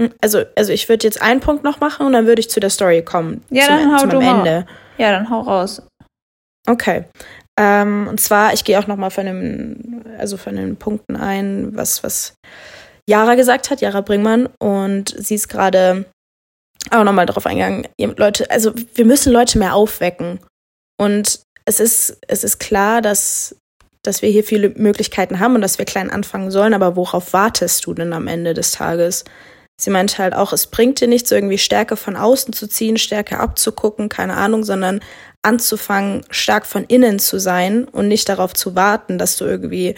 Hm, 0.00 0.12
also, 0.20 0.44
also 0.56 0.72
ich 0.72 0.88
würde 0.88 1.06
jetzt 1.06 1.20
einen 1.20 1.40
Punkt 1.40 1.64
noch 1.64 1.80
machen 1.80 2.06
und 2.06 2.12
dann 2.12 2.26
würde 2.26 2.40
ich 2.40 2.50
zu 2.50 2.60
der 2.60 2.70
Story 2.70 3.02
kommen. 3.02 3.44
Ja, 3.50 3.66
zum, 3.66 3.76
dann 3.76 3.98
hau 3.98 4.06
du 4.06 4.20
Ende. 4.20 4.66
Ja, 4.98 5.12
dann 5.12 5.30
hau 5.30 5.40
raus. 5.40 5.82
Okay. 6.68 7.04
Ähm, 7.58 8.06
und 8.08 8.20
zwar, 8.20 8.52
ich 8.52 8.64
gehe 8.64 8.78
auch 8.78 8.86
noch 8.86 8.96
mal 8.96 9.10
von 9.10 9.26
dem, 9.26 10.02
also 10.18 10.36
von 10.36 10.56
den 10.56 10.76
Punkten 10.76 11.16
ein, 11.16 11.74
was, 11.76 12.02
was 12.02 12.34
Jara 13.08 13.34
gesagt 13.34 13.70
hat, 13.70 13.80
Jara 13.80 14.02
Bringmann. 14.02 14.48
Und 14.58 15.14
sie 15.16 15.36
ist 15.36 15.48
gerade 15.48 16.04
auch 16.90 17.04
noch 17.04 17.12
mal 17.12 17.26
darauf 17.26 17.46
eingegangen, 17.46 17.86
Leute, 18.16 18.50
also 18.50 18.72
wir 18.94 19.04
müssen 19.04 19.32
Leute 19.32 19.58
mehr 19.58 19.74
aufwecken. 19.74 20.40
Und 20.96 21.40
es 21.64 21.80
ist, 21.80 22.18
es 22.28 22.44
ist 22.44 22.58
klar, 22.58 23.02
dass, 23.02 23.56
dass 24.02 24.22
wir 24.22 24.30
hier 24.30 24.44
viele 24.44 24.70
Möglichkeiten 24.70 25.40
haben 25.40 25.54
und 25.54 25.60
dass 25.60 25.78
wir 25.78 25.84
klein 25.84 26.10
anfangen 26.10 26.50
sollen, 26.50 26.74
aber 26.74 26.96
worauf 26.96 27.32
wartest 27.32 27.86
du 27.86 27.94
denn 27.94 28.12
am 28.12 28.28
Ende 28.28 28.54
des 28.54 28.72
Tages? 28.72 29.24
Sie 29.78 29.90
meinte 29.90 30.18
halt 30.18 30.34
auch, 30.34 30.54
es 30.54 30.68
bringt 30.68 31.00
dir 31.00 31.08
nichts, 31.08 31.30
irgendwie 31.30 31.58
Stärke 31.58 31.96
von 31.96 32.16
außen 32.16 32.54
zu 32.54 32.66
ziehen, 32.66 32.96
Stärke 32.96 33.38
abzugucken, 33.38 34.08
keine 34.08 34.34
Ahnung, 34.34 34.64
sondern 34.64 35.00
anzufangen, 35.42 36.24
stark 36.30 36.64
von 36.66 36.84
innen 36.84 37.18
zu 37.18 37.38
sein 37.38 37.84
und 37.84 38.08
nicht 38.08 38.28
darauf 38.28 38.54
zu 38.54 38.74
warten, 38.74 39.18
dass 39.18 39.36
du 39.36 39.44
irgendwie 39.44 39.94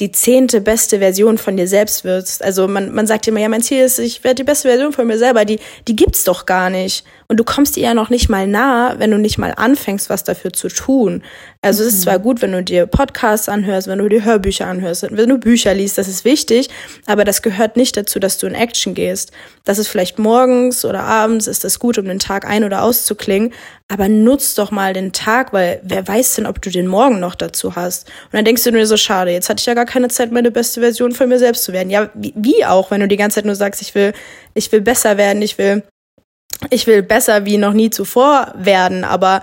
die 0.00 0.10
zehnte 0.10 0.60
beste 0.62 0.98
Version 0.98 1.36
von 1.36 1.56
dir 1.56 1.68
selbst 1.68 2.04
wirst. 2.04 2.42
Also 2.42 2.66
man, 2.66 2.92
man 2.92 3.06
sagt 3.06 3.28
immer, 3.28 3.38
ja, 3.38 3.48
mein 3.48 3.62
Ziel 3.62 3.84
ist, 3.84 3.98
ich 3.98 4.24
werde 4.24 4.36
die 4.36 4.44
beste 4.44 4.68
Version 4.68 4.92
von 4.92 5.06
mir 5.06 5.18
selber. 5.18 5.44
Die, 5.44 5.60
die 5.86 5.94
gibt's 5.94 6.24
doch 6.24 6.46
gar 6.46 6.70
nicht. 6.70 7.04
Und 7.28 7.38
du 7.38 7.44
kommst 7.44 7.76
ihr 7.76 7.84
ja 7.84 7.94
noch 7.94 8.10
nicht 8.10 8.28
mal 8.28 8.46
nah, 8.46 8.94
wenn 8.98 9.10
du 9.10 9.18
nicht 9.18 9.38
mal 9.38 9.52
anfängst, 9.54 10.08
was 10.08 10.24
dafür 10.24 10.52
zu 10.52 10.68
tun. 10.68 11.22
Also 11.62 11.82
es 11.82 11.92
ist 11.92 12.02
zwar 12.02 12.18
gut, 12.18 12.40
wenn 12.40 12.52
du 12.52 12.64
dir 12.64 12.86
Podcasts 12.86 13.46
anhörst, 13.46 13.86
wenn 13.86 13.98
du 13.98 14.08
dir 14.08 14.24
Hörbücher 14.24 14.66
anhörst, 14.66 15.02
wenn 15.10 15.28
du 15.28 15.36
Bücher 15.36 15.74
liest, 15.74 15.98
das 15.98 16.08
ist 16.08 16.24
wichtig, 16.24 16.70
aber 17.04 17.24
das 17.24 17.42
gehört 17.42 17.76
nicht 17.76 17.98
dazu, 17.98 18.18
dass 18.18 18.38
du 18.38 18.46
in 18.46 18.54
Action 18.54 18.94
gehst. 18.94 19.30
Das 19.64 19.76
ist 19.76 19.88
vielleicht 19.88 20.18
morgens 20.18 20.86
oder 20.86 21.02
abends, 21.02 21.46
ist 21.46 21.62
das 21.62 21.78
gut, 21.78 21.98
um 21.98 22.06
den 22.06 22.18
Tag 22.18 22.46
ein- 22.46 22.64
oder 22.64 22.82
auszuklingen, 22.82 23.52
aber 23.88 24.08
nutz 24.08 24.54
doch 24.54 24.70
mal 24.70 24.94
den 24.94 25.12
Tag, 25.12 25.52
weil 25.52 25.82
wer 25.84 26.08
weiß 26.08 26.36
denn, 26.36 26.46
ob 26.46 26.62
du 26.62 26.70
den 26.70 26.86
Morgen 26.86 27.20
noch 27.20 27.34
dazu 27.34 27.76
hast. 27.76 28.08
Und 28.08 28.32
dann 28.32 28.46
denkst 28.46 28.64
du 28.64 28.72
dir 28.72 28.86
so, 28.86 28.96
schade, 28.96 29.30
jetzt 29.30 29.50
hatte 29.50 29.60
ich 29.60 29.66
ja 29.66 29.74
gar 29.74 29.84
keine 29.84 30.08
Zeit, 30.08 30.32
meine 30.32 30.50
beste 30.50 30.80
Version 30.80 31.12
von 31.12 31.28
mir 31.28 31.38
selbst 31.38 31.64
zu 31.64 31.74
werden. 31.74 31.90
Ja, 31.90 32.08
wie, 32.14 32.32
wie 32.36 32.64
auch, 32.64 32.90
wenn 32.90 33.00
du 33.00 33.08
die 33.08 33.18
ganze 33.18 33.34
Zeit 33.34 33.44
nur 33.44 33.54
sagst, 33.54 33.82
ich 33.82 33.94
will, 33.94 34.14
ich 34.54 34.72
will 34.72 34.80
besser 34.80 35.18
werden, 35.18 35.42
ich 35.42 35.58
will, 35.58 35.82
ich 36.70 36.86
will 36.86 37.02
besser 37.02 37.44
wie 37.44 37.58
noch 37.58 37.74
nie 37.74 37.90
zuvor 37.90 38.54
werden, 38.56 39.04
aber 39.04 39.42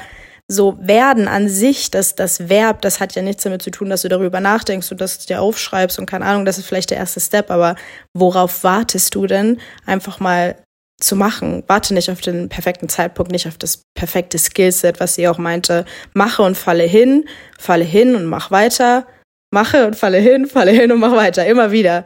so 0.50 0.78
werden 0.80 1.28
an 1.28 1.50
sich, 1.50 1.92
das, 1.92 2.16
das 2.16 2.48
Verb, 2.48 2.82
das 2.82 3.00
hat 3.00 3.16
ja 3.16 3.22
nichts 3.22 3.44
damit 3.44 3.62
zu 3.62 3.72
tun, 3.72 3.90
dass 3.90 4.04
du 4.04 4.10
darüber 4.10 4.40
nachdenkst 4.40 4.92
und 4.92 5.02
das 5.02 5.26
dir 5.26 5.42
aufschreibst 5.42 6.00
und 6.00 6.06
keine 6.06 6.26
Ahnung, 6.26 6.46
das 6.46 6.58
ist 6.58 6.68
vielleicht 6.68 6.90
der 6.90 6.98
erste 6.98 7.20
Step, 7.20 7.52
aber 7.52 7.76
worauf 8.14 8.64
wartest 8.64 9.14
du 9.14 9.28
denn, 9.28 9.60
einfach 9.86 10.20
mal 10.22 10.56
zu 11.00 11.16
machen? 11.16 11.64
Warte 11.68 11.94
nicht 11.94 12.10
auf 12.10 12.22
den 12.22 12.50
perfekten 12.50 12.90
Zeitpunkt, 12.90 13.32
nicht 13.32 13.48
auf 13.48 13.58
das 13.58 13.82
perfekte 13.94 14.40
Skillset, 14.40 15.00
was 15.00 15.16
sie 15.16 15.28
auch 15.28 15.38
meinte. 15.38 15.86
Mache 16.14 16.42
und 16.44 16.58
falle 16.58 16.86
hin, 16.86 17.28
falle 17.60 17.84
hin 17.84 18.16
und 18.16 18.26
mach 18.26 18.50
weiter. 18.50 19.06
Mache 19.52 19.86
und 19.86 19.96
falle 19.96 20.18
hin, 20.18 20.48
falle 20.48 20.72
hin 20.72 20.92
und 20.92 21.00
mach 21.00 21.16
weiter. 21.16 21.46
Immer 21.46 21.72
wieder. 21.72 22.04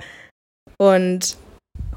Und 0.77 1.37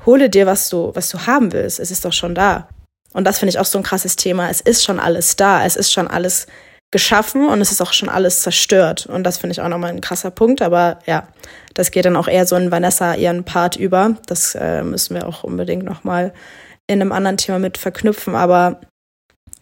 hole 0.07 0.31
dir, 0.31 0.47
was 0.47 0.69
du, 0.69 0.93
was 0.95 1.09
du 1.09 1.27
haben 1.27 1.53
willst. 1.53 1.81
Es 1.81 1.91
ist 1.91 2.05
doch 2.05 2.13
schon 2.13 2.35
da. 2.35 2.69
Und 3.15 3.25
das 3.25 3.39
finde 3.39 3.51
ich 3.51 3.59
auch 3.59 3.65
so 3.65 3.79
ein 3.79 3.85
krasses 3.85 4.17
Thema. 4.17 4.51
Es 4.51 4.61
ist 4.61 4.85
schon 4.85 5.01
alles 5.01 5.37
da. 5.37 5.65
Es 5.65 5.77
ist 5.77 5.93
schon 5.93 6.09
alles 6.09 6.47
geschaffen 6.91 7.49
und 7.49 7.61
es 7.61 7.73
ist 7.73 7.81
auch 7.81 7.93
schon 7.93 8.09
alles 8.09 8.43
zerstört. 8.43 9.07
Und 9.07 9.25
das 9.25 9.39
finde 9.39 9.53
ich 9.53 9.61
auch 9.61 9.69
nochmal 9.69 9.91
ein 9.91 10.01
krasser 10.01 10.31
Punkt. 10.31 10.63
Aber 10.63 10.99
ja, 11.07 11.27
das 11.75 11.91
geht 11.91 12.05
dann 12.05 12.17
auch 12.17 12.29
eher 12.29 12.47
so 12.47 12.55
in 12.57 12.71
Vanessa 12.71 13.15
ihren 13.15 13.45
Part 13.45 13.77
über. 13.77 14.17
Das 14.27 14.55
äh, 14.55 14.83
müssen 14.83 15.17
wir 15.17 15.27
auch 15.27 15.43
unbedingt 15.43 15.85
nochmal 15.85 16.33
in 16.87 17.01
einem 17.01 17.13
anderen 17.13 17.37
Thema 17.37 17.59
mit 17.59 17.79
verknüpfen. 17.79 18.35
Aber 18.35 18.81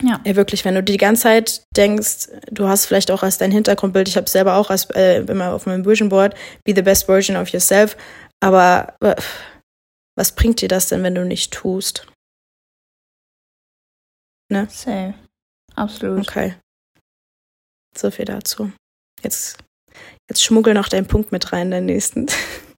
ja. 0.02 0.20
ja, 0.24 0.36
wirklich, 0.36 0.64
wenn 0.64 0.74
du 0.74 0.82
die 0.82 0.96
ganze 0.96 1.22
Zeit 1.22 1.62
denkst, 1.76 2.28
du 2.50 2.68
hast 2.68 2.86
vielleicht 2.86 3.10
auch 3.10 3.22
als 3.22 3.38
dein 3.38 3.50
Hintergrundbild, 3.50 4.08
ich 4.08 4.16
habe 4.16 4.28
selber 4.28 4.56
auch 4.56 4.70
als 4.70 4.90
äh, 4.90 5.20
immer 5.20 5.52
auf 5.54 5.66
meinem 5.66 5.86
Vision 5.86 6.08
Board, 6.08 6.34
be 6.64 6.74
the 6.74 6.82
best 6.82 7.06
version 7.06 7.36
of 7.36 7.48
yourself. 7.48 7.96
Aber 8.40 8.94
äh, 9.00 9.14
was 10.16 10.32
bringt 10.32 10.60
dir 10.60 10.68
das 10.68 10.88
denn, 10.88 11.02
wenn 11.02 11.14
du 11.14 11.24
nicht 11.24 11.52
tust? 11.52 12.06
Ne? 14.52 14.68
Safe. 14.70 15.14
Absolut. 15.74 16.20
Okay. 16.20 16.54
So 17.96 18.10
viel 18.10 18.26
dazu. 18.26 18.70
Jetzt, 19.22 19.58
jetzt 20.28 20.44
schmuggel 20.44 20.74
noch 20.74 20.88
deinen 20.88 21.06
Punkt 21.06 21.32
mit 21.32 21.52
rein, 21.52 21.70
deinen 21.70 21.86
nächsten. 21.86 22.26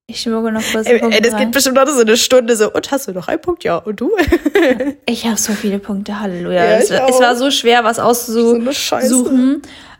Ich 0.07 0.21
schmuggel 0.21 0.53
noch 0.53 0.63
was. 0.75 0.87
Ey, 0.87 1.01
ey, 1.01 1.21
das 1.21 1.37
geht 1.37 1.51
bestimmt 1.51 1.77
noch 1.77 1.87
so 1.89 2.01
eine 2.01 2.17
Stunde 2.17 2.57
so. 2.57 2.71
Und 2.73 2.91
hast 2.91 3.09
du 3.09 3.13
noch 3.13 3.27
einen 3.27 3.41
Punkt? 3.41 3.65
Ja. 3.65 3.79
Und 3.79 4.01
du? 4.01 4.11
ich 5.07 5.25
habe 5.25 5.39
so 5.39 5.53
viele 5.55 5.79
Punkte. 5.79 6.21
Halleluja. 6.21 6.65
Ja, 6.65 6.77
es, 6.77 6.91
es, 6.91 7.21
war 7.21 7.35
so 7.37 7.51
schwer, 7.51 7.85
was 7.85 7.99
auszusuchen. 7.99 8.71
So 9.03 9.31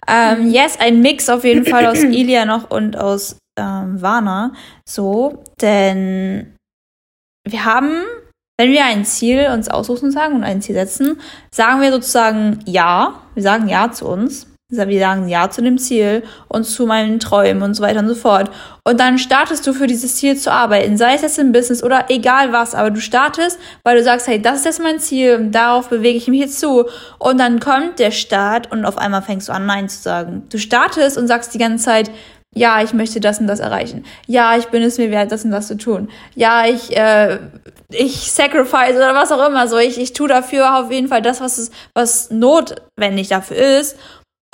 ähm, 0.07 0.51
yes, 0.51 0.79
ein 0.79 1.01
Mix 1.01 1.29
auf 1.29 1.45
jeden 1.45 1.65
Fall 1.71 1.87
aus 1.87 2.03
Ilia 2.03 2.45
noch 2.45 2.71
und 2.71 2.97
aus 2.97 3.37
ähm, 3.59 4.01
Vana. 4.01 4.53
So, 4.87 5.43
denn 5.61 6.55
wir 7.49 7.65
haben 7.65 8.05
wenn 8.57 8.71
wir 8.71 8.85
ein 8.85 9.05
Ziel 9.05 9.49
uns 9.53 9.69
aussuchen 9.69 10.11
sagen 10.11 10.37
und 10.37 10.45
ein 10.45 10.63
Ziel 10.63 10.75
setzen, 10.75 11.21
sagen 11.51 11.81
wir 11.81 11.91
sozusagen 11.91 12.61
Ja. 12.67 13.21
Wir 13.35 13.43
sagen 13.43 13.69
Ja 13.69 13.91
zu 13.91 14.07
uns. 14.07 14.47
Wir 14.71 14.99
sagen 14.99 15.29
Ja 15.29 15.51
zu 15.51 15.63
dem 15.63 15.79
Ziel 15.79 16.23
und 16.49 16.65
zu 16.65 16.87
meinen 16.87 17.21
Träumen 17.21 17.63
und 17.63 17.75
so 17.75 17.83
weiter 17.83 18.01
und 18.01 18.09
so 18.09 18.15
fort. 18.15 18.51
Und 18.83 18.99
dann 18.99 19.19
startest 19.19 19.67
du 19.67 19.73
für 19.73 19.87
dieses 19.87 20.17
Ziel 20.17 20.37
zu 20.37 20.51
arbeiten, 20.51 20.97
sei 20.97 21.15
es 21.15 21.23
jetzt 21.23 21.39
im 21.39 21.53
Business 21.53 21.83
oder 21.83 22.07
egal 22.09 22.53
was, 22.53 22.75
aber 22.75 22.91
du 22.91 23.01
startest, 23.01 23.59
weil 23.83 23.97
du 23.97 24.03
sagst, 24.03 24.27
hey, 24.27 24.41
das 24.41 24.59
ist 24.59 24.65
jetzt 24.65 24.83
mein 24.83 24.99
Ziel 24.99 25.51
darauf 25.51 25.91
bewege 25.91 26.17
ich 26.17 26.29
mich 26.29 26.41
jetzt 26.41 26.61
zu. 26.61 26.87
Und 27.19 27.39
dann 27.39 27.61
kommt 27.61 27.99
der 27.99 28.11
Start 28.11 28.73
und 28.73 28.85
auf 28.85 28.99
einmal 28.99 29.23
fängst 29.23 29.49
du 29.49 29.53
an, 29.53 29.67
Nein 29.67 29.89
zu 29.89 30.01
sagen. 30.01 30.45
Du 30.51 30.59
startest 30.59 31.19
und 31.19 31.29
sagst 31.29 31.55
die 31.55 31.59
ganze 31.59 31.85
Zeit, 31.85 32.11
ja, 32.55 32.83
ich 32.83 32.93
möchte 32.93 33.21
das 33.21 33.41
und 33.41 33.47
das 33.47 33.61
erreichen. 33.61 34.05
Ja, 34.27 34.57
ich 34.57 34.67
bin 34.67 34.83
es 34.83 34.99
mir 34.99 35.11
wert, 35.11 35.33
das 35.33 35.45
und 35.45 35.51
das 35.51 35.67
zu 35.67 35.77
tun. 35.77 36.09
Ja, 36.35 36.67
ich, 36.67 36.97
äh, 36.97 37.39
ich 37.91 38.33
sacrifice 38.33 38.97
oder 38.97 39.15
was 39.15 39.33
auch 39.33 39.47
immer. 39.47 39.67
So, 39.69 39.77
ich, 39.79 40.01
ich 40.01 40.13
tue 40.13 40.29
dafür 40.29 40.79
auf 40.79 40.91
jeden 40.91 41.09
Fall 41.09 41.23
das, 41.23 41.41
was, 41.41 41.59
es, 41.59 41.71
was 41.95 42.31
notwendig 42.31 43.29
dafür 43.29 43.57
ist. 43.57 43.99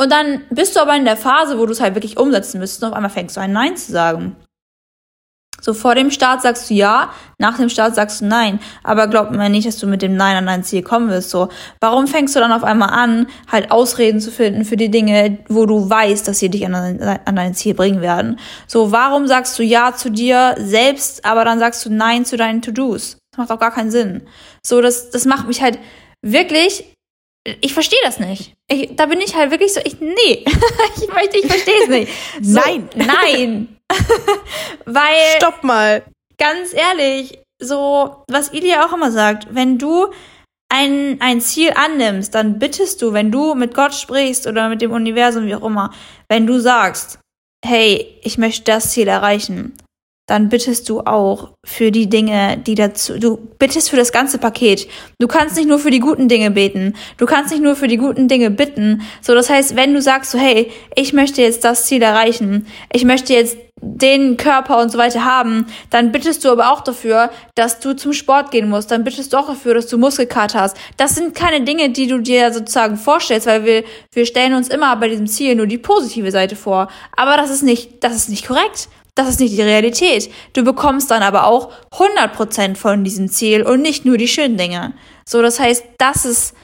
Und 0.01 0.11
dann 0.11 0.43
bist 0.49 0.77
du 0.77 0.81
aber 0.81 0.97
in 0.97 1.05
der 1.05 1.19
Phase, 1.19 1.59
wo 1.59 1.67
du 1.67 1.73
es 1.73 1.81
halt 1.81 1.95
wirklich 1.95 2.19
umsetzen 2.19 2.59
müsstest 2.59 2.83
und 2.83 2.89
auf 2.89 2.95
einmal 2.95 3.11
fängst 3.11 3.37
du 3.37 3.41
ein 3.41 3.53
Nein 3.53 3.77
zu 3.77 3.93
sagen. 3.93 4.37
So 5.61 5.75
vor 5.75 5.95
dem 5.95 6.11
Start 6.11 6.43
sagst 6.43 6.71
du 6.71 6.75
ja, 6.75 7.11
nach 7.39 7.57
dem 7.57 7.69
Start 7.69 7.95
sagst 7.95 8.21
du 8.21 8.27
nein. 8.27 8.61
Aber 8.83 9.07
glaub 9.07 9.31
mir 9.31 9.49
nicht, 9.49 9.67
dass 9.67 9.79
du 9.79 9.87
mit 9.87 10.03
dem 10.03 10.17
Nein 10.17 10.37
an 10.37 10.47
dein 10.47 10.65
Ziel 10.65 10.83
kommen 10.83 11.09
wirst. 11.09 11.31
So, 11.31 11.49
warum 11.81 12.07
fängst 12.07 12.37
du 12.37 12.41
dann 12.41 12.53
auf 12.53 12.65
einmal 12.65 12.91
an, 12.91 13.27
halt 13.51 13.71
Ausreden 13.71 14.21
zu 14.21 14.31
finden 14.31 14.65
für 14.65 14.77
die 14.77 14.91
Dinge, 14.91 15.39
wo 15.49 15.67
du 15.67 15.89
weißt, 15.89 16.27
dass 16.29 16.39
sie 16.39 16.49
dich 16.49 16.67
an 16.67 16.73
dein, 16.73 17.03
an 17.25 17.37
dein 17.37 17.55
Ziel 17.55 17.75
bringen 17.75 18.01
werden? 18.01 18.39
So, 18.67 18.93
warum 18.93 19.27
sagst 19.27 19.59
du 19.59 19.63
ja 19.63 19.95
zu 19.95 20.11
dir 20.11 20.55
selbst, 20.59 21.25
aber 21.25 21.45
dann 21.45 21.59
sagst 21.59 21.85
du 21.85 21.91
nein 21.91 22.25
zu 22.25 22.37
deinen 22.37 22.63
To-Dos? 22.63 23.19
Das 23.33 23.39
macht 23.39 23.51
auch 23.51 23.61
gar 23.61 23.73
keinen 23.73 23.91
Sinn. 23.91 24.23
So, 24.63 24.81
das, 24.81 25.11
das 25.11 25.25
macht 25.25 25.47
mich 25.47 25.63
halt 25.63 25.79
wirklich 26.23 26.85
ich 27.63 27.73
verstehe 27.73 27.99
das 28.05 28.21
nicht. 28.21 28.55
Ich, 28.69 28.97
da 28.97 29.07
bin 29.07 29.21
ich 29.21 29.35
halt 29.35 29.51
wirklich 29.51 29.73
so, 29.73 29.81
ich, 29.83 29.99
nee, 30.01 30.45
ich 30.97 31.09
möchte, 31.09 31.39
ich 31.39 31.47
verstehe 31.47 31.83
es 31.83 31.89
nicht. 31.89 32.13
So, 32.43 32.61
nein. 32.61 32.89
Nein. 32.95 33.77
Weil. 34.85 35.37
Stopp 35.37 35.63
mal. 35.65 36.03
Ganz 36.39 36.73
ehrlich, 36.73 37.39
so, 37.61 38.25
was 38.29 38.53
Ilya 38.53 38.87
auch 38.87 38.93
immer 38.93 39.11
sagt, 39.11 39.49
wenn 39.51 39.79
du 39.79 40.11
ein, 40.71 41.21
ein 41.21 41.41
Ziel 41.41 41.73
annimmst, 41.75 42.35
dann 42.35 42.59
bittest 42.59 43.03
du, 43.03 43.13
wenn 43.13 43.31
du 43.31 43.55
mit 43.55 43.75
Gott 43.75 43.95
sprichst 43.95 44.47
oder 44.47 44.69
mit 44.69 44.81
dem 44.81 44.93
Universum, 44.93 45.47
wie 45.47 45.55
auch 45.55 45.65
immer, 45.65 45.93
wenn 46.29 46.47
du 46.47 46.59
sagst, 46.59 47.19
hey, 47.65 48.19
ich 48.23 48.39
möchte 48.39 48.65
das 48.65 48.93
Ziel 48.93 49.09
erreichen, 49.09 49.77
dann 50.31 50.49
bittest 50.49 50.89
du 50.89 51.01
auch 51.01 51.51
für 51.65 51.91
die 51.91 52.09
Dinge, 52.09 52.57
die 52.57 52.77
dazu, 52.77 53.19
du 53.19 53.37
bittest 53.59 53.91
für 53.91 53.97
das 53.97 54.13
ganze 54.13 54.39
Paket. 54.39 54.87
Du 55.19 55.27
kannst 55.27 55.57
nicht 55.57 55.69
nur 55.69 55.81
für 55.81 55.91
die 55.91 55.99
guten 55.99 56.29
Dinge 56.29 56.53
beten. 56.53 56.95
Du 57.17 57.27
kannst 57.27 57.51
nicht 57.51 57.65
nur 57.65 57.75
für 57.75 57.89
die 57.89 57.97
guten 57.97 58.29
Dinge 58.29 58.53
bitten. 58.53 59.03
So, 59.23 59.35
das 59.35 59.51
heißt, 59.51 59.75
wenn 59.75 59.93
du 59.93 60.01
sagst 60.01 60.31
so, 60.31 60.39
hey, 60.39 60.71
ich 60.95 61.13
möchte 61.13 61.43
jetzt 61.43 61.65
das 61.65 61.87
Ziel 61.87 62.01
erreichen, 62.03 62.69
ich 62.93 63.05
möchte 63.05 63.33
jetzt 63.33 63.57
den 63.83 64.37
Körper 64.37 64.79
und 64.79 64.93
so 64.93 64.99
weiter 64.99 65.25
haben, 65.25 65.67
dann 65.89 66.13
bittest 66.13 66.45
du 66.45 66.51
aber 66.51 66.71
auch 66.71 66.83
dafür, 66.83 67.31
dass 67.57 67.81
du 67.81 67.95
zum 67.95 68.13
Sport 68.13 68.53
gehen 68.53 68.69
musst. 68.69 68.93
Dann 68.93 69.03
bittest 69.03 69.33
du 69.33 69.39
auch 69.39 69.49
dafür, 69.49 69.75
dass 69.75 69.89
du 69.89 69.99
Muskelkater 69.99 70.61
hast. 70.61 70.77
Das 70.97 71.17
sind 71.17 71.35
keine 71.35 71.65
Dinge, 71.65 71.91
die 71.91 72.07
du 72.07 72.21
dir 72.21 72.53
sozusagen 72.53 72.97
vorstellst, 72.97 73.49
weil 73.49 73.65
wir, 73.65 73.85
wir 74.13 74.27
stellen 74.27 74.55
uns 74.55 74.69
immer 74.69 74.95
bei 74.97 75.09
diesem 75.09 75.27
Ziel 75.27 75.57
nur 75.57 75.67
die 75.67 75.79
positive 75.79 76.31
Seite 76.31 76.55
vor. 76.55 76.89
Aber 77.17 77.37
das 77.37 77.51
ist 77.51 77.63
nicht, 77.63 78.05
das 78.05 78.15
ist 78.15 78.29
nicht 78.29 78.47
korrekt. 78.47 78.89
Das 79.15 79.29
ist 79.29 79.41
nicht 79.41 79.57
die 79.57 79.63
Realität. 79.63 80.31
Du 80.53 80.65
bekommst 80.65 81.11
dann 81.11 81.23
aber 81.23 81.47
auch 81.47 81.71
100% 81.93 82.77
von 82.77 83.05
diesem 83.05 83.29
Ziel 83.29 83.63
und 83.63 83.83
nicht 83.83 84.05
nur 84.05 84.17
die 84.17 84.29
schönen 84.29 84.57
Dinge. 84.57 84.95
So, 85.27 85.43
das 85.43 85.61
heißt, 85.61 85.85
das 85.99 86.25
ist, 86.25 86.55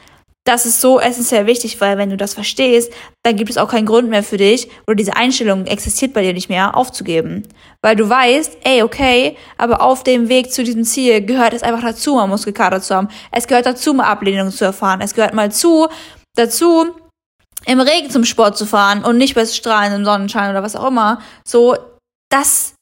das 0.44 0.64
ist 0.64 0.80
so 0.80 1.00
essentiell 1.00 1.46
wichtig, 1.46 1.80
weil 1.80 1.98
wenn 1.98 2.10
du 2.10 2.16
das 2.16 2.34
verstehst, 2.34 2.92
dann 3.24 3.36
gibt 3.36 3.50
es 3.50 3.58
auch 3.58 3.68
keinen 3.68 3.86
Grund 3.86 4.08
mehr 4.08 4.22
für 4.22 4.36
dich 4.36 4.68
oder 4.86 4.94
diese 4.94 5.16
Einstellung 5.16 5.66
existiert 5.66 6.12
bei 6.12 6.22
dir 6.22 6.32
nicht 6.32 6.48
mehr 6.48 6.76
aufzugeben. 6.76 7.42
Weil 7.82 7.96
du 7.96 8.08
weißt, 8.08 8.58
ey, 8.62 8.82
okay, 8.82 9.36
aber 9.58 9.82
auf 9.82 10.04
dem 10.04 10.28
Weg 10.28 10.52
zu 10.52 10.62
diesem 10.62 10.84
Ziel 10.84 11.24
gehört 11.24 11.52
es 11.52 11.64
einfach 11.64 11.82
dazu, 11.82 12.14
mal 12.14 12.28
Muskelkater 12.28 12.80
zu 12.80 12.94
haben. 12.94 13.08
Es 13.32 13.48
gehört 13.48 13.66
dazu, 13.66 13.92
mal 13.92 14.04
Ablehnung 14.04 14.50
zu 14.50 14.64
erfahren. 14.64 15.00
Es 15.00 15.14
gehört 15.14 15.34
mal 15.34 15.50
zu, 15.50 15.88
dazu, 16.36 16.94
im 17.66 17.80
Regen 17.80 18.10
zum 18.10 18.24
Sport 18.24 18.56
zu 18.56 18.66
fahren 18.66 19.02
und 19.04 19.18
nicht 19.18 19.34
bei 19.34 19.44
Strahlen 19.44 19.92
im 19.92 20.04
Sonnenschein 20.04 20.50
oder 20.50 20.62
was 20.62 20.76
auch 20.76 20.86
immer. 20.86 21.20
So, 21.44 21.76
das, 22.30 22.74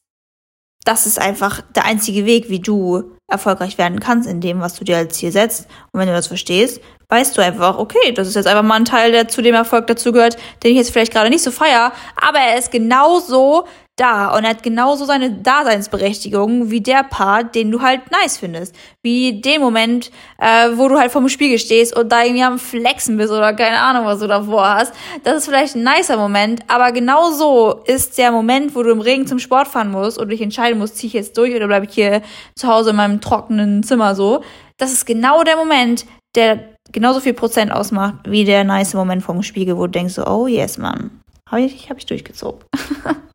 das 0.83 1.05
ist 1.05 1.19
einfach 1.19 1.61
der 1.75 1.85
einzige 1.85 2.25
Weg, 2.25 2.49
wie 2.49 2.59
du 2.59 3.15
erfolgreich 3.27 3.77
werden 3.77 3.99
kannst 3.99 4.29
in 4.29 4.41
dem, 4.41 4.59
was 4.59 4.75
du 4.75 4.85
dir 4.85 4.97
als 4.97 5.17
Ziel 5.17 5.31
setzt. 5.31 5.67
Und 5.91 5.99
wenn 5.99 6.07
du 6.07 6.13
das 6.13 6.27
verstehst, 6.27 6.79
weißt 7.09 7.37
du 7.37 7.41
einfach, 7.41 7.77
okay, 7.77 8.11
das 8.13 8.27
ist 8.27 8.35
jetzt 8.35 8.47
einfach 8.47 8.63
mal 8.63 8.75
ein 8.75 8.85
Teil, 8.85 9.11
der 9.11 9.27
zu 9.27 9.41
dem 9.41 9.55
Erfolg 9.55 9.87
dazugehört, 9.87 10.37
den 10.63 10.71
ich 10.71 10.77
jetzt 10.77 10.91
vielleicht 10.91 11.11
gerade 11.11 11.29
nicht 11.29 11.43
so 11.43 11.51
feier, 11.51 11.91
aber 12.15 12.39
er 12.39 12.57
ist 12.57 12.71
genauso 12.71 13.65
da 13.95 14.35
und 14.35 14.45
hat 14.45 14.61
genauso 14.61 15.05
seine 15.05 15.31
Daseinsberechtigung 15.31 16.69
wie 16.69 16.81
der 16.81 17.03
Part, 17.03 17.55
den 17.55 17.71
du 17.71 17.81
halt 17.81 18.01
nice 18.11 18.37
findest. 18.37 18.75
Wie 19.01 19.39
den 19.41 19.61
Moment, 19.61 20.11
äh, 20.37 20.69
wo 20.73 20.89
du 20.89 20.99
halt 20.99 21.11
vorm 21.11 21.29
Spiegel 21.29 21.57
stehst 21.59 21.95
und 21.95 22.11
da 22.11 22.23
irgendwie 22.23 22.43
am 22.43 22.59
Flexen 22.59 23.15
bist 23.15 23.31
oder 23.31 23.53
keine 23.53 23.79
Ahnung, 23.79 24.05
was 24.05 24.19
du 24.19 24.27
davor 24.27 24.67
hast. 24.67 24.93
Das 25.23 25.37
ist 25.37 25.45
vielleicht 25.45 25.75
ein 25.75 25.83
nicer 25.83 26.17
Moment, 26.17 26.61
aber 26.67 26.91
genauso 26.91 27.83
ist 27.85 28.17
der 28.17 28.31
Moment, 28.31 28.75
wo 28.75 28.83
du 28.83 28.91
im 28.91 28.99
Regen 28.99 29.27
zum 29.27 29.39
Sport 29.39 29.67
fahren 29.69 29.91
musst 29.91 30.17
und 30.17 30.29
dich 30.29 30.41
entscheiden 30.41 30.77
musst, 30.77 30.97
zieh 30.97 31.07
ich 31.07 31.13
jetzt 31.13 31.37
durch 31.37 31.55
oder 31.55 31.67
bleibe 31.67 31.85
ich 31.85 31.93
hier 31.93 32.21
zu 32.55 32.67
Hause 32.67 32.89
in 32.89 32.97
meinem 32.97 33.21
trockenen 33.21 33.83
Zimmer 33.83 34.13
so. 34.13 34.43
Das 34.77 34.91
ist 34.91 35.05
genau 35.05 35.43
der 35.43 35.55
Moment, 35.55 36.05
der 36.35 36.75
genauso 36.91 37.21
viel 37.21 37.33
Prozent 37.33 37.71
ausmacht, 37.71 38.15
wie 38.25 38.43
der 38.43 38.65
nice 38.65 38.93
Moment 38.93 39.23
vorm 39.23 39.41
Spiegel, 39.41 39.77
wo 39.77 39.85
du 39.85 39.91
denkst 39.91 40.15
so, 40.15 40.25
oh 40.25 40.47
yes, 40.47 40.77
Mann 40.77 41.21
Habe 41.49 41.61
ich, 41.61 41.89
hab 41.89 41.97
ich 41.97 42.05
durchgezogen. 42.05 42.61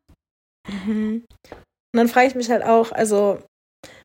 mhm. 0.71 1.25
Und 1.93 1.99
dann 1.99 2.09
frage 2.09 2.29
ich 2.29 2.35
mich 2.35 2.51
halt 2.51 2.63
auch, 2.63 2.93
also 2.93 3.39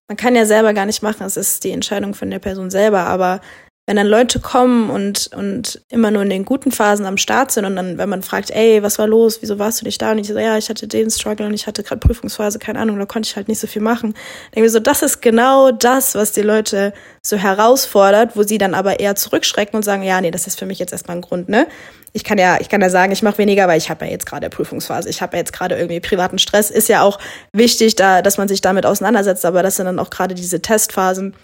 man 0.07 0.17
kann 0.17 0.35
ja 0.35 0.45
selber 0.45 0.73
gar 0.73 0.85
nicht 0.85 1.01
machen, 1.01 1.25
es 1.25 1.37
ist 1.37 1.63
die 1.63 1.71
Entscheidung 1.71 2.13
von 2.13 2.29
der 2.29 2.39
Person 2.39 2.69
selber, 2.69 3.01
aber 3.01 3.41
wenn 3.87 3.97
dann 3.97 4.07
Leute 4.07 4.39
kommen 4.39 4.89
und, 4.89 5.29
und 5.35 5.81
immer 5.89 6.09
nur 6.09 6.23
in 6.23 6.29
den 6.31 6.43
guten 6.43 6.71
Phasen 6.71 7.05
am 7.05 7.17
Start 7.17 7.51
sind 7.51 7.65
und 7.65 7.75
dann, 7.75 7.99
wenn 7.99 8.09
man 8.09 8.23
fragt, 8.23 8.49
ey, 8.49 8.81
was 8.81 8.97
war 8.97 9.05
los, 9.05 9.41
wieso 9.41 9.59
warst 9.59 9.81
du 9.81 9.85
nicht 9.85 10.01
da? 10.01 10.11
Und 10.11 10.17
ich 10.17 10.27
so, 10.27 10.37
ja, 10.39 10.57
ich 10.57 10.69
hatte 10.69 10.87
den 10.87 11.11
Struggle 11.11 11.45
und 11.45 11.53
ich 11.53 11.67
hatte 11.67 11.83
gerade 11.83 11.99
Prüfungsphase, 11.99 12.57
keine 12.57 12.79
Ahnung, 12.79 12.97
da 12.97 13.05
konnte 13.05 13.27
ich 13.27 13.35
halt 13.35 13.47
nicht 13.47 13.59
so 13.59 13.67
viel 13.67 13.83
machen. 13.83 14.15
Ich 14.53 14.71
so, 14.71 14.79
das 14.79 15.03
ist 15.03 15.21
genau 15.21 15.71
das, 15.71 16.15
was 16.15 16.31
die 16.31 16.41
Leute 16.41 16.93
so 17.21 17.37
herausfordert, 17.37 18.35
wo 18.35 18.41
sie 18.41 18.57
dann 18.57 18.73
aber 18.73 18.99
eher 18.99 19.15
zurückschrecken 19.15 19.75
und 19.77 19.83
sagen, 19.83 20.01
ja, 20.01 20.19
nee, 20.19 20.31
das 20.31 20.47
ist 20.47 20.57
für 20.57 20.65
mich 20.65 20.79
jetzt 20.79 20.91
erstmal 20.91 21.17
ein 21.17 21.21
Grund, 21.21 21.47
ne? 21.47 21.67
Ich 22.11 22.23
kann 22.23 22.37
ja, 22.37 22.57
ich 22.61 22.69
kann 22.69 22.81
ja 22.81 22.89
sagen, 22.89 23.11
ich 23.11 23.21
mache 23.23 23.39
weniger, 23.39 23.67
weil 23.67 23.77
ich 23.77 23.89
habe 23.89 24.05
ja 24.05 24.11
jetzt 24.11 24.25
gerade 24.25 24.49
Prüfungsphase, 24.49 25.09
ich 25.09 25.21
habe 25.21 25.35
ja 25.35 25.39
jetzt 25.39 25.51
gerade 25.51 25.75
irgendwie 25.75 25.99
privaten 25.99 26.39
Stress. 26.39 26.71
Ist 26.71 26.87
ja 26.87 27.01
auch 27.01 27.19
wichtig, 27.51 27.95
da, 27.95 28.21
dass 28.21 28.37
man 28.37 28.47
sich 28.47 28.61
damit 28.61 28.85
auseinandersetzt, 28.85 29.45
aber 29.45 29.61
das 29.61 29.75
sind 29.75 29.85
dann 29.85 29.99
auch 29.99 30.09
gerade 30.09 30.33
diese 30.33 30.61
Testphasen, 30.61 31.35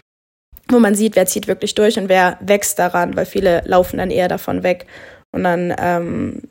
wo 0.71 0.79
man 0.79 0.95
sieht, 0.95 1.15
wer 1.15 1.25
zieht 1.25 1.47
wirklich 1.47 1.75
durch 1.75 1.97
und 1.97 2.09
wer 2.09 2.37
wächst 2.41 2.79
daran, 2.79 3.15
weil 3.15 3.25
viele 3.25 3.61
laufen 3.65 3.97
dann 3.97 4.11
eher 4.11 4.27
davon 4.27 4.63
weg. 4.63 4.85
Und 5.33 5.43
dann, 5.43 5.73
ähm, 5.77 6.41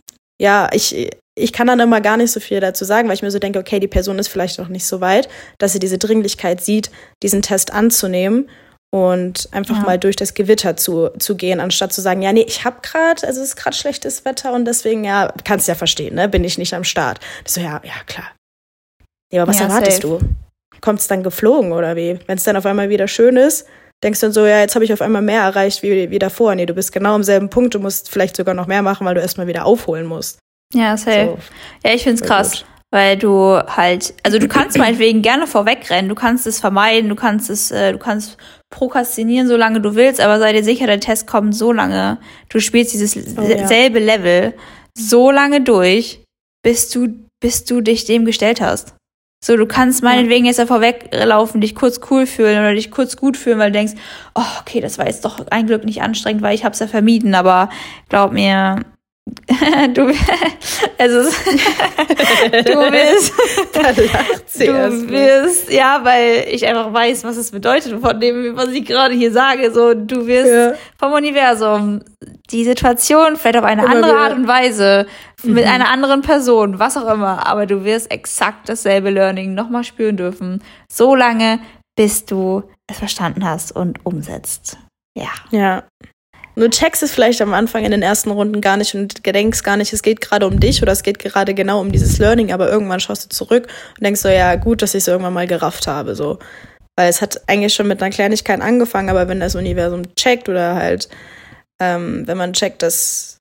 ja, 0.40 0.68
ich, 0.72 1.10
ich 1.38 1.52
kann 1.52 1.66
dann 1.66 1.80
immer 1.80 2.00
gar 2.00 2.16
nicht 2.16 2.32
so 2.32 2.40
viel 2.40 2.60
dazu 2.60 2.84
sagen, 2.84 3.08
weil 3.08 3.14
ich 3.14 3.22
mir 3.22 3.30
so 3.30 3.38
denke, 3.38 3.58
okay, 3.58 3.80
die 3.80 3.88
Person 3.88 4.18
ist 4.18 4.28
vielleicht 4.28 4.58
noch 4.58 4.68
nicht 4.68 4.86
so 4.86 5.00
weit, 5.00 5.28
dass 5.58 5.72
sie 5.72 5.78
diese 5.78 5.98
Dringlichkeit 5.98 6.62
sieht, 6.62 6.90
diesen 7.22 7.42
Test 7.42 7.72
anzunehmen 7.72 8.48
und 8.92 9.48
einfach 9.52 9.76
ja. 9.76 9.82
mal 9.84 9.98
durch 9.98 10.16
das 10.16 10.34
Gewitter 10.34 10.76
zu, 10.76 11.10
zu 11.18 11.36
gehen, 11.36 11.60
anstatt 11.60 11.92
zu 11.92 12.00
sagen, 12.00 12.22
ja, 12.22 12.32
nee, 12.32 12.44
ich 12.46 12.64
hab 12.64 12.82
grad, 12.82 13.24
also 13.24 13.40
es 13.40 13.50
ist 13.50 13.56
gerade 13.56 13.76
schlechtes 13.76 14.24
Wetter 14.24 14.52
und 14.52 14.64
deswegen, 14.64 15.04
ja, 15.04 15.32
kannst 15.44 15.68
ja 15.68 15.74
verstehen, 15.74 16.16
ne, 16.16 16.28
bin 16.28 16.42
ich 16.44 16.58
nicht 16.58 16.74
am 16.74 16.84
Start. 16.84 17.20
Das 17.44 17.54
so, 17.54 17.60
ja, 17.60 17.80
ja, 17.84 17.94
klar. 18.06 18.32
Ja, 19.32 19.42
aber 19.42 19.50
was 19.50 19.60
ja, 19.60 19.66
erwartest 19.66 20.02
safe. 20.02 20.18
du? 20.18 20.80
Kommt's 20.80 21.06
dann 21.06 21.22
geflogen 21.22 21.72
oder 21.72 21.94
wie? 21.94 22.18
Wenn 22.26 22.36
es 22.36 22.44
dann 22.44 22.56
auf 22.56 22.66
einmal 22.66 22.88
wieder 22.88 23.06
schön 23.06 23.36
ist, 23.36 23.66
denkst 24.02 24.20
dann 24.20 24.32
so, 24.32 24.46
ja, 24.46 24.60
jetzt 24.60 24.74
habe 24.74 24.84
ich 24.84 24.92
auf 24.92 25.02
einmal 25.02 25.22
mehr 25.22 25.42
erreicht 25.42 25.82
wie, 25.82 26.10
wie 26.10 26.18
davor. 26.18 26.54
Nee, 26.54 26.66
du 26.66 26.74
bist 26.74 26.92
genau 26.92 27.14
am 27.14 27.22
selben 27.22 27.50
Punkt, 27.50 27.74
du 27.74 27.80
musst 27.80 28.10
vielleicht 28.10 28.36
sogar 28.36 28.54
noch 28.54 28.66
mehr 28.66 28.82
machen, 28.82 29.06
weil 29.06 29.14
du 29.14 29.20
erstmal 29.20 29.46
wieder 29.46 29.66
aufholen 29.66 30.06
musst. 30.06 30.38
Ja, 30.74 30.96
safe. 30.96 31.36
So. 31.36 31.88
Ja, 31.88 31.94
ich 31.94 32.04
find's 32.04 32.22
krass. 32.22 32.50
Gut. 32.52 32.66
Weil 32.92 33.16
du 33.16 33.56
halt, 33.56 34.14
also 34.24 34.40
du 34.40 34.48
kannst 34.48 34.76
meinetwegen 34.76 35.22
gerne 35.22 35.46
vorwegrennen, 35.46 36.08
du 36.08 36.16
kannst 36.16 36.48
es 36.48 36.58
vermeiden, 36.58 37.08
du 37.08 37.14
kannst 37.14 37.48
es, 37.48 37.70
äh, 37.70 37.92
du 37.92 37.98
kannst 37.98 38.36
prokrastinieren, 38.70 39.46
solange 39.46 39.80
du 39.80 39.94
willst, 39.94 40.20
aber 40.20 40.40
sei 40.40 40.52
dir 40.52 40.64
sicher, 40.64 40.88
der 40.88 40.98
Test 40.98 41.28
kommt 41.28 41.54
so 41.54 41.72
lange, 41.72 42.18
du 42.48 42.58
spielst 42.58 42.92
dieses 42.92 43.16
oh, 43.16 43.42
ja. 43.42 43.68
selbe 43.68 44.00
Level 44.00 44.54
so 44.98 45.30
lange 45.30 45.60
durch, 45.60 46.24
bis 46.64 46.90
du, 46.90 47.14
bis 47.40 47.64
du 47.64 47.80
dich 47.80 48.06
dem 48.06 48.24
gestellt 48.24 48.60
hast. 48.60 48.94
So, 49.42 49.56
du 49.56 49.64
kannst 49.64 50.02
meinetwegen 50.02 50.44
jetzt 50.44 50.58
davor 50.58 50.82
weglaufen, 50.82 51.62
dich 51.62 51.74
kurz 51.74 51.98
cool 52.10 52.26
fühlen 52.26 52.58
oder 52.58 52.74
dich 52.74 52.90
kurz 52.90 53.16
gut 53.16 53.38
fühlen, 53.38 53.58
weil 53.58 53.72
du 53.72 53.78
denkst, 53.78 53.94
oh, 54.34 54.42
okay, 54.60 54.82
das 54.82 54.98
war 54.98 55.06
jetzt 55.06 55.24
doch 55.24 55.46
ein 55.50 55.66
Glück 55.66 55.84
nicht 55.84 56.02
anstrengend, 56.02 56.42
weil 56.42 56.54
ich 56.54 56.64
hab's 56.64 56.78
ja 56.78 56.86
vermieden, 56.86 57.34
aber 57.34 57.70
glaub 58.10 58.32
mir, 58.32 58.80
du, 59.94 60.08
ist, 60.08 60.18
du 60.98 62.74
wirst, 62.92 63.32
du 64.58 65.08
wirst, 65.10 65.70
ja, 65.70 66.00
weil 66.02 66.46
ich 66.50 66.66
einfach 66.66 66.92
weiß, 66.92 67.24
was 67.24 67.36
es 67.36 67.50
bedeutet 67.50 67.98
von 68.00 68.20
dem, 68.20 68.56
was 68.56 68.68
ich 68.68 68.84
gerade 68.84 69.14
hier 69.14 69.32
sage, 69.32 69.70
so, 69.72 69.94
du 69.94 70.26
wirst 70.26 70.52
ja. 70.52 70.72
vom 70.98 71.12
Universum 71.12 72.00
die 72.50 72.64
Situation 72.64 73.36
vielleicht 73.36 73.56
auf 73.56 73.64
eine 73.64 73.82
immer 73.82 73.90
andere 73.90 74.12
wieder. 74.12 74.20
Art 74.20 74.34
und 74.34 74.48
Weise 74.48 75.06
mhm. 75.42 75.54
mit 75.54 75.66
einer 75.66 75.90
anderen 75.90 76.22
Person, 76.22 76.78
was 76.78 76.96
auch 76.96 77.12
immer, 77.12 77.46
aber 77.46 77.66
du 77.66 77.84
wirst 77.84 78.10
exakt 78.10 78.68
dasselbe 78.68 79.10
Learning 79.10 79.54
nochmal 79.54 79.84
spüren 79.84 80.16
dürfen, 80.16 80.62
so 80.90 81.14
lange, 81.14 81.60
bis 81.96 82.24
du 82.24 82.64
es 82.86 82.98
verstanden 82.98 83.44
hast 83.44 83.72
und 83.72 84.04
umsetzt. 84.04 84.78
Ja. 85.16 85.30
Ja. 85.50 85.84
Du 86.56 86.68
checkst 86.68 87.02
es 87.02 87.12
vielleicht 87.12 87.40
am 87.40 87.54
Anfang 87.54 87.84
in 87.84 87.90
den 87.90 88.02
ersten 88.02 88.30
Runden 88.30 88.60
gar 88.60 88.76
nicht 88.76 88.94
und 88.94 89.24
denkst 89.24 89.62
gar 89.62 89.76
nicht, 89.76 89.92
es 89.92 90.02
geht 90.02 90.20
gerade 90.20 90.46
um 90.46 90.60
dich 90.60 90.82
oder 90.82 90.92
es 90.92 91.02
geht 91.02 91.18
gerade 91.18 91.54
genau 91.54 91.80
um 91.80 91.92
dieses 91.92 92.18
Learning, 92.18 92.52
aber 92.52 92.70
irgendwann 92.70 93.00
schaust 93.00 93.24
du 93.24 93.28
zurück 93.28 93.68
und 93.96 94.04
denkst 94.04 94.20
so, 94.20 94.28
ja, 94.28 94.56
gut, 94.56 94.82
dass 94.82 94.94
ich 94.94 94.98
es 94.98 95.08
irgendwann 95.08 95.32
mal 95.32 95.46
gerafft 95.46 95.86
habe, 95.86 96.14
so. 96.14 96.38
Weil 96.98 97.08
es 97.08 97.22
hat 97.22 97.48
eigentlich 97.48 97.72
schon 97.72 97.86
mit 97.88 98.02
einer 98.02 98.10
Kleinigkeit 98.10 98.60
angefangen, 98.60 99.08
aber 99.08 99.28
wenn 99.28 99.40
das 99.40 99.54
Universum 99.54 100.14
checkt 100.16 100.48
oder 100.48 100.74
halt, 100.74 101.08
ähm, 101.80 102.26
wenn 102.26 102.36
man 102.36 102.52
checkt, 102.52 102.82
dass 102.82 103.39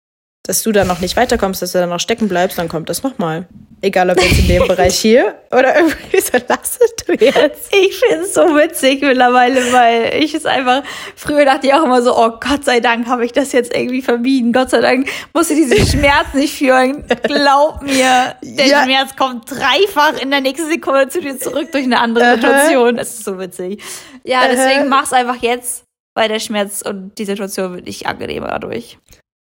dass 0.49 0.63
du 0.63 0.71
da 0.71 0.83
noch 0.83 0.99
nicht 0.99 1.15
weiterkommst, 1.15 1.61
dass 1.61 1.73
du 1.73 1.77
da 1.77 1.85
noch 1.85 1.99
stecken 1.99 2.27
bleibst, 2.27 2.57
dann 2.57 2.69
kommt 2.69 2.89
das 2.89 3.03
nochmal. 3.03 3.47
Egal 3.81 4.09
ob 4.09 4.19
jetzt 4.19 4.39
in 4.39 4.47
dem 4.47 4.63
Bereich 4.67 4.97
hier 4.97 5.35
oder 5.51 5.77
irgendwie 5.77 6.19
so 6.19 6.39
lasst 6.47 6.81
du 7.05 7.13
jetzt. 7.13 7.71
Ich 7.71 7.99
finde 7.99 8.25
es 8.25 8.33
so 8.33 8.41
witzig 8.55 9.03
mittlerweile, 9.03 9.71
weil 9.71 10.23
ich 10.23 10.33
es 10.33 10.47
einfach, 10.47 10.81
früher 11.15 11.45
dachte 11.45 11.67
ich 11.67 11.73
auch 11.75 11.83
immer 11.83 12.01
so, 12.01 12.17
oh 12.17 12.31
Gott 12.39 12.65
sei 12.65 12.79
Dank 12.79 13.05
habe 13.05 13.25
ich 13.25 13.31
das 13.31 13.51
jetzt 13.51 13.75
irgendwie 13.75 14.01
vermieden. 14.01 14.51
Gott 14.51 14.71
sei 14.71 14.81
Dank 14.81 15.07
musste 15.35 15.53
diesen 15.53 15.85
Schmerz 15.99 16.33
nicht 16.33 16.55
führen. 16.55 17.05
Glaub 17.21 17.83
mir, 17.83 18.35
der 18.41 18.65
ja. 18.65 18.83
Schmerz 18.83 19.15
kommt 19.15 19.51
dreifach 19.51 20.19
in 20.19 20.31
der 20.31 20.41
nächsten 20.41 20.67
Sekunde 20.67 21.09
zu 21.09 21.21
dir 21.21 21.37
zurück 21.37 21.71
durch 21.71 21.83
eine 21.83 21.99
andere 21.99 22.37
Situation. 22.37 22.97
Das 22.97 23.09
ist 23.09 23.23
so 23.23 23.37
witzig. 23.37 23.83
Ja, 24.23 24.47
deswegen 24.51 24.89
mach's 24.89 25.13
einfach 25.13 25.43
jetzt, 25.43 25.83
weil 26.15 26.27
der 26.27 26.39
Schmerz 26.39 26.81
und 26.81 27.19
die 27.19 27.25
Situation 27.25 27.75
wird 27.75 27.85
nicht 27.85 28.07
angenehmer 28.07 28.47
dadurch. 28.47 28.97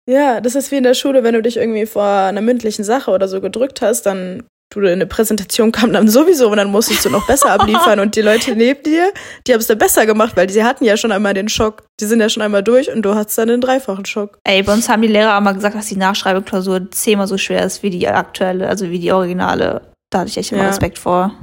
Ja, 0.10 0.42
das 0.42 0.56
ist 0.56 0.72
wie 0.72 0.78
in 0.78 0.84
der 0.84 0.96
Schule, 0.96 1.24
wenn 1.24 1.34
du 1.34 1.42
dich 1.42 1.58
irgendwie 1.58 1.86
vor 1.86 2.04
einer 2.04 2.42
mündlichen 2.42 2.84
Sache 2.84 3.12
oder 3.12 3.28
so 3.28 3.40
gedrückt 3.40 3.82
hast, 3.82 4.06
dann 4.06 4.44
du 4.76 4.80
in 4.82 4.94
eine 4.94 5.06
Präsentation 5.06 5.72
kam 5.72 5.94
dann 5.94 6.08
sowieso 6.08 6.50
und 6.50 6.58
dann 6.58 6.72
musstest 6.72 7.06
du 7.06 7.10
noch 7.10 7.26
besser 7.28 7.52
abliefern 7.52 8.00
und 8.00 8.16
die 8.16 8.22
Leute 8.22 8.56
neben 8.56 8.82
dir, 8.84 9.12
die 9.46 9.54
haben 9.54 9.60
es 9.60 9.68
dann 9.68 9.78
besser 9.78 10.06
gemacht, 10.06 10.36
weil 10.36 10.50
sie 10.50 10.64
hatten 10.64 10.84
ja 10.84 10.98
schon 10.98 11.12
einmal 11.12 11.34
den 11.34 11.50
Schock, 11.50 11.84
die 12.00 12.06
sind 12.06 12.20
ja 12.20 12.30
schon 12.30 12.42
einmal 12.42 12.64
durch 12.64 12.92
und 12.92 13.04
du 13.04 13.16
hattest 13.16 13.38
dann 13.38 13.50
den 13.50 13.62
dreifachen 13.62 14.06
Schock. 14.06 14.40
Ey, 14.44 14.64
bei 14.64 14.74
uns 14.74 14.90
haben 14.90 15.02
die 15.02 15.08
Lehrer 15.08 15.38
immer 15.38 15.54
gesagt, 15.54 15.76
dass 15.76 15.88
die 15.88 15.96
Nachschreibeklausur 15.96 16.92
zehnmal 16.92 17.28
so 17.28 17.38
schwer 17.38 17.64
ist 17.64 17.84
wie 17.84 17.90
die 17.90 18.08
aktuelle, 18.08 18.68
also 18.68 18.90
wie 18.90 19.00
die 19.00 19.12
originale. 19.12 19.94
Da 20.10 20.20
hatte 20.20 20.30
ich 20.30 20.38
echt 20.38 20.52
immer 20.52 20.64
ja. 20.64 20.70
Respekt 20.70 21.00
vor. 21.00 21.34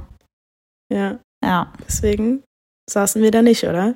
Ja. 0.93 1.19
Ja. 1.45 1.73
Deswegen 1.87 2.43
saßen 2.91 3.23
wir 3.23 3.31
da 3.31 3.43
nicht, 3.43 3.65
oder? 3.65 3.95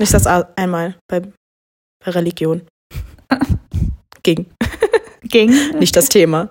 Ich 0.00 0.10
saß 0.10 0.26
einmal 0.56 0.96
bei, 1.08 1.20
bei 1.20 2.10
Religion. 2.10 2.62
Ging. 4.22 4.46
Ging? 5.22 5.78
Nicht 5.78 5.96
das 5.96 6.08
Thema. 6.08 6.50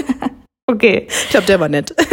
okay. 0.66 1.06
Ich 1.08 1.30
glaube, 1.30 1.46
der 1.46 1.60
war 1.60 1.68
nett. 1.68 1.94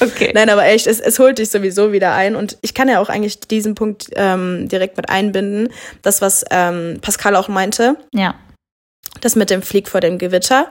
Okay. 0.00 0.32
Nein, 0.34 0.50
aber 0.50 0.64
echt, 0.66 0.86
es, 0.86 1.00
es 1.00 1.18
holt 1.18 1.38
dich 1.38 1.50
sowieso 1.50 1.92
wieder 1.92 2.12
ein. 2.12 2.36
Und 2.36 2.58
ich 2.60 2.74
kann 2.74 2.88
ja 2.88 3.00
auch 3.00 3.08
eigentlich 3.08 3.40
diesen 3.40 3.74
Punkt 3.74 4.10
ähm, 4.16 4.68
direkt 4.68 4.96
mit 4.96 5.08
einbinden. 5.08 5.70
Das, 6.02 6.20
was 6.20 6.44
ähm, 6.50 6.98
Pascal 7.00 7.34
auch 7.34 7.48
meinte. 7.48 7.96
Ja. 8.12 8.34
Das 9.20 9.34
mit 9.34 9.50
dem 9.50 9.62
Flieg 9.62 9.88
vor 9.88 10.00
dem 10.00 10.18
Gewitter. 10.18 10.70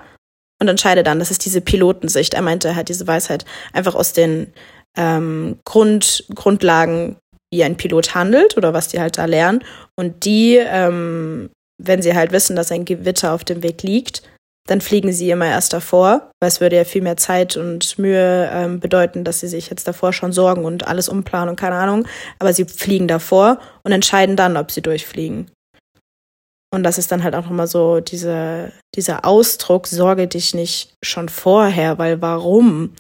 Und 0.60 0.68
entscheide 0.68 1.04
dann, 1.04 1.20
das 1.20 1.32
ist 1.32 1.46
diese 1.46 1.62
Pilotensicht. 1.62 2.34
Er 2.34 2.42
meinte, 2.42 2.70
er 2.70 2.76
hat 2.76 2.90
diese 2.90 3.08
Weisheit 3.08 3.46
einfach 3.74 3.96
aus 3.96 4.14
den 4.14 4.54
ähm, 4.96 5.60
Grund, 5.66 6.26
Grundlagen, 6.34 7.18
wie 7.52 7.64
ein 7.64 7.78
Pilot 7.78 8.16
handelt 8.16 8.58
oder 8.58 8.74
was 8.74 8.90
die 8.90 9.00
halt 9.00 9.18
da 9.18 9.26
lernen. 9.26 9.64
Und 9.96 10.26
die 10.26 10.56
ähm, 10.58 11.50
wenn 11.78 12.02
sie 12.02 12.16
halt 12.16 12.32
wissen, 12.32 12.56
dass 12.56 12.72
ein 12.72 12.86
Gewitter 12.86 13.34
auf 13.34 13.44
dem 13.44 13.64
Weg 13.64 13.84
liegt, 13.84 14.24
dann 14.68 14.82
fliegen 14.82 15.14
sie 15.14 15.32
immer 15.32 15.48
erst 15.48 15.72
davor, 15.72 16.30
weil 16.42 16.50
es 16.50 16.60
würde 16.60 16.76
ja 16.76 16.84
viel 16.84 17.02
mehr 17.02 17.18
Zeit 17.18 17.56
und 17.56 17.98
Mühe 17.98 18.50
ähm, 18.52 18.80
bedeuten, 18.80 19.24
dass 19.24 19.40
sie 19.40 19.48
sich 19.48 19.70
jetzt 19.70 19.88
davor 19.88 20.12
schon 20.12 20.34
sorgen 20.34 20.66
und 20.66 20.86
alles 20.88 21.08
umplanen 21.08 21.50
und 21.50 21.56
keine 21.60 21.78
Ahnung. 21.78 22.06
Aber 22.38 22.54
sie 22.54 22.66
fliegen 22.66 23.08
davor 23.08 23.60
und 23.84 23.94
entscheiden 23.94 24.36
dann, 24.36 24.58
ob 24.58 24.72
sie 24.72 24.82
durchfliegen. 24.82 25.50
Und 26.74 26.84
das 26.84 26.98
ist 26.98 27.14
dann 27.14 27.24
halt 27.24 27.34
auch 27.34 27.46
nochmal 27.46 27.68
so 27.68 28.02
diese, 28.02 28.74
dieser 28.94 29.24
Ausdruck, 29.24 29.88
sorge 29.88 30.28
dich 30.28 30.54
nicht 30.54 30.96
schon 31.02 31.30
vorher, 31.30 31.98
weil 31.98 32.22
warum? 32.22 32.94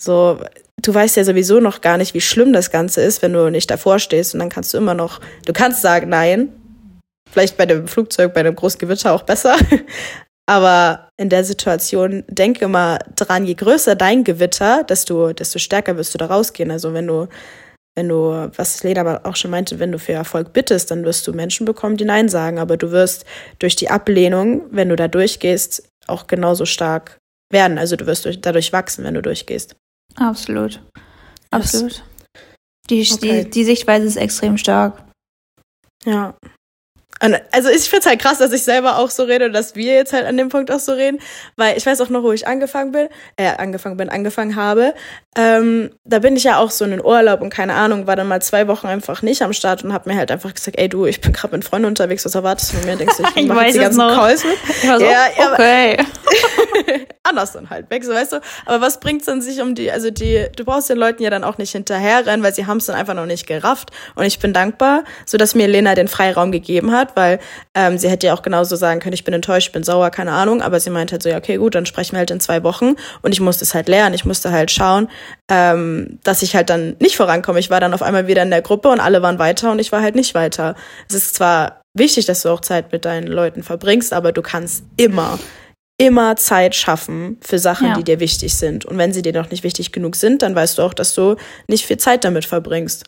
So, 0.00 0.40
du 0.80 0.94
weißt 0.94 1.16
ja 1.16 1.24
sowieso 1.24 1.58
noch 1.58 1.80
gar 1.80 1.98
nicht, 1.98 2.14
wie 2.14 2.20
schlimm 2.20 2.52
das 2.52 2.70
Ganze 2.70 3.00
ist, 3.02 3.22
wenn 3.22 3.32
du 3.32 3.50
nicht 3.50 3.70
davor 3.72 3.98
stehst 3.98 4.34
und 4.34 4.40
dann 4.40 4.50
kannst 4.50 4.72
du 4.72 4.78
immer 4.78 4.94
noch, 4.94 5.20
du 5.46 5.52
kannst 5.52 5.82
sagen 5.82 6.10
nein, 6.10 6.59
Vielleicht 7.32 7.56
bei 7.56 7.66
dem 7.66 7.86
Flugzeug, 7.86 8.34
bei 8.34 8.40
einem 8.40 8.56
großen 8.56 8.78
Gewitter 8.78 9.12
auch 9.12 9.22
besser. 9.22 9.56
Aber 10.46 11.08
in 11.16 11.28
der 11.28 11.44
Situation 11.44 12.24
denke 12.26 12.66
mal 12.66 12.98
dran, 13.14 13.46
je 13.46 13.54
größer 13.54 13.94
dein 13.94 14.24
Gewitter, 14.24 14.82
desto, 14.82 15.32
desto 15.32 15.60
stärker 15.60 15.96
wirst 15.96 16.12
du 16.12 16.18
da 16.18 16.26
rausgehen. 16.26 16.72
Also 16.72 16.92
wenn 16.92 17.06
du, 17.06 17.28
wenn 17.94 18.08
du, 18.08 18.50
was 18.56 18.82
Lena 18.82 19.24
auch 19.24 19.36
schon 19.36 19.52
meinte, 19.52 19.78
wenn 19.78 19.92
du 19.92 19.98
für 20.00 20.12
Erfolg 20.12 20.52
bittest, 20.52 20.90
dann 20.90 21.04
wirst 21.04 21.24
du 21.28 21.32
Menschen 21.32 21.66
bekommen, 21.66 21.96
die 21.96 22.04
Nein 22.04 22.28
sagen. 22.28 22.58
Aber 22.58 22.76
du 22.76 22.90
wirst 22.90 23.24
durch 23.60 23.76
die 23.76 23.90
Ablehnung, 23.90 24.62
wenn 24.72 24.88
du 24.88 24.96
da 24.96 25.06
durchgehst, 25.06 25.88
auch 26.08 26.26
genauso 26.26 26.66
stark 26.66 27.18
werden. 27.52 27.78
Also 27.78 27.94
du 27.94 28.06
wirst 28.06 28.24
durch, 28.24 28.40
dadurch 28.40 28.72
wachsen, 28.72 29.04
wenn 29.04 29.14
du 29.14 29.22
durchgehst. 29.22 29.76
Absolut. 30.16 30.82
Absolut. 31.52 32.02
Die, 32.88 33.08
okay. 33.08 33.44
die, 33.44 33.50
die 33.50 33.64
Sichtweise 33.64 34.06
ist 34.06 34.16
extrem 34.16 34.58
stark. 34.58 35.04
Ja. 36.04 36.34
Und 37.22 37.36
also 37.52 37.68
ich 37.68 37.82
finde 37.82 38.00
es 38.00 38.06
halt 38.06 38.20
krass, 38.20 38.38
dass 38.38 38.52
ich 38.52 38.62
selber 38.62 38.98
auch 38.98 39.10
so 39.10 39.24
rede 39.24 39.44
und 39.44 39.52
dass 39.52 39.74
wir 39.74 39.92
jetzt 39.94 40.12
halt 40.12 40.24
an 40.24 40.36
dem 40.36 40.48
Punkt 40.48 40.70
auch 40.70 40.78
so 40.78 40.92
reden, 40.92 41.18
weil 41.56 41.76
ich 41.76 41.84
weiß 41.84 42.00
auch 42.00 42.08
noch, 42.08 42.22
wo 42.22 42.32
ich 42.32 42.46
angefangen 42.46 42.92
bin, 42.92 43.08
äh, 43.36 43.48
angefangen 43.58 43.98
bin, 43.98 44.08
angefangen 44.08 44.56
habe. 44.56 44.94
Ähm, 45.36 45.90
da 46.04 46.18
bin 46.18 46.36
ich 46.36 46.44
ja 46.44 46.56
auch 46.58 46.70
so 46.70 46.84
in 46.84 46.92
den 46.92 47.04
Urlaub 47.04 47.42
und 47.42 47.50
keine 47.50 47.74
Ahnung, 47.74 48.06
war 48.06 48.16
dann 48.16 48.26
mal 48.26 48.40
zwei 48.40 48.68
Wochen 48.68 48.86
einfach 48.86 49.20
nicht 49.20 49.42
am 49.42 49.52
Start 49.52 49.84
und 49.84 49.92
habe 49.92 50.08
mir 50.08 50.16
halt 50.16 50.30
einfach 50.30 50.54
gesagt, 50.54 50.78
ey 50.78 50.88
du, 50.88 51.04
ich 51.04 51.20
bin 51.20 51.32
gerade 51.32 51.54
mit 51.54 51.64
Freunden 51.64 51.86
unterwegs, 51.86 52.24
was 52.24 52.34
erwartest 52.34 52.72
du 52.72 52.78
von 52.78 52.86
mir? 52.86 52.96
Denkst 52.96 53.16
du, 53.18 53.22
ich, 53.34 53.36
Ich 53.36 53.46
mache 53.46 53.66
jetzt 53.66 53.74
die 53.74 53.80
ganzen 53.80 53.98
noch. 53.98 54.14
Calls 54.14 54.44
mit? 54.44 54.56
So, 54.80 55.04
Ja, 55.04 55.26
ja, 55.38 55.52
okay. 55.52 55.98
anders 57.30 57.52
dann 57.52 57.70
halt 57.70 57.90
weg, 57.90 58.04
so 58.04 58.12
weißt 58.12 58.32
du. 58.32 58.40
Aber 58.66 58.80
was 58.80 59.00
bringt's 59.00 59.26
dann 59.26 59.40
sich 59.40 59.60
um 59.60 59.74
die, 59.74 59.90
also 59.90 60.10
die, 60.10 60.46
du 60.56 60.64
brauchst 60.64 60.90
den 60.90 60.98
Leuten 60.98 61.22
ja 61.22 61.30
dann 61.30 61.44
auch 61.44 61.58
nicht 61.58 61.72
hinterherrennen, 61.72 62.42
weil 62.42 62.54
sie 62.54 62.66
haben 62.66 62.78
es 62.78 62.86
dann 62.86 62.96
einfach 62.96 63.14
noch 63.14 63.26
nicht 63.26 63.46
gerafft. 63.46 63.90
Und 64.14 64.24
ich 64.24 64.38
bin 64.38 64.52
dankbar, 64.52 65.04
so 65.26 65.38
dass 65.38 65.54
mir 65.54 65.68
Lena 65.68 65.94
den 65.94 66.08
Freiraum 66.08 66.52
gegeben 66.52 66.92
hat, 66.92 67.09
weil 67.16 67.38
ähm, 67.74 67.98
sie 67.98 68.08
hätte 68.08 68.26
ja 68.26 68.34
auch 68.34 68.42
genauso 68.42 68.76
sagen 68.76 69.00
können, 69.00 69.12
ich 69.14 69.24
bin 69.24 69.34
enttäuscht, 69.34 69.68
ich 69.68 69.72
bin 69.72 69.82
sauer, 69.84 70.10
keine 70.10 70.32
Ahnung. 70.32 70.62
Aber 70.62 70.80
sie 70.80 70.90
meinte 70.90 71.12
halt 71.12 71.22
so, 71.22 71.28
ja, 71.28 71.38
okay, 71.38 71.56
gut, 71.56 71.74
dann 71.74 71.86
sprechen 71.86 72.12
wir 72.12 72.18
halt 72.18 72.30
in 72.30 72.40
zwei 72.40 72.62
Wochen. 72.62 72.94
Und 73.22 73.32
ich 73.32 73.40
musste 73.40 73.64
es 73.64 73.74
halt 73.74 73.88
lernen. 73.88 74.14
Ich 74.14 74.24
musste 74.24 74.50
halt 74.52 74.70
schauen, 74.70 75.08
ähm, 75.50 76.18
dass 76.24 76.42
ich 76.42 76.54
halt 76.56 76.70
dann 76.70 76.96
nicht 77.00 77.16
vorankomme. 77.16 77.58
Ich 77.58 77.70
war 77.70 77.80
dann 77.80 77.94
auf 77.94 78.02
einmal 78.02 78.26
wieder 78.26 78.42
in 78.42 78.50
der 78.50 78.62
Gruppe 78.62 78.88
und 78.88 79.00
alle 79.00 79.22
waren 79.22 79.38
weiter 79.38 79.70
und 79.72 79.78
ich 79.78 79.92
war 79.92 80.02
halt 80.02 80.14
nicht 80.14 80.34
weiter. 80.34 80.74
Es 81.08 81.14
ist 81.14 81.34
zwar 81.34 81.80
wichtig, 81.96 82.26
dass 82.26 82.42
du 82.42 82.50
auch 82.50 82.60
Zeit 82.60 82.92
mit 82.92 83.04
deinen 83.04 83.26
Leuten 83.26 83.62
verbringst, 83.62 84.12
aber 84.12 84.32
du 84.32 84.42
kannst 84.42 84.84
immer 84.96 85.38
immer 86.00 86.34
Zeit 86.36 86.74
schaffen 86.74 87.36
für 87.42 87.58
Sachen, 87.58 87.88
Ja. 87.88 87.94
die 87.94 88.04
dir 88.04 88.20
wichtig 88.20 88.54
sind. 88.54 88.86
Und 88.86 88.96
wenn 88.96 89.12
sie 89.12 89.20
dir 89.20 89.34
noch 89.34 89.50
nicht 89.50 89.64
wichtig 89.64 89.92
genug 89.92 90.16
sind, 90.16 90.40
dann 90.40 90.54
weißt 90.54 90.78
du 90.78 90.82
auch, 90.82 90.94
dass 90.94 91.14
du 91.14 91.36
nicht 91.68 91.84
viel 91.84 91.98
Zeit 91.98 92.24
damit 92.24 92.46
verbringst. 92.46 93.04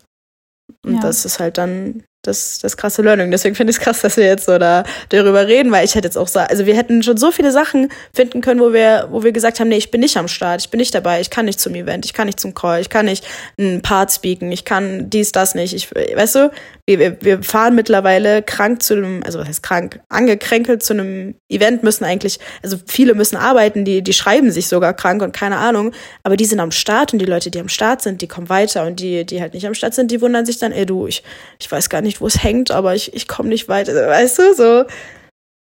Und 0.85 0.97
Ja. 0.97 1.01
das 1.01 1.25
ist 1.25 1.39
halt 1.41 1.57
dann 1.57 2.03
das, 2.23 2.61
das 2.61 2.77
krasse 2.77 3.03
Learning. 3.03 3.31
Deswegen 3.31 3.55
finde 3.55 3.73
ich 3.73 3.79
es 3.79 3.83
krass, 3.83 4.01
dass 4.01 4.17
wir 4.17 4.25
jetzt 4.25 4.47
so 4.47 4.57
da 4.59 4.85
darüber 5.09 5.47
reden, 5.47 5.73
weil 5.73 5.85
ich 5.85 5.95
hätte 5.95 6.07
jetzt 6.07 6.17
auch 6.17 6.29
so, 6.29 6.39
also 6.39 6.67
wir 6.67 6.77
hätten 6.77 7.03
schon 7.03 7.17
so 7.17 7.33
viele 7.33 7.51
Sachen 7.51 7.89
finden 8.15 8.41
können, 8.41 8.61
wo 8.61 8.73
wir, 8.73 9.09
wo 9.11 9.25
wir 9.25 9.33
gesagt 9.33 9.61
haben, 9.61 9.69
nee, 9.69 9.77
ich 9.77 9.91
bin 9.91 10.01
nicht 10.01 10.17
am 10.17 10.29
Start, 10.29 10.61
ich 10.61 10.71
bin 10.71 10.79
nicht 10.79 10.95
dabei, 10.95 11.21
ich 11.21 11.31
kann 11.31 11.45
nicht 11.45 11.61
zum 11.61 11.75
Event, 11.75 12.05
ich 12.05 12.13
kann 12.13 12.27
nicht 12.27 12.39
zum 12.39 12.55
Call, 12.55 12.81
ich 12.81 12.89
kann 12.89 13.07
nicht 13.07 13.27
einen 13.59 13.83
Part 13.83 14.13
speaken, 14.13 14.53
ich 14.53 14.65
kann 14.65 15.11
dies, 15.11 15.33
das 15.33 15.55
nicht. 15.55 15.75
Ich, 15.75 15.91
weißt 15.93 16.37
du, 16.37 16.51
wir, 16.99 17.23
wir, 17.23 17.43
fahren 17.43 17.75
mittlerweile 17.75 18.43
krank 18.43 18.83
zu 18.83 18.95
einem, 18.95 19.23
also 19.25 19.39
was 19.39 19.49
heißt 19.49 19.63
krank, 19.63 20.01
angekränkelt 20.09 20.83
zu 20.83 20.93
einem 20.93 21.35
Event, 21.49 21.83
müssen 21.83 22.05
eigentlich, 22.05 22.39
also 22.63 22.77
viele 22.87 23.15
müssen 23.15 23.37
arbeiten, 23.37 23.85
die, 23.85 24.03
die 24.03 24.13
schreiben 24.13 24.51
sich 24.51 24.69
sogar 24.69 24.95
krank 24.95 25.23
und 25.23 25.33
keine 25.33 25.57
Ahnung, 25.57 25.93
aber 26.23 26.37
die 26.37 26.45
sind 26.45 26.61
am 26.61 26.71
Start 26.71 27.13
und 27.13 27.19
die 27.19 27.27
Leute, 27.27 27.51
die 27.51 27.61
am 27.61 27.69
Start 27.69 28.03
sind, 28.03 28.23
die 28.23 28.29
kommen 28.29 28.49
weiter. 28.49 28.87
Und 28.87 29.01
die, 29.01 29.25
die 29.25 29.41
halt 29.41 29.55
nicht 29.55 29.67
am 29.67 29.75
Start 29.75 29.95
sind, 29.95 30.11
die 30.11 30.21
wundern 30.21 30.47
sich 30.47 30.59
dann, 30.59 30.73
ey 30.73 30.87
du, 30.87 31.07
ich, 31.07 31.23
ich 31.61 31.71
weiß 31.71 31.89
gar 31.89 32.01
nicht, 32.01 32.21
wo 32.21 32.27
es 32.27 32.43
hängt, 32.43 32.71
aber 32.71 32.95
ich, 32.95 33.15
ich 33.15 33.29
komme 33.29 33.49
nicht 33.49 33.69
weiter, 33.69 33.95
weißt 33.95 34.39
du, 34.39 34.55
so. 34.55 34.85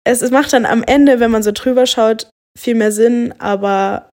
Es, 0.03 0.21
es 0.21 0.31
macht 0.31 0.53
dann 0.53 0.65
am 0.65 0.83
Ende, 0.83 1.19
wenn 1.19 1.31
man 1.31 1.43
so 1.43 1.51
drüber 1.51 1.85
schaut, 1.85 2.29
viel 2.57 2.75
mehr 2.75 2.91
Sinn, 2.91 3.33
aber 3.39 4.09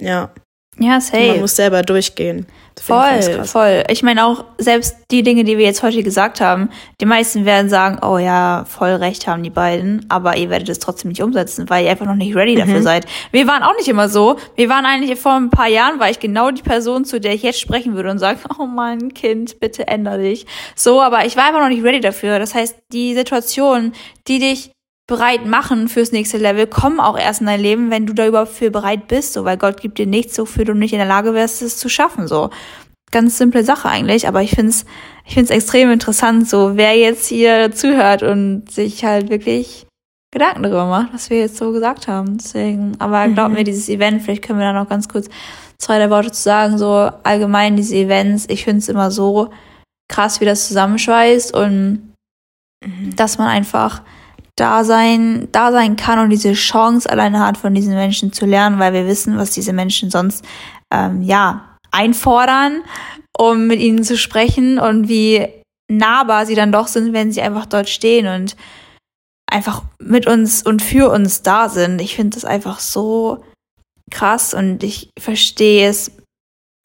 ja, 0.00 0.32
Ja, 0.78 0.88
man 0.92 1.00
safe. 1.02 1.38
muss 1.38 1.54
selber 1.56 1.82
durchgehen. 1.82 2.46
Voll, 2.80 3.44
voll. 3.44 3.84
Ich 3.90 4.02
meine 4.02 4.24
auch, 4.24 4.46
selbst 4.56 4.96
die 5.10 5.22
Dinge, 5.22 5.44
die 5.44 5.58
wir 5.58 5.66
jetzt 5.66 5.82
heute 5.82 6.02
gesagt 6.02 6.40
haben, 6.40 6.70
die 7.02 7.04
meisten 7.04 7.44
werden 7.44 7.68
sagen, 7.68 7.98
oh 8.02 8.16
ja, 8.16 8.64
voll 8.66 8.94
recht 8.94 9.26
haben 9.26 9.42
die 9.42 9.50
beiden, 9.50 10.06
aber 10.08 10.38
ihr 10.38 10.48
werdet 10.48 10.70
es 10.70 10.78
trotzdem 10.78 11.10
nicht 11.10 11.22
umsetzen, 11.22 11.68
weil 11.68 11.84
ihr 11.84 11.90
einfach 11.90 12.06
noch 12.06 12.14
nicht 12.14 12.34
ready 12.34 12.54
dafür 12.54 12.78
Mhm. 12.78 12.82
seid. 12.82 13.06
Wir 13.30 13.46
waren 13.46 13.62
auch 13.62 13.76
nicht 13.76 13.88
immer 13.88 14.08
so. 14.08 14.36
Wir 14.56 14.70
waren 14.70 14.86
eigentlich 14.86 15.20
vor 15.20 15.34
ein 15.34 15.50
paar 15.50 15.68
Jahren, 15.68 16.00
war 16.00 16.08
ich 16.08 16.18
genau 16.18 16.50
die 16.50 16.62
Person, 16.62 17.04
zu 17.04 17.20
der 17.20 17.34
ich 17.34 17.42
jetzt 17.42 17.60
sprechen 17.60 17.94
würde 17.94 18.10
und 18.10 18.18
sagen, 18.18 18.40
oh 18.58 18.64
mein 18.66 19.12
Kind, 19.12 19.60
bitte 19.60 19.86
änder 19.86 20.16
dich. 20.16 20.46
So, 20.74 21.02
aber 21.02 21.26
ich 21.26 21.36
war 21.36 21.44
einfach 21.44 21.60
noch 21.60 21.68
nicht 21.68 21.84
ready 21.84 22.00
dafür. 22.00 22.38
Das 22.38 22.54
heißt, 22.54 22.76
die 22.94 23.14
Situationen, 23.14 23.92
die 24.28 24.38
dich 24.38 24.72
bereit 25.12 25.44
machen 25.46 25.88
fürs 25.88 26.10
nächste 26.12 26.38
Level, 26.38 26.66
kommen 26.66 26.98
auch 27.00 27.18
erst 27.18 27.40
in 27.40 27.46
dein 27.46 27.60
Leben, 27.60 27.90
wenn 27.90 28.06
du 28.06 28.14
da 28.14 28.26
überhaupt 28.26 28.52
für 28.52 28.70
bereit 28.70 29.08
bist, 29.08 29.34
so, 29.34 29.44
weil 29.44 29.58
Gott 29.58 29.80
gibt 29.80 29.98
dir 29.98 30.06
nichts, 30.06 30.38
wofür 30.38 30.64
du 30.64 30.74
nicht 30.74 30.92
in 30.92 30.98
der 30.98 31.06
Lage 31.08 31.34
wärst, 31.34 31.62
es 31.62 31.76
zu 31.78 31.88
schaffen, 31.88 32.26
so. 32.26 32.50
Ganz 33.10 33.36
simple 33.36 33.62
Sache 33.62 33.88
eigentlich, 33.90 34.26
aber 34.26 34.40
ich 34.42 34.52
find's, 34.52 34.86
ich 35.26 35.34
find's 35.34 35.50
extrem 35.50 35.90
interessant, 35.90 36.48
so, 36.48 36.76
wer 36.76 36.96
jetzt 36.96 37.26
hier 37.26 37.70
zuhört 37.72 38.22
und 38.22 38.70
sich 38.70 39.04
halt 39.04 39.28
wirklich 39.28 39.86
Gedanken 40.32 40.62
darüber 40.62 40.86
macht, 40.86 41.12
was 41.12 41.28
wir 41.28 41.40
jetzt 41.40 41.58
so 41.58 41.72
gesagt 41.72 42.08
haben. 42.08 42.38
Deswegen, 42.38 42.96
aber 42.98 43.28
glaub 43.28 43.50
Mhm. 43.50 43.54
mir, 43.56 43.64
dieses 43.64 43.90
Event, 43.90 44.22
vielleicht 44.22 44.42
können 44.42 44.58
wir 44.60 44.72
da 44.72 44.72
noch 44.72 44.88
ganz 44.88 45.06
kurz 45.08 45.28
zwei, 45.78 45.98
drei 45.98 46.08
Worte 46.08 46.32
zu 46.32 46.40
sagen, 46.40 46.78
so 46.78 47.10
allgemein 47.22 47.76
diese 47.76 47.96
Events, 47.96 48.46
ich 48.48 48.64
find's 48.64 48.88
immer 48.88 49.10
so 49.10 49.50
krass, 50.10 50.40
wie 50.40 50.46
das 50.46 50.68
zusammenschweißt 50.68 51.54
und 51.54 52.08
Mhm. 52.84 53.14
dass 53.14 53.36
man 53.38 53.48
einfach 53.48 54.02
da 54.56 54.84
sein, 54.84 55.48
da 55.52 55.72
sein 55.72 55.96
kann 55.96 56.18
und 56.18 56.30
diese 56.30 56.52
Chance 56.52 57.08
alleine 57.08 57.40
hat, 57.40 57.56
von 57.56 57.74
diesen 57.74 57.94
Menschen 57.94 58.32
zu 58.32 58.46
lernen, 58.46 58.78
weil 58.78 58.92
wir 58.92 59.06
wissen, 59.06 59.38
was 59.38 59.50
diese 59.50 59.72
Menschen 59.72 60.10
sonst, 60.10 60.44
ähm, 60.92 61.22
ja, 61.22 61.78
einfordern, 61.90 62.82
um 63.36 63.66
mit 63.66 63.80
ihnen 63.80 64.04
zu 64.04 64.16
sprechen 64.16 64.78
und 64.78 65.08
wie 65.08 65.46
nahbar 65.90 66.46
sie 66.46 66.54
dann 66.54 66.72
doch 66.72 66.86
sind, 66.86 67.12
wenn 67.12 67.32
sie 67.32 67.42
einfach 67.42 67.66
dort 67.66 67.88
stehen 67.88 68.26
und 68.26 68.56
einfach 69.50 69.82
mit 69.98 70.26
uns 70.26 70.62
und 70.62 70.80
für 70.80 71.10
uns 71.10 71.42
da 71.42 71.68
sind. 71.68 72.00
Ich 72.00 72.16
finde 72.16 72.36
das 72.36 72.44
einfach 72.44 72.80
so 72.80 73.44
krass 74.10 74.54
und 74.54 74.82
ich 74.82 75.10
verstehe 75.18 75.88
es 75.88 76.12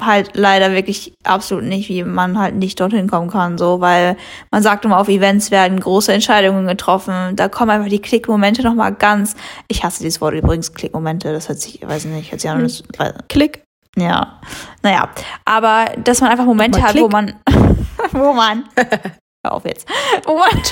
halt 0.02 0.32
leider 0.36 0.74
wirklich 0.74 1.14
absolut 1.24 1.64
nicht, 1.64 1.90
wie 1.90 2.04
man 2.04 2.38
halt 2.38 2.56
nicht 2.56 2.80
dorthin 2.80 3.10
kommen 3.10 3.30
kann, 3.30 3.58
so, 3.58 3.82
weil 3.82 4.16
man 4.52 4.62
sagt 4.62 4.86
immer, 4.86 5.00
auf 5.00 5.10
Events 5.10 5.50
werden 5.50 5.80
große 5.80 6.14
Entscheidungen 6.14 6.68
getroffen, 6.68 7.36
da 7.36 7.50
kommen 7.50 7.72
einfach 7.72 7.90
die 7.90 8.02
Klickmomente 8.02 8.62
nochmal 8.62 8.94
ganz, 8.94 9.36
ich 9.68 9.84
hasse 9.84 10.04
dieses 10.04 10.22
Wort 10.22 10.36
übrigens, 10.36 10.74
Klickmomente, 10.74 11.34
das 11.34 11.50
hört 11.50 11.60
sich, 11.60 11.80
weiß 11.86 12.06
nicht, 12.06 12.32
hört 12.32 12.42
sich 12.42 12.50
an, 12.50 12.62
das, 12.62 12.84
Klick. 13.28 13.64
ja, 13.98 14.40
naja, 14.84 15.10
aber 15.46 15.92
dass 16.04 16.22
man 16.22 16.30
einfach 16.30 16.46
Momente 16.46 16.82
hat, 16.82 16.96
wo 16.96 17.10
man, 17.10 17.34
wo 18.12 18.34
man, 18.34 18.66
hör 19.48 19.54
auf 19.54 19.66
jetzt, 19.66 19.88
wo 20.26 20.38
man, 20.38 20.50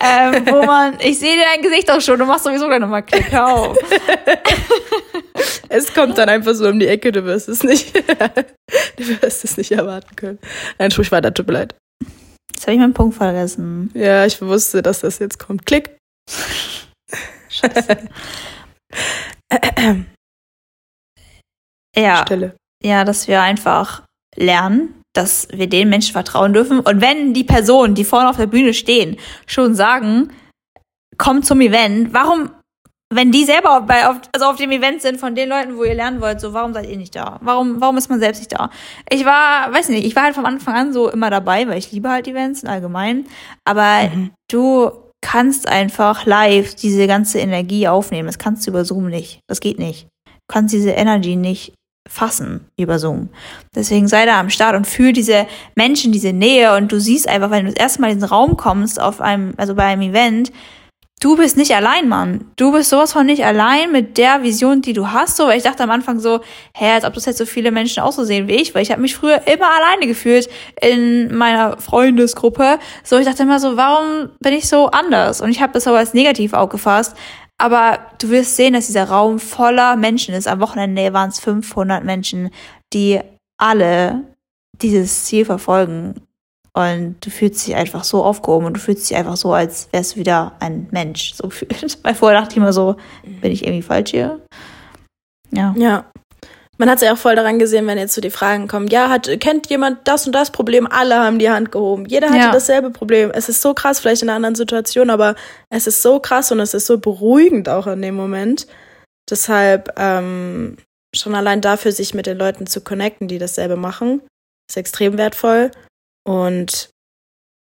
ähm, 0.00 0.46
wo 0.46 0.62
man, 0.64 0.98
ich 1.00 1.18
sehe 1.18 1.34
dir 1.36 1.44
dein 1.52 1.62
Gesicht 1.62 1.90
auch 1.90 2.00
schon, 2.00 2.18
du 2.18 2.26
machst 2.26 2.44
sowieso 2.44 2.66
gleich 2.66 2.80
nochmal 2.80 3.02
Klick, 3.02 3.30
hör 3.32 3.48
auf. 3.48 3.78
Es 5.68 5.92
kommt 5.92 6.16
dann 6.16 6.28
einfach 6.28 6.54
so 6.54 6.66
um 6.68 6.78
die 6.78 6.86
Ecke, 6.86 7.12
du 7.12 7.24
wirst 7.24 7.48
es 7.48 7.62
nicht, 7.62 7.94
du 8.96 9.20
wirst 9.20 9.44
es 9.44 9.56
nicht 9.58 9.72
erwarten 9.72 10.16
können. 10.16 10.38
Nein, 10.78 10.90
sprich 10.90 11.12
weiter, 11.12 11.34
tut 11.34 11.46
mir 11.48 11.52
leid. 11.54 11.74
Jetzt 12.54 12.62
habe 12.62 12.72
ich 12.72 12.78
meinen 12.78 12.94
Punkt 12.94 13.16
vergessen. 13.16 13.90
Ja, 13.92 14.24
ich 14.24 14.40
wusste, 14.40 14.80
dass 14.80 15.00
das 15.00 15.18
jetzt 15.18 15.38
kommt. 15.38 15.66
Klick. 15.66 15.96
Ja, 21.96 22.22
Stille. 22.22 22.56
ja, 22.82 23.04
dass 23.04 23.28
wir 23.28 23.42
einfach 23.42 24.02
lernen, 24.36 25.02
dass 25.16 25.48
wir 25.52 25.68
den 25.68 25.88
Menschen 25.88 26.12
vertrauen 26.12 26.52
dürfen. 26.52 26.80
Und 26.80 27.00
wenn 27.00 27.34
die 27.34 27.44
Personen, 27.44 27.94
die 27.94 28.04
vorne 28.04 28.28
auf 28.30 28.36
der 28.36 28.46
Bühne 28.46 28.74
stehen, 28.74 29.16
schon 29.46 29.74
sagen, 29.74 30.30
komm 31.18 31.42
zum 31.42 31.60
Event, 31.60 32.12
warum, 32.12 32.50
wenn 33.12 33.32
die 33.32 33.44
selber 33.44 33.78
auf, 33.78 33.86
bei, 33.86 34.08
auf, 34.08 34.16
also 34.34 34.46
auf 34.46 34.56
dem 34.56 34.70
Event 34.72 35.00
sind 35.00 35.18
von 35.18 35.34
den 35.34 35.48
Leuten, 35.48 35.76
wo 35.76 35.84
ihr 35.84 35.94
lernen 35.94 36.20
wollt, 36.20 36.40
so, 36.40 36.52
warum 36.52 36.74
seid 36.74 36.88
ihr 36.88 36.96
nicht 36.96 37.14
da? 37.14 37.38
Warum, 37.42 37.80
warum 37.80 37.96
ist 37.96 38.08
man 38.10 38.20
selbst 38.20 38.40
nicht 38.40 38.52
da? 38.52 38.70
Ich 39.10 39.24
war, 39.24 39.72
weiß 39.72 39.88
nicht, 39.90 40.04
ich 40.04 40.16
war 40.16 40.24
halt 40.24 40.34
vom 40.34 40.44
Anfang 40.44 40.74
an 40.74 40.92
so 40.92 41.08
immer 41.10 41.30
dabei, 41.30 41.66
weil 41.68 41.78
ich 41.78 41.92
liebe 41.92 42.10
halt 42.10 42.28
Events 42.28 42.62
im 42.62 42.68
Allgemeinen. 42.68 43.26
Aber 43.64 44.10
Mhm. 44.14 44.30
du 44.50 44.90
kannst 45.22 45.66
einfach 45.66 46.26
live 46.26 46.74
diese 46.74 47.06
ganze 47.06 47.38
Energie 47.38 47.88
aufnehmen. 47.88 48.26
Das 48.26 48.38
kannst 48.38 48.66
du 48.66 48.70
über 48.70 48.84
Zoom 48.84 49.08
nicht. 49.08 49.40
Das 49.48 49.60
geht 49.60 49.78
nicht. 49.78 50.06
Du 50.26 50.52
kannst 50.54 50.74
diese 50.74 50.90
Energy 50.90 51.34
nicht 51.34 51.72
fassen 52.08 52.66
über 52.76 52.98
Zoom. 52.98 53.28
Deswegen 53.74 54.08
sei 54.08 54.26
da 54.26 54.40
am 54.40 54.50
Start 54.50 54.76
und 54.76 54.86
fühl 54.86 55.12
diese 55.12 55.46
Menschen, 55.74 56.12
diese 56.12 56.32
Nähe 56.32 56.76
und 56.76 56.92
du 56.92 57.00
siehst 57.00 57.28
einfach, 57.28 57.50
wenn 57.50 57.66
du 57.66 57.72
das 57.72 57.80
erste 57.80 58.00
Mal 58.00 58.10
in 58.10 58.20
den 58.20 58.28
Raum 58.28 58.56
kommst 58.56 59.00
auf 59.00 59.20
einem, 59.20 59.54
also 59.56 59.74
bei 59.74 59.84
einem 59.84 60.02
Event, 60.02 60.52
du 61.20 61.36
bist 61.36 61.56
nicht 61.56 61.74
allein, 61.74 62.08
Mann. 62.08 62.44
Du 62.56 62.72
bist 62.72 62.90
sowas 62.90 63.12
von 63.12 63.26
nicht 63.26 63.44
allein 63.44 63.90
mit 63.90 64.18
der 64.18 64.42
Vision, 64.42 64.82
die 64.82 64.92
du 64.92 65.10
hast. 65.10 65.36
So, 65.36 65.46
weil 65.46 65.56
ich 65.56 65.64
dachte 65.64 65.82
am 65.82 65.90
Anfang 65.90 66.20
so, 66.20 66.40
hä, 66.74 66.92
als 66.92 67.04
ob 67.04 67.14
das 67.14 67.24
jetzt 67.24 67.38
so 67.38 67.46
viele 67.46 67.70
Menschen 67.70 68.02
auch 68.02 68.12
so 68.12 68.24
sehen 68.24 68.48
wie 68.48 68.54
ich, 68.54 68.74
weil 68.74 68.82
ich 68.82 68.90
habe 68.90 69.00
mich 69.00 69.16
früher 69.16 69.46
immer 69.46 69.68
alleine 69.74 70.06
gefühlt 70.06 70.48
in 70.80 71.34
meiner 71.36 71.78
Freundesgruppe. 71.78 72.78
So, 73.02 73.18
ich 73.18 73.26
dachte 73.26 73.42
immer 73.42 73.60
so, 73.60 73.76
warum 73.76 74.30
bin 74.40 74.52
ich 74.52 74.68
so 74.68 74.86
anders? 74.86 75.40
Und 75.40 75.50
ich 75.50 75.60
habe 75.60 75.72
das 75.72 75.86
aber 75.86 75.98
als 75.98 76.14
negativ 76.14 76.52
aufgefasst. 76.52 77.16
Aber 77.58 77.98
du 78.18 78.28
wirst 78.28 78.56
sehen, 78.56 78.74
dass 78.74 78.86
dieser 78.86 79.08
Raum 79.08 79.38
voller 79.38 79.96
Menschen 79.96 80.34
ist. 80.34 80.46
Am 80.46 80.60
Wochenende 80.60 81.12
waren 81.12 81.30
es 81.30 81.40
500 81.40 82.04
Menschen, 82.04 82.50
die 82.92 83.20
alle 83.58 84.24
dieses 84.82 85.24
Ziel 85.24 85.44
verfolgen. 85.44 86.14
Und 86.74 87.16
du 87.24 87.30
fühlst 87.30 87.66
dich 87.66 87.74
einfach 87.74 88.04
so 88.04 88.22
aufgehoben 88.22 88.66
und 88.66 88.74
du 88.74 88.80
fühlst 88.80 89.08
dich 89.08 89.16
einfach 89.16 89.36
so, 89.36 89.54
als 89.54 89.88
wärst 89.92 90.14
du 90.14 90.20
wieder 90.20 90.52
ein 90.60 90.88
Mensch. 90.90 91.32
So 91.32 91.44
gefühlt. 91.48 91.98
Weil 92.02 92.14
vorher 92.14 92.38
dachte 92.38 92.52
ich 92.52 92.58
immer 92.58 92.74
so, 92.74 92.96
bin 93.40 93.52
ich 93.52 93.64
irgendwie 93.64 93.82
falsch 93.82 94.10
hier? 94.10 94.40
Ja. 95.50 95.74
Ja. 95.78 96.04
Man 96.78 96.90
hat 96.90 96.96
es 96.96 97.02
ja 97.02 97.12
auch 97.12 97.18
voll 97.18 97.36
daran 97.36 97.58
gesehen, 97.58 97.86
wenn 97.86 97.98
jetzt 97.98 98.14
so 98.14 98.20
die 98.20 98.30
Fragen 98.30 98.68
kommen, 98.68 98.88
ja, 98.88 99.08
hat, 99.08 99.28
kennt 99.40 99.68
jemand 99.70 100.06
das 100.06 100.26
und 100.26 100.32
das 100.32 100.50
Problem? 100.50 100.86
Alle 100.86 101.16
haben 101.18 101.38
die 101.38 101.50
Hand 101.50 101.72
gehoben. 101.72 102.04
Jeder 102.06 102.28
hatte 102.28 102.38
Ja. 102.38 102.52
dasselbe 102.52 102.90
Problem. 102.90 103.30
Es 103.32 103.48
ist 103.48 103.62
so 103.62 103.72
krass, 103.74 104.00
vielleicht 104.00 104.22
in 104.22 104.28
einer 104.28 104.36
anderen 104.36 104.54
Situation, 104.54 105.10
aber 105.10 105.34
es 105.70 105.86
ist 105.86 106.02
so 106.02 106.20
krass 106.20 106.52
und 106.52 106.60
es 106.60 106.74
ist 106.74 106.86
so 106.86 106.98
beruhigend 106.98 107.68
auch 107.68 107.86
in 107.86 108.02
dem 108.02 108.14
Moment. 108.14 108.66
Deshalb 109.28 109.92
ähm, 109.96 110.76
schon 111.14 111.34
allein 111.34 111.60
dafür, 111.60 111.92
sich 111.92 112.14
mit 112.14 112.26
den 112.26 112.38
Leuten 112.38 112.66
zu 112.66 112.80
connecten, 112.82 113.26
die 113.28 113.38
dasselbe 113.38 113.76
machen, 113.76 114.20
ist 114.70 114.76
extrem 114.76 115.16
wertvoll. 115.18 115.70
Und 116.24 116.90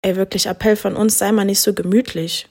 ey, 0.04 0.16
wirklich 0.16 0.48
Appell 0.48 0.76
von 0.76 0.96
uns, 0.96 1.18
sei 1.18 1.32
mal 1.32 1.46
nicht 1.46 1.62
so 1.62 1.74
gemütlich. 1.74 2.48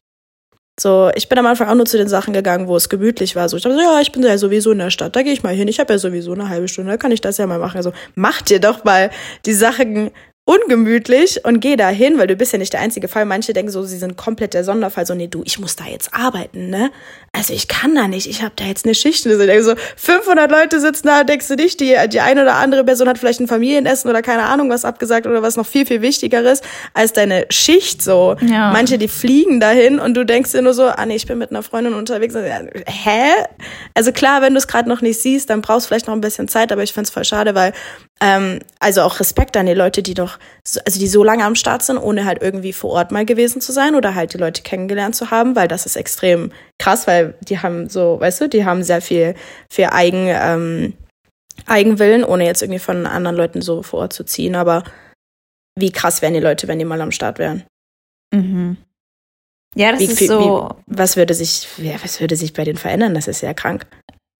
So, 0.81 1.11
ich 1.15 1.29
bin 1.29 1.39
am 1.39 1.47
Anfang 1.47 1.69
auch 1.69 1.75
nur 1.75 1.85
zu 1.85 1.99
den 1.99 2.09
Sachen 2.09 2.33
gegangen, 2.33 2.67
wo 2.67 2.77
es 2.77 2.89
gemütlich 2.89 3.37
war. 3.37 3.49
So, 3.49 3.57
ich 3.57 3.63
dachte, 3.63 3.77
so, 3.77 3.83
ja, 3.83 4.01
ich 4.01 4.11
bin 4.11 4.23
ja 4.23 4.39
sowieso 4.39 4.73
in 4.73 4.79
der 4.79 4.91
Stadt, 4.91 5.15
da 5.15 5.23
gehe 5.23 5.33
ich 5.33 5.43
mal 5.43 5.55
hin. 5.55 5.69
Ich 5.69 5.79
habe 5.79 5.93
ja 5.93 5.99
sowieso 5.99 6.33
eine 6.33 6.49
halbe 6.49 6.67
Stunde, 6.67 6.91
da 6.91 6.97
kann 6.97 7.13
ich 7.13 7.21
das 7.21 7.37
ja 7.37 7.47
mal 7.47 7.59
machen. 7.59 7.77
Also 7.77 7.93
mach 8.15 8.41
dir 8.41 8.59
doch 8.59 8.83
mal 8.85 9.11
die 9.45 9.53
Sachen 9.53 10.11
ungemütlich 10.45 11.45
und 11.45 11.61
geh 11.61 11.77
da 11.77 11.89
hin, 11.89 12.19
weil 12.19 12.27
du 12.27 12.35
bist 12.35 12.53
ja 12.53 12.59
nicht 12.59 12.73
der 12.73 12.81
einzige 12.81 13.07
Fall. 13.07 13.25
Manche 13.25 13.53
denken 13.53 13.71
so, 13.71 13.85
sie 13.85 13.97
sind 13.97 14.17
komplett 14.17 14.55
der 14.55 14.65
Sonderfall. 14.65 15.07
So, 15.07 15.15
nee, 15.15 15.29
du, 15.29 15.43
ich 15.45 15.61
muss 15.61 15.77
da 15.77 15.85
jetzt 15.85 16.13
arbeiten, 16.13 16.69
ne? 16.69 16.91
Also 17.31 17.55
ich 17.55 17.69
kann 17.69 17.95
da 17.95 18.09
nicht, 18.09 18.27
ich 18.29 18.43
habe 18.43 18.53
da 18.57 18.65
jetzt 18.65 18.85
eine 18.85 18.97
Schicht. 18.97 19.25
Und 19.25 19.33
so, 19.33 19.39
denke 19.39 19.63
so 19.63 19.75
500 19.97 20.51
Leute 20.51 20.81
sitzen 20.81 21.07
da, 21.07 21.23
denkst 21.23 21.47
du 21.47 21.55
nicht, 21.55 21.79
die, 21.79 21.97
die 22.09 22.21
eine 22.21 22.43
oder 22.43 22.55
andere 22.55 22.83
Person 22.83 23.09
hat 23.09 23.19
vielleicht 23.19 23.39
ein 23.39 23.47
Familienessen 23.47 24.11
oder 24.11 24.21
keine 24.21 24.43
Ahnung 24.43 24.69
was 24.69 24.85
abgesagt 24.85 25.29
oder 25.29 25.43
was 25.43 25.57
noch 25.57 25.67
viel, 25.67 25.87
viel 25.87 26.03
wichtigeres 26.03 26.61
als 26.93 27.13
deine 27.13 27.47
Schicht 27.51 28.03
so. 28.03 28.35
Ja. 28.41 28.73
Manche, 28.73 28.99
die 28.99 29.09
fliegen 29.09 29.61
dahin 29.61 30.01
und 30.01 30.15
du 30.15 30.27
denkst 30.27 30.51
dir 30.51 30.63
nur 30.63 30.75
so, 30.75 30.87
ah 30.87 31.07
nee, 31.07 31.17
ich 31.17 31.27
bin 31.27 31.39
mit 31.39 31.51
einer 31.51 31.63
Freundin 31.63 31.95
unterwegs. 31.95 32.35
Und, 32.35 32.45
ja, 32.45 32.61
Hä? 32.87 33.31
Also 33.95 34.11
klar, 34.11 34.43
wenn 34.43 34.55
du 34.55 34.59
es 34.59 34.67
gerade 34.67 34.89
noch 34.89 35.03
nicht 35.03 35.21
siehst, 35.21 35.51
dann 35.51 35.63
brauchst 35.63 35.87
du 35.87 35.89
vielleicht 35.89 36.09
noch 36.09 36.15
ein 36.15 36.21
bisschen 36.21 36.49
Zeit, 36.49 36.73
aber 36.73 36.83
ich 36.83 36.93
find's 36.93 37.11
voll 37.11 37.25
schade, 37.25 37.55
weil 37.55 37.73
ähm, 38.23 38.61
also 38.79 39.03
auch 39.03 39.19
Respekt 39.19 39.57
an 39.57 39.67
die 39.67 39.75
Leute, 39.75 40.01
die 40.01 40.15
doch, 40.15 40.39
so, 40.65 40.79
also 40.87 41.01
die 41.01 41.09
so 41.09 41.25
lange 41.25 41.45
am 41.45 41.57
Start 41.57 41.83
sind, 41.83 41.99
ohne 41.99 42.25
halt 42.25 42.41
irgendwie 42.41 42.73
vor 42.73 42.91
Ort 42.91 43.11
mal 43.11 43.27
gewesen 43.27 43.61
zu 43.61 43.73
sein 43.73 43.97
oder 43.97 44.15
halt 44.15 44.33
die 44.33 44.39
Leute 44.39 44.63
kennengelernt 44.63 45.17
zu 45.17 45.33
haben, 45.33 45.57
weil 45.57 45.67
das 45.67 45.87
ist 45.87 45.97
extrem 45.97 46.53
krass, 46.79 47.09
weil 47.09 47.35
die 47.41 47.59
haben 47.59 47.89
so, 47.89 48.21
weißt 48.21 48.43
du, 48.43 48.49
die 48.49 48.65
haben 48.65 48.85
sehr 48.85 49.03
viel, 49.03 49.35
viel 49.69 49.87
Eigen, 49.87 50.29
ähm, 50.29 50.95
Eigenwillen, 51.67 52.23
ohne 52.23 52.47
jetzt 52.47 52.63
irgendwie 52.63 52.79
von 52.79 53.07
anderen 53.07 53.37
Leuten 53.37 53.61
so 53.61 53.83
vor 53.83 54.01
Ort 54.01 54.13
zu 54.13 54.23
ziehen, 54.23 54.55
aber 54.55 54.85
wie 55.77 55.91
krass 55.91 56.23
wären 56.23 56.35
die 56.35 56.41
Leute, 56.41 56.69
wenn 56.69 56.79
die 56.79 56.85
mal 56.85 57.01
am 57.01 57.11
Start 57.11 57.41
wären? 57.41 57.65
Mhm. 58.33 58.77
Ja, 59.75 59.91
das 59.91 60.01
Wie 60.01 60.05
ist 60.05 60.27
so. 60.27 60.69
Was 60.87 61.17
würde 61.17 61.35
sich, 61.35 61.67
ja, 61.79 61.95
was 62.03 62.21
würde 62.21 62.37
sich 62.37 62.53
bei 62.53 62.63
denen 62.63 62.79
verändern? 62.79 63.15
Das 63.15 63.27
ist 63.27 63.41
ja 63.41 63.53
krank. 63.55 63.87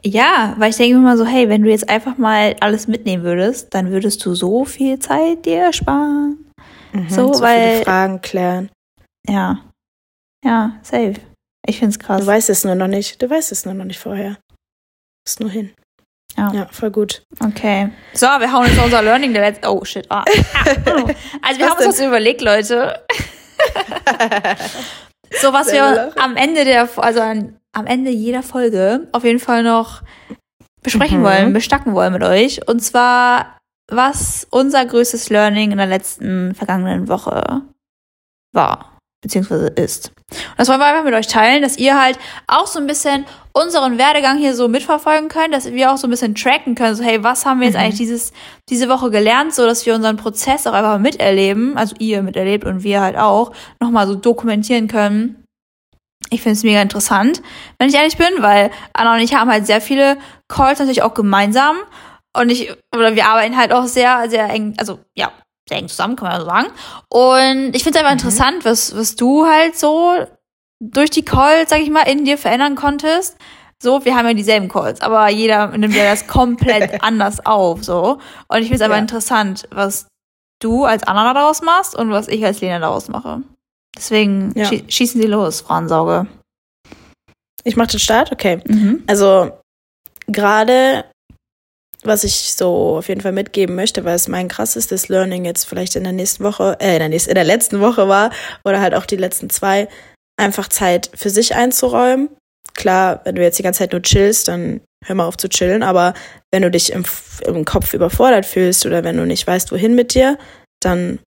Ja, 0.05 0.55
weil 0.59 0.71
ich 0.71 0.77
denke 0.77 0.97
mir 0.97 1.03
mal 1.03 1.17
so, 1.17 1.25
hey, 1.25 1.49
wenn 1.49 1.63
du 1.63 1.71
jetzt 1.71 1.89
einfach 1.89 2.19
mal 2.19 2.57
alles 2.61 2.89
mitnehmen 2.89 3.23
würdest, 3.23 3.73
dann 3.75 3.91
würdest 3.93 4.25
du 4.27 4.35
so 4.35 4.65
viel 4.65 4.99
Zeit 4.99 5.45
dir 5.47 5.73
sparen. 5.73 6.51
So, 6.93 7.29
Mhm, 7.29 7.35
so 7.35 7.41
weil- 7.41 7.73
viele 7.75 7.85
Fragen 7.85 8.21
klären. 8.21 8.71
Ja. 9.29 9.61
Ja, 10.45 10.73
safe. 10.83 11.15
Ich 11.67 11.79
find's 11.79 11.99
krass. 12.01 12.21
Du 12.21 12.27
weißt 12.27 12.51
es 12.51 12.65
nur 12.65 12.75
noch 12.75 12.89
nicht. 12.89 13.23
Du 13.23 13.31
weißt 13.31 13.53
es 13.53 13.65
nur 13.65 13.75
noch 13.75 13.85
nicht 13.85 14.01
vorher. 14.01 14.37
Ist 15.25 15.39
nur 15.39 15.51
hin. 15.51 15.71
Ja. 16.37 16.51
ja 16.53 16.67
voll 16.73 16.91
gut. 16.91 17.23
Okay. 17.39 17.91
So, 18.15 18.27
wir 18.27 18.51
hauen 18.53 18.67
jetzt 18.67 18.83
unser 18.83 19.03
Learning 19.03 19.33
der 19.33 19.43
letzten. 19.43 19.67
Oh 19.67 19.85
shit. 19.85 20.07
Ah. 20.11 20.25
Also 21.45 21.61
wir 21.61 21.67
Was 21.67 21.71
haben 21.71 21.71
uns 21.71 21.79
denn? 21.79 21.89
was 21.89 22.01
überlegt, 22.01 22.41
Leute. 22.43 23.01
So, 25.41 25.53
was 25.53 25.73
wir 25.73 25.81
lachen. 25.95 26.21
am 26.21 26.37
Ende 26.37 26.65
der, 26.65 26.89
also 26.99 27.21
an, 27.23 27.57
am 27.75 27.87
Ende 27.87 28.11
jeder 28.11 28.43
Folge 28.43 29.09
auf 29.13 29.25
jeden 29.25 29.39
Fall 29.41 29.63
noch 29.63 30.03
besprechen 30.83 31.21
Mhm. 31.21 31.25
wollen, 31.25 31.53
bestacken 31.53 31.95
wollen 31.95 32.13
mit 32.13 32.23
euch. 32.23 32.67
Und 32.69 32.81
zwar, 32.81 33.59
was 33.91 34.47
unser 34.51 34.85
größtes 34.85 35.31
Learning 35.31 35.71
in 35.71 35.79
der 35.79 35.87
letzten 35.87 36.55
vergangenen 36.55 37.09
Woche 37.09 37.63
war, 38.53 38.99
beziehungsweise 39.23 39.67
ist. 39.69 40.09
Und 40.33 40.59
das 40.59 40.69
wollen 40.69 40.81
wir 40.81 40.87
einfach 40.87 41.05
mit 41.05 41.15
euch 41.15 41.27
teilen, 41.29 41.63
dass 41.63 41.79
ihr 41.79 42.01
halt 42.01 42.19
auch 42.47 42.67
so 42.67 42.79
ein 42.81 42.87
bisschen 42.87 43.25
unseren 43.53 43.99
Werdegang 43.99 44.39
hier 44.39 44.55
so 44.55 44.67
mitverfolgen 44.69 45.29
könnt, 45.29 45.55
dass 45.55 45.71
wir 45.71 45.93
auch 45.93 45.99
so 45.99 46.07
ein 46.07 46.11
bisschen 46.11 46.35
tracken 46.35 46.75
können, 46.75 46.95
so 46.95 47.05
hey, 47.05 47.23
was 47.23 47.47
haben 47.47 47.61
wir 47.61 47.67
jetzt 47.69 47.77
Mhm. 47.77 47.83
eigentlich 47.83 47.99
dieses, 47.99 48.33
diese 48.69 48.89
Woche 48.89 49.11
gelernt, 49.11 49.55
so 49.55 49.65
dass 49.67 49.87
wir 49.87 49.95
unseren 49.95 50.17
Prozess 50.17 50.67
auch 50.67 50.73
einfach 50.73 50.99
miterleben, 50.99 51.77
also 51.77 51.95
ihr 51.99 52.23
miterlebt 52.23 52.65
und 52.65 52.83
wir 52.83 53.01
halt 53.01 53.17
auch, 53.17 53.53
nochmal 53.81 54.07
so 54.07 54.15
dokumentieren 54.15 54.89
können. 54.89 55.42
Ich 56.33 56.41
finde 56.41 56.55
es 56.57 56.63
mega 56.65 56.81
interessant, 56.81 57.43
wenn 57.79 57.89
ich 57.89 57.95
ehrlich 57.95 58.17
bin, 58.17 58.29
weil 58.39 58.71
Anna 58.95 59.15
und 59.15 59.21
ich 59.21 59.35
haben 59.35 59.51
halt 59.51 59.67
sehr 59.67 59.81
viele 59.83 60.17
Calls 60.49 60.79
natürlich 60.79 61.03
auch 61.03 61.15
gemeinsam 61.15 61.77
und 62.35 62.49
ich, 62.51 62.71
oder 62.97 63.15
wir 63.15 63.27
arbeiten 63.27 63.57
halt 63.57 63.73
auch 63.73 63.85
sehr, 63.87 64.31
sehr 64.31 64.49
eng, 64.49 64.75
also 64.79 64.99
ja, 65.15 65.31
sehr 65.69 65.79
eng 65.79 65.89
zusammen, 65.89 66.17
kann 66.17 66.29
man 66.29 66.39
ja 66.39 66.41
so 66.41 66.47
sagen. 66.47 66.69
Und 67.11 67.77
ich 67.77 67.83
finde 67.85 67.99
es 67.99 68.05
einfach 68.05 68.13
interessant, 68.13 68.65
was, 68.65 68.97
was 68.97 69.15
du 69.17 69.47
halt 69.47 69.79
so 69.79 70.15
durch 70.81 71.11
die 71.11 71.25
Calls, 71.25 71.69
sag 71.71 71.81
ich 71.81 71.91
mal, 71.91 72.03
in 72.09 72.25
dir 72.25 72.39
verändern 72.39 72.75
konntest. 72.77 73.37
So, 73.83 74.05
wir 74.05 74.17
haben 74.17 74.27
ja 74.27 74.33
dieselben 74.35 74.69
Calls, 74.69 75.01
aber 75.03 75.29
jeder 75.29 75.69
nimmt 75.77 75.95
ja 75.95 76.05
das 76.05 76.27
komplett 76.27 77.03
anders 77.03 77.45
auf, 77.45 77.85
so. 77.85 78.19
Und 78.49 78.59
ich 78.59 78.69
finde 78.69 78.77
es 78.77 78.83
aber 78.83 78.95
Ja. 78.95 79.01
interessant, 79.01 79.69
was 79.71 80.07
du 80.61 80.85
als 80.85 81.03
Anna 81.03 81.35
daraus 81.35 81.61
machst 81.61 81.95
und 81.95 82.11
was 82.11 82.29
ich 82.29 82.43
als 82.45 82.61
Lena 82.61 82.79
daraus 82.79 83.09
mache. 83.09 83.43
Deswegen 84.03 84.53
Ja. 84.57 84.65
schie 84.67 84.83
schießen 84.89 85.23
Sie 85.23 85.29
los, 85.29 85.61
Frauensauge. 85.61 86.27
Ich 87.63 87.77
mache 87.77 87.93
den 87.93 88.01
Start? 88.01 88.33
Okay. 88.33 88.61
Mhm. 88.67 89.05
Also 89.07 89.53
gerade, 90.27 91.05
was 92.03 92.25
ich 92.25 92.55
so 92.55 92.97
auf 92.97 93.07
jeden 93.07 93.21
Fall 93.21 93.31
mitgeben 93.31 93.77
möchte, 93.77 94.05
weil 94.05 94.17
es 94.17 94.27
mein 94.27 94.49
krassestes 94.49 95.07
Learning 95.09 95.45
jetzt 95.45 95.67
vielleicht 95.69 95.95
in 95.95 96.03
der 96.03 96.13
nächsten 96.13 96.43
Woche, 96.43 96.77
äh, 96.81 96.95
in 96.95 96.99
der, 96.99 97.09
nächsten, 97.11 97.31
in 97.31 97.37
der 97.37 97.45
letzten 97.45 97.79
Woche 97.81 98.09
war 98.09 98.33
oder 98.65 98.81
halt 98.81 98.97
auch 98.97 99.07
die 99.07 99.17
letzten 99.17 99.51
zwei, 99.51 99.87
einfach 100.37 100.67
Zeit 100.67 101.09
für 101.15 101.31
sich 101.31 101.55
einzuräumen. 101.55 102.29
Klar, 102.75 103.21
wenn 103.23 103.37
du 103.37 103.43
jetzt 103.43 103.61
die 103.61 103.63
ganze 103.63 103.79
Zeit 103.79 103.93
nur 103.93 104.03
chillst, 104.03 104.49
dann 104.49 104.81
hör 105.05 105.15
mal 105.15 105.27
auf 105.27 105.37
zu 105.37 105.49
chillen, 105.49 105.85
aber 105.85 106.15
wenn 106.53 106.63
du 106.63 106.73
dich 106.73 106.91
im, 106.91 107.05
im 107.47 107.65
Kopf 107.65 107.95
überfordert 107.95 108.47
fühlst 108.47 108.85
oder 108.85 109.05
wenn 109.05 109.17
du 109.17 109.27
nicht 109.27 109.47
weißt, 109.47 109.71
wohin 109.71 109.95
mit 109.95 110.15
dir, 110.15 110.39
dann 110.81 111.21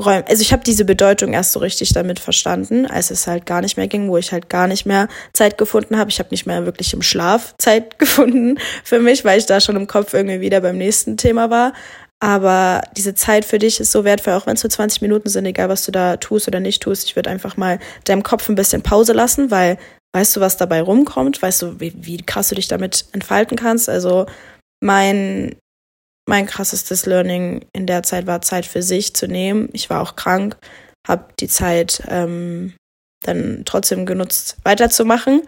räum. 0.00 0.24
Also 0.28 0.42
ich 0.42 0.52
habe 0.52 0.64
diese 0.64 0.84
Bedeutung 0.84 1.32
erst 1.32 1.52
so 1.52 1.60
richtig 1.60 1.92
damit 1.92 2.18
verstanden, 2.18 2.86
als 2.86 3.10
es 3.10 3.26
halt 3.26 3.46
gar 3.46 3.60
nicht 3.60 3.76
mehr 3.76 3.88
ging, 3.88 4.08
wo 4.08 4.16
ich 4.16 4.32
halt 4.32 4.48
gar 4.48 4.66
nicht 4.66 4.86
mehr 4.86 5.08
Zeit 5.32 5.58
gefunden 5.58 5.98
habe. 5.98 6.10
Ich 6.10 6.18
habe 6.18 6.30
nicht 6.30 6.46
mehr 6.46 6.66
wirklich 6.66 6.92
im 6.92 7.02
Schlaf 7.02 7.54
Zeit 7.58 7.98
gefunden 7.98 8.58
für 8.84 9.00
mich, 9.00 9.24
weil 9.24 9.38
ich 9.38 9.46
da 9.46 9.60
schon 9.60 9.76
im 9.76 9.86
Kopf 9.86 10.14
irgendwie 10.14 10.40
wieder 10.40 10.60
beim 10.60 10.78
nächsten 10.78 11.16
Thema 11.16 11.50
war. 11.50 11.72
Aber 12.22 12.82
diese 12.96 13.14
Zeit 13.14 13.46
für 13.46 13.58
dich 13.58 13.80
ist 13.80 13.92
so 13.92 14.04
wertvoll, 14.04 14.34
auch 14.34 14.46
wenn 14.46 14.54
es 14.54 14.62
nur 14.62 14.70
20 14.70 15.00
Minuten 15.00 15.30
sind, 15.30 15.46
egal 15.46 15.70
was 15.70 15.86
du 15.86 15.92
da 15.92 16.18
tust 16.18 16.48
oder 16.48 16.60
nicht 16.60 16.82
tust. 16.82 17.04
Ich 17.04 17.16
würde 17.16 17.30
einfach 17.30 17.56
mal 17.56 17.78
deinem 18.04 18.22
Kopf 18.22 18.48
ein 18.48 18.56
bisschen 18.56 18.82
Pause 18.82 19.14
lassen, 19.14 19.50
weil 19.50 19.78
weißt 20.12 20.36
du, 20.36 20.40
was 20.40 20.56
dabei 20.56 20.82
rumkommt? 20.82 21.40
Weißt 21.40 21.62
du, 21.62 21.80
wie, 21.80 21.94
wie 21.96 22.18
krass 22.18 22.48
du 22.48 22.54
dich 22.54 22.68
damit 22.68 23.06
entfalten 23.12 23.56
kannst? 23.56 23.88
Also 23.88 24.26
mein, 24.82 25.56
mein 26.30 26.46
krassestes 26.46 27.06
Learning 27.06 27.66
in 27.72 27.86
der 27.86 28.04
Zeit 28.04 28.26
war 28.26 28.40
Zeit 28.40 28.64
für 28.64 28.82
sich 28.82 29.14
zu 29.14 29.26
nehmen. 29.26 29.68
Ich 29.72 29.90
war 29.90 30.00
auch 30.00 30.14
krank, 30.14 30.56
habe 31.06 31.24
die 31.40 31.48
Zeit 31.48 32.02
ähm, 32.08 32.72
dann 33.24 33.64
trotzdem 33.66 34.06
genutzt, 34.06 34.56
weiterzumachen, 34.62 35.42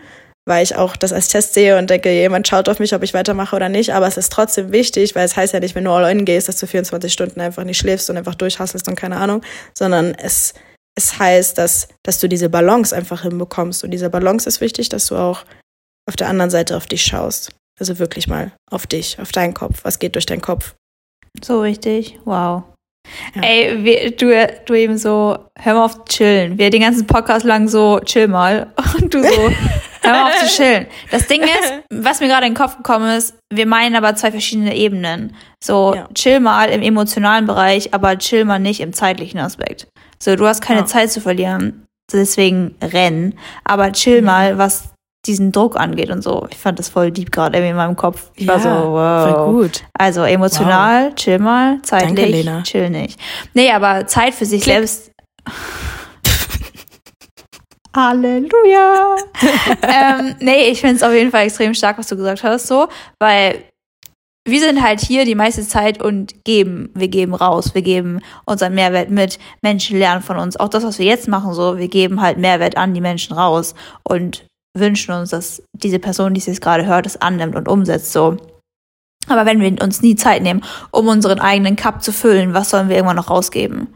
weil 0.45 0.65
ich 0.65 0.75
auch 0.75 0.97
das 0.97 1.13
als 1.13 1.29
Test 1.29 1.55
sehe 1.55 1.79
und 1.79 1.89
denke, 1.89 2.13
jemand 2.13 2.49
schaut 2.49 2.69
auf 2.69 2.81
mich, 2.81 2.95
ob 2.95 3.05
ich 3.05 3.15
weitermache 3.15 3.55
oder 3.55 3.69
nicht. 3.69 3.95
Aber 3.95 4.09
es 4.09 4.17
ist 4.17 4.33
trotzdem 4.33 4.73
wichtig, 4.73 5.15
weil 5.15 5.25
es 5.25 5.37
heißt 5.37 5.55
ja 5.55 5.61
nicht, 5.61 5.77
wenn 5.77 5.85
du 5.85 5.93
all 5.93 6.11
in 6.11 6.25
gehst, 6.25 6.49
dass 6.49 6.59
du 6.59 6.67
24 6.67 7.13
Stunden 7.13 7.41
einfach 7.41 7.63
nicht 7.63 7.79
schläfst 7.79 8.11
und 8.11 8.17
einfach 8.17 8.35
durchhasselst 8.35 8.89
und 8.89 8.97
keine 8.97 9.19
Ahnung, 9.19 9.43
sondern 9.79 10.15
es, 10.17 10.53
es 10.99 11.17
heißt, 11.17 11.57
dass, 11.59 11.89
dass 12.03 12.19
du 12.19 12.29
diese 12.29 12.51
Balance 12.51 12.95
einfach 12.95 13.23
hinbekommst. 13.23 13.85
Und 13.85 13.93
diese 13.93 14.11
Balance 14.11 14.49
ist 14.49 14.61
wichtig, 14.61 14.89
dass 14.89 15.07
du 15.07 15.17
auch 15.17 15.45
auf 16.09 16.17
der 16.17 16.29
anderen 16.29 16.51
Seite 16.51 16.77
auf 16.77 16.87
dich 16.87 17.03
schaust. 17.03 17.53
Also 17.81 17.99
wirklich 17.99 18.29
mal 18.29 18.53
auf 18.71 18.87
dich, 18.87 19.19
auf 19.21 19.33
deinen 19.33 19.55
Kopf. 19.55 19.81
Was 19.85 19.99
geht 19.99 20.15
durch 20.15 20.27
deinen 20.27 20.43
Kopf? 20.43 20.75
So 21.43 21.61
richtig. 21.61 22.19
Wow. 22.25 22.65
Ja. 23.35 23.43
Ey, 23.43 23.85
wir, 23.85 24.11
du, 24.17 24.61
du 24.67 24.75
eben 24.75 24.97
so, 24.97 25.39
hör 25.59 25.75
mal 25.75 25.85
auf 25.87 26.05
chillen. 26.05 26.59
Wir 26.59 26.71
den 26.71 26.83
ganzen 26.83 27.07
Podcast 27.07 27.45
lang 27.45 27.67
so, 27.69 27.99
chill 28.05 28.29
mal. 28.29 28.73
Und 29.01 29.13
du 29.13 29.23
so, 29.23 29.51
hör 30.03 30.11
mal 30.13 30.29
auf 30.31 30.37
zu 30.39 30.47
chillen. 30.47 30.87
Das 31.11 31.27
Ding 31.27 31.43
ist, 31.43 31.73
was 31.93 32.21
mir 32.21 32.29
gerade 32.29 32.47
in 32.47 32.53
den 32.53 32.59
Kopf 32.59 32.77
gekommen 32.77 33.11
ist, 33.17 33.35
wir 33.53 33.67
meinen 33.67 33.97
aber 33.97 34.15
zwei 34.15 34.31
verschiedene 34.31 34.77
Ebenen. 34.77 35.35
So, 35.63 35.95
Ja. 35.97 36.09
chill 36.15 36.39
mal 36.41 36.69
im 36.71 36.83
emotionalen 36.83 37.47
Bereich, 37.47 37.93
aber 37.93 38.17
chill 38.19 38.45
mal 38.45 38.61
nicht 38.61 38.81
im 38.81 38.93
zeitlichen 38.93 39.41
Aspekt. 39.41 39.89
So, 40.23 40.37
du 40.37 40.47
hast 40.47 40.61
keine 40.61 40.81
Ja. 40.81 40.87
Zeit 40.87 41.11
zu 41.11 41.21
verlieren, 41.21 41.85
deswegen 42.13 42.77
rennen. 42.81 43.37
Aber 43.65 43.91
chill 43.93 44.23
mal, 44.23 44.59
was 44.59 44.91
diesen 45.27 45.53
Druck 45.53 45.77
angeht 45.79 46.11
und 46.11 46.23
so. 46.23 46.47
Ich 46.51 46.59
fand 46.59 46.79
das 46.79 46.89
voll 46.89 47.13
deep 47.13 47.31
gerade 47.31 47.57
irgendwie 47.57 47.71
in 47.71 47.77
meinem 47.77 47.97
Kopf. 47.97 48.31
Ich 48.35 48.49
war 48.49 48.59
so, 48.59 48.69
wow. 48.69 49.31
Voll 49.31 49.53
gut. 49.53 49.85
Also 49.95 50.23
emotional, 50.23 51.15
chill 51.15 51.39
mal, 51.39 51.81
zeitlich, 51.83 52.15
Danke, 52.15 52.31
Lena. 52.31 52.63
chill 52.63 52.91
nicht. 52.91 53.21
Nee, 53.55 53.71
aber 53.71 54.07
Zeit 54.07 54.35
für 54.35 54.47
sich 54.47 54.63
Klick. 54.63 54.77
selbst. 54.77 55.13
Halleluja. 57.95 59.17
ähm, 59.83 60.35
nee, 60.41 60.71
ich 60.71 60.81
finde 60.81 60.97
es 60.97 61.03
auf 61.03 61.13
jeden 61.13 61.31
Fall 61.31 61.45
extrem 61.45 61.75
stark, 61.75 61.99
was 61.99 62.09
du 62.09 62.17
gesagt 62.17 62.43
hast, 62.43 62.67
so, 62.67 62.89
weil 63.21 63.65
wir 64.45 64.59
sind 64.59 64.83
halt 64.83 65.01
hier 65.01 65.25
die 65.25 65.37
meiste 65.37 65.63
Zeit 65.63 66.03
und 66.03 66.45
geben, 66.45 66.91
wir 66.95 67.09
geben 67.09 67.35
raus, 67.35 67.75
wir 67.75 67.83
geben 67.83 68.21
unseren 68.45 68.75
Mehrwert 68.75 69.11
mit, 69.11 69.39
Menschen 69.61 69.99
lernen 69.99 70.23
von 70.23 70.37
uns. 70.37 70.57
Auch 70.57 70.69
das, 70.69 70.83
was 70.83 70.99
wir 70.99 71.07
jetzt 71.07 71.29
machen, 71.29 71.53
so, 71.55 71.79
wir 71.79 71.87
geben 71.89 72.21
halt 72.21 72.39
Mehrwert 72.39 72.77
an 72.77 72.93
die 72.93 73.01
Menschen 73.01 73.37
raus 73.37 73.75
und 74.03 74.45
wünschen 74.77 75.15
uns, 75.15 75.31
dass 75.31 75.63
diese 75.73 75.99
Person, 75.99 76.35
die 76.35 76.41
es 76.41 76.47
jetzt 76.47 76.61
gerade 76.61 76.87
hört, 76.87 77.07
es 77.07 77.21
annimmt 77.21 77.57
und 77.57 77.69
umsetzt, 77.69 78.13
so. 78.13 78.37
Aber 79.29 79.47
wenn 79.47 79.61
wir 79.61 79.83
uns 79.83 80.03
nie 80.03 80.17
Zeit 80.17 80.43
nehmen, 80.43 80.65
um 80.91 81.09
unseren 81.09 81.39
eigenen 81.39 81.77
Cup 81.77 82.03
zu 82.03 82.13
füllen, 82.13 82.55
was 82.55 82.71
sollen 82.71 82.89
wir 82.89 82.97
irgendwann 82.97 83.17
noch 83.17 83.31
rausgeben? 83.31 83.89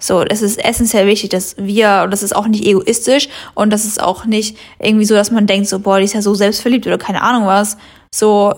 So, 0.00 0.22
es 0.22 0.42
ist 0.42 0.64
essentiell 0.64 1.06
wichtig, 1.06 1.30
dass 1.30 1.56
wir, 1.56 2.02
und 2.04 2.12
das 2.12 2.22
ist 2.22 2.36
auch 2.36 2.46
nicht 2.46 2.64
egoistisch 2.64 3.28
und 3.54 3.70
das 3.72 3.84
ist 3.84 4.00
auch 4.00 4.26
nicht 4.26 4.56
irgendwie 4.78 5.04
so, 5.04 5.14
dass 5.14 5.32
man 5.32 5.48
denkt, 5.48 5.68
so, 5.68 5.80
boah, 5.80 5.98
die 5.98 6.04
ist 6.04 6.14
ja 6.14 6.22
so 6.22 6.34
selbstverliebt 6.34 6.86
oder 6.86 6.98
keine 6.98 7.22
Ahnung 7.22 7.46
was. 7.46 7.76
So, 8.14 8.54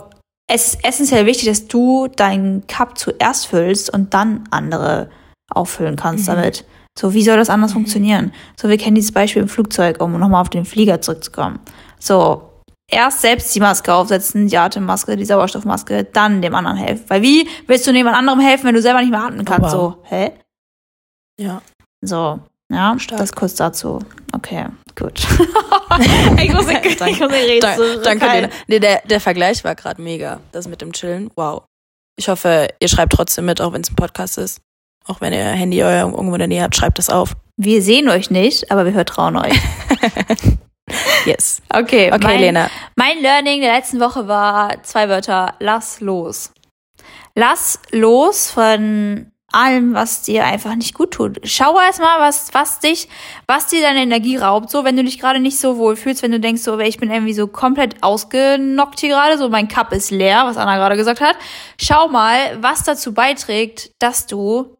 es 0.52 0.74
ist 0.74 0.84
essentiell 0.84 1.24
wichtig, 1.24 1.46
dass 1.46 1.66
du 1.66 2.08
deinen 2.08 2.66
Cup 2.66 2.98
zuerst 2.98 3.46
füllst 3.46 3.88
und 3.88 4.12
dann 4.12 4.44
andere 4.50 5.08
auffüllen 5.50 5.96
kannst 5.96 6.28
mhm. 6.28 6.34
damit. 6.34 6.64
So, 7.00 7.14
wie 7.14 7.22
soll 7.22 7.38
das 7.38 7.48
anders 7.48 7.70
mhm. 7.70 7.76
funktionieren? 7.76 8.32
So, 8.60 8.68
wir 8.68 8.76
kennen 8.76 8.94
dieses 8.94 9.12
Beispiel 9.12 9.40
im 9.40 9.48
Flugzeug, 9.48 10.02
um 10.02 10.18
nochmal 10.18 10.42
auf 10.42 10.50
den 10.50 10.66
Flieger 10.66 11.00
zurückzukommen. 11.00 11.58
So, 11.98 12.50
erst 12.90 13.22
selbst 13.22 13.54
die 13.54 13.60
Maske 13.60 13.94
aufsetzen, 13.94 14.48
die 14.48 14.58
Atemmaske, 14.58 15.16
die 15.16 15.24
Sauerstoffmaske, 15.24 16.04
dann 16.04 16.42
dem 16.42 16.54
anderen 16.54 16.76
helfen. 16.76 17.04
Weil 17.08 17.22
wie 17.22 17.48
willst 17.66 17.86
du 17.86 17.92
jemand 17.92 18.16
anderem 18.18 18.40
helfen, 18.40 18.66
wenn 18.66 18.74
du 18.74 18.82
selber 18.82 19.00
nicht 19.00 19.10
mehr 19.10 19.24
atmen 19.24 19.46
kannst? 19.46 19.74
Oh, 19.74 19.78
wow. 19.78 19.94
So, 19.94 20.14
hä? 20.14 20.32
Ja. 21.40 21.62
So, 22.02 22.40
ja, 22.70 22.98
Stark. 22.98 23.18
das 23.18 23.32
kurz 23.32 23.54
dazu. 23.54 24.00
Okay, 24.34 24.66
gut. 24.94 25.20
ich 26.42 26.52
muss 26.52 26.66
nicht, 26.66 26.84
ich 26.84 27.00
muss 27.00 27.30
nicht 27.30 27.32
reden. 27.32 27.60
Dank, 27.62 28.02
danke 28.20 28.40
dir. 28.40 28.50
Nee, 28.68 28.78
der, 28.78 29.00
der 29.06 29.20
Vergleich 29.20 29.64
war 29.64 29.74
gerade 29.74 30.02
mega. 30.02 30.40
Das 30.52 30.68
mit 30.68 30.82
dem 30.82 30.92
Chillen. 30.92 31.30
Wow. 31.34 31.62
Ich 32.18 32.28
hoffe, 32.28 32.68
ihr 32.78 32.88
schreibt 32.88 33.14
trotzdem 33.14 33.46
mit, 33.46 33.62
auch 33.62 33.72
wenn 33.72 33.80
es 33.80 33.90
ein 33.90 33.96
Podcast 33.96 34.36
ist. 34.36 34.60
Auch 35.10 35.20
wenn 35.20 35.32
ihr 35.32 35.44
Handy 35.44 35.82
euer 35.82 36.04
irgendwo 36.06 36.34
in 36.34 36.38
der 36.38 36.46
Nähe 36.46 36.62
habt, 36.62 36.76
schreibt 36.76 37.00
es 37.00 37.10
auf. 37.10 37.34
Wir 37.56 37.82
sehen 37.82 38.08
euch 38.08 38.30
nicht, 38.30 38.70
aber 38.70 38.84
wir 38.84 38.92
vertrauen 38.92 39.36
euch. 39.36 39.60
yes. 41.26 41.60
Okay, 41.68 42.12
okay, 42.12 42.22
mein, 42.22 42.40
Lena. 42.40 42.70
Mein 42.94 43.20
Learning 43.20 43.60
der 43.60 43.74
letzten 43.74 43.98
Woche 43.98 44.28
war 44.28 44.80
zwei 44.84 45.08
Wörter. 45.08 45.54
Lass 45.58 46.00
los. 46.00 46.52
Lass 47.34 47.80
los 47.90 48.52
von 48.52 49.32
allem, 49.50 49.94
was 49.94 50.22
dir 50.22 50.44
einfach 50.44 50.76
nicht 50.76 50.94
gut 50.94 51.10
tut. 51.10 51.40
Schau 51.42 51.76
erstmal, 51.80 52.20
was, 52.20 52.54
was 52.54 52.78
dich, 52.78 53.08
was 53.48 53.66
dir 53.66 53.80
deine 53.80 54.02
Energie 54.02 54.36
raubt. 54.36 54.70
So, 54.70 54.84
wenn 54.84 54.96
du 54.96 55.02
dich 55.02 55.18
gerade 55.18 55.40
nicht 55.40 55.58
so 55.58 55.76
wohl 55.76 55.96
fühlst, 55.96 56.22
wenn 56.22 56.30
du 56.30 56.38
denkst, 56.38 56.62
so, 56.62 56.78
ich 56.78 56.98
bin 56.98 57.10
irgendwie 57.10 57.34
so 57.34 57.48
komplett 57.48 58.00
ausgenockt 58.00 59.00
hier 59.00 59.08
gerade, 59.08 59.38
so 59.38 59.48
mein 59.48 59.66
Cup 59.66 59.92
ist 59.92 60.12
leer, 60.12 60.42
was 60.44 60.56
Anna 60.56 60.76
gerade 60.76 60.96
gesagt 60.96 61.20
hat. 61.20 61.34
Schau 61.80 62.06
mal, 62.06 62.62
was 62.62 62.84
dazu 62.84 63.12
beiträgt, 63.12 63.90
dass 63.98 64.28
du 64.28 64.76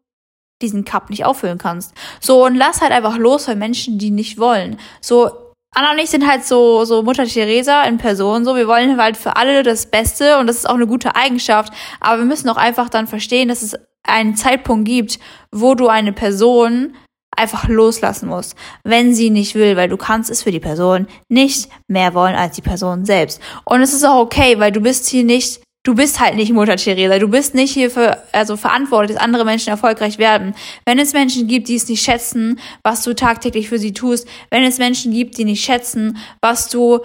diesen 0.61 0.85
Cup 0.85 1.09
nicht 1.09 1.25
auffüllen 1.25 1.57
kannst. 1.57 1.93
So, 2.19 2.45
und 2.45 2.55
lass 2.55 2.81
halt 2.81 2.91
einfach 2.91 3.17
los 3.17 3.45
bei 3.45 3.55
Menschen, 3.55 3.97
die 3.97 4.11
nicht 4.11 4.39
wollen. 4.39 4.77
So, 5.01 5.31
Anna 5.73 5.91
und 5.91 5.99
ich 5.99 6.09
sind 6.09 6.27
halt 6.27 6.45
so, 6.45 6.83
so 6.83 7.01
Mutter 7.01 7.25
Teresa 7.25 7.83
in 7.83 7.97
Person, 7.97 8.43
so. 8.43 8.55
Wir 8.55 8.67
wollen 8.67 8.99
halt 8.99 9.15
für 9.15 9.37
alle 9.37 9.63
das 9.63 9.85
Beste 9.85 10.37
und 10.37 10.47
das 10.47 10.57
ist 10.57 10.69
auch 10.69 10.75
eine 10.75 10.87
gute 10.87 11.15
Eigenschaft. 11.15 11.73
Aber 12.01 12.19
wir 12.19 12.25
müssen 12.25 12.49
auch 12.49 12.57
einfach 12.57 12.89
dann 12.89 13.07
verstehen, 13.07 13.47
dass 13.47 13.61
es 13.61 13.75
einen 14.03 14.35
Zeitpunkt 14.35 14.85
gibt, 14.85 15.19
wo 15.51 15.75
du 15.75 15.87
eine 15.87 16.11
Person 16.11 16.95
einfach 17.37 17.69
loslassen 17.69 18.27
musst, 18.27 18.55
wenn 18.83 19.15
sie 19.15 19.29
nicht 19.29 19.55
will, 19.55 19.77
weil 19.77 19.87
du 19.87 19.95
kannst 19.95 20.29
es 20.29 20.43
für 20.43 20.51
die 20.51 20.59
Person 20.59 21.07
nicht 21.29 21.69
mehr 21.87 22.13
wollen 22.13 22.35
als 22.35 22.55
die 22.55 22.61
Person 22.61 23.05
selbst. 23.05 23.41
Und 23.63 23.81
es 23.81 23.93
ist 23.93 24.03
auch 24.03 24.19
okay, 24.19 24.59
weil 24.59 24.71
du 24.73 24.81
bist 24.81 25.07
hier 25.07 25.23
nicht, 25.23 25.61
du 25.83 25.95
bist 25.95 26.19
halt 26.19 26.35
nicht 26.35 26.53
Mutter 26.53 26.75
Teresa, 26.75 27.17
du 27.17 27.27
bist 27.27 27.55
nicht 27.55 27.73
hier 27.73 27.89
für, 27.89 28.17
also 28.31 28.55
verantwortlich, 28.55 29.15
dass 29.15 29.23
andere 29.23 29.45
Menschen 29.45 29.69
erfolgreich 29.69 30.17
werden. 30.17 30.53
Wenn 30.85 30.99
es 30.99 31.13
Menschen 31.13 31.47
gibt, 31.47 31.67
die 31.67 31.75
es 31.75 31.87
nicht 31.87 32.03
schätzen, 32.03 32.59
was 32.83 33.03
du 33.03 33.15
tagtäglich 33.15 33.69
für 33.69 33.79
sie 33.79 33.93
tust, 33.93 34.27
wenn 34.49 34.63
es 34.63 34.77
Menschen 34.77 35.11
gibt, 35.11 35.37
die 35.37 35.45
nicht 35.45 35.63
schätzen, 35.63 36.17
was 36.39 36.69
du 36.69 36.99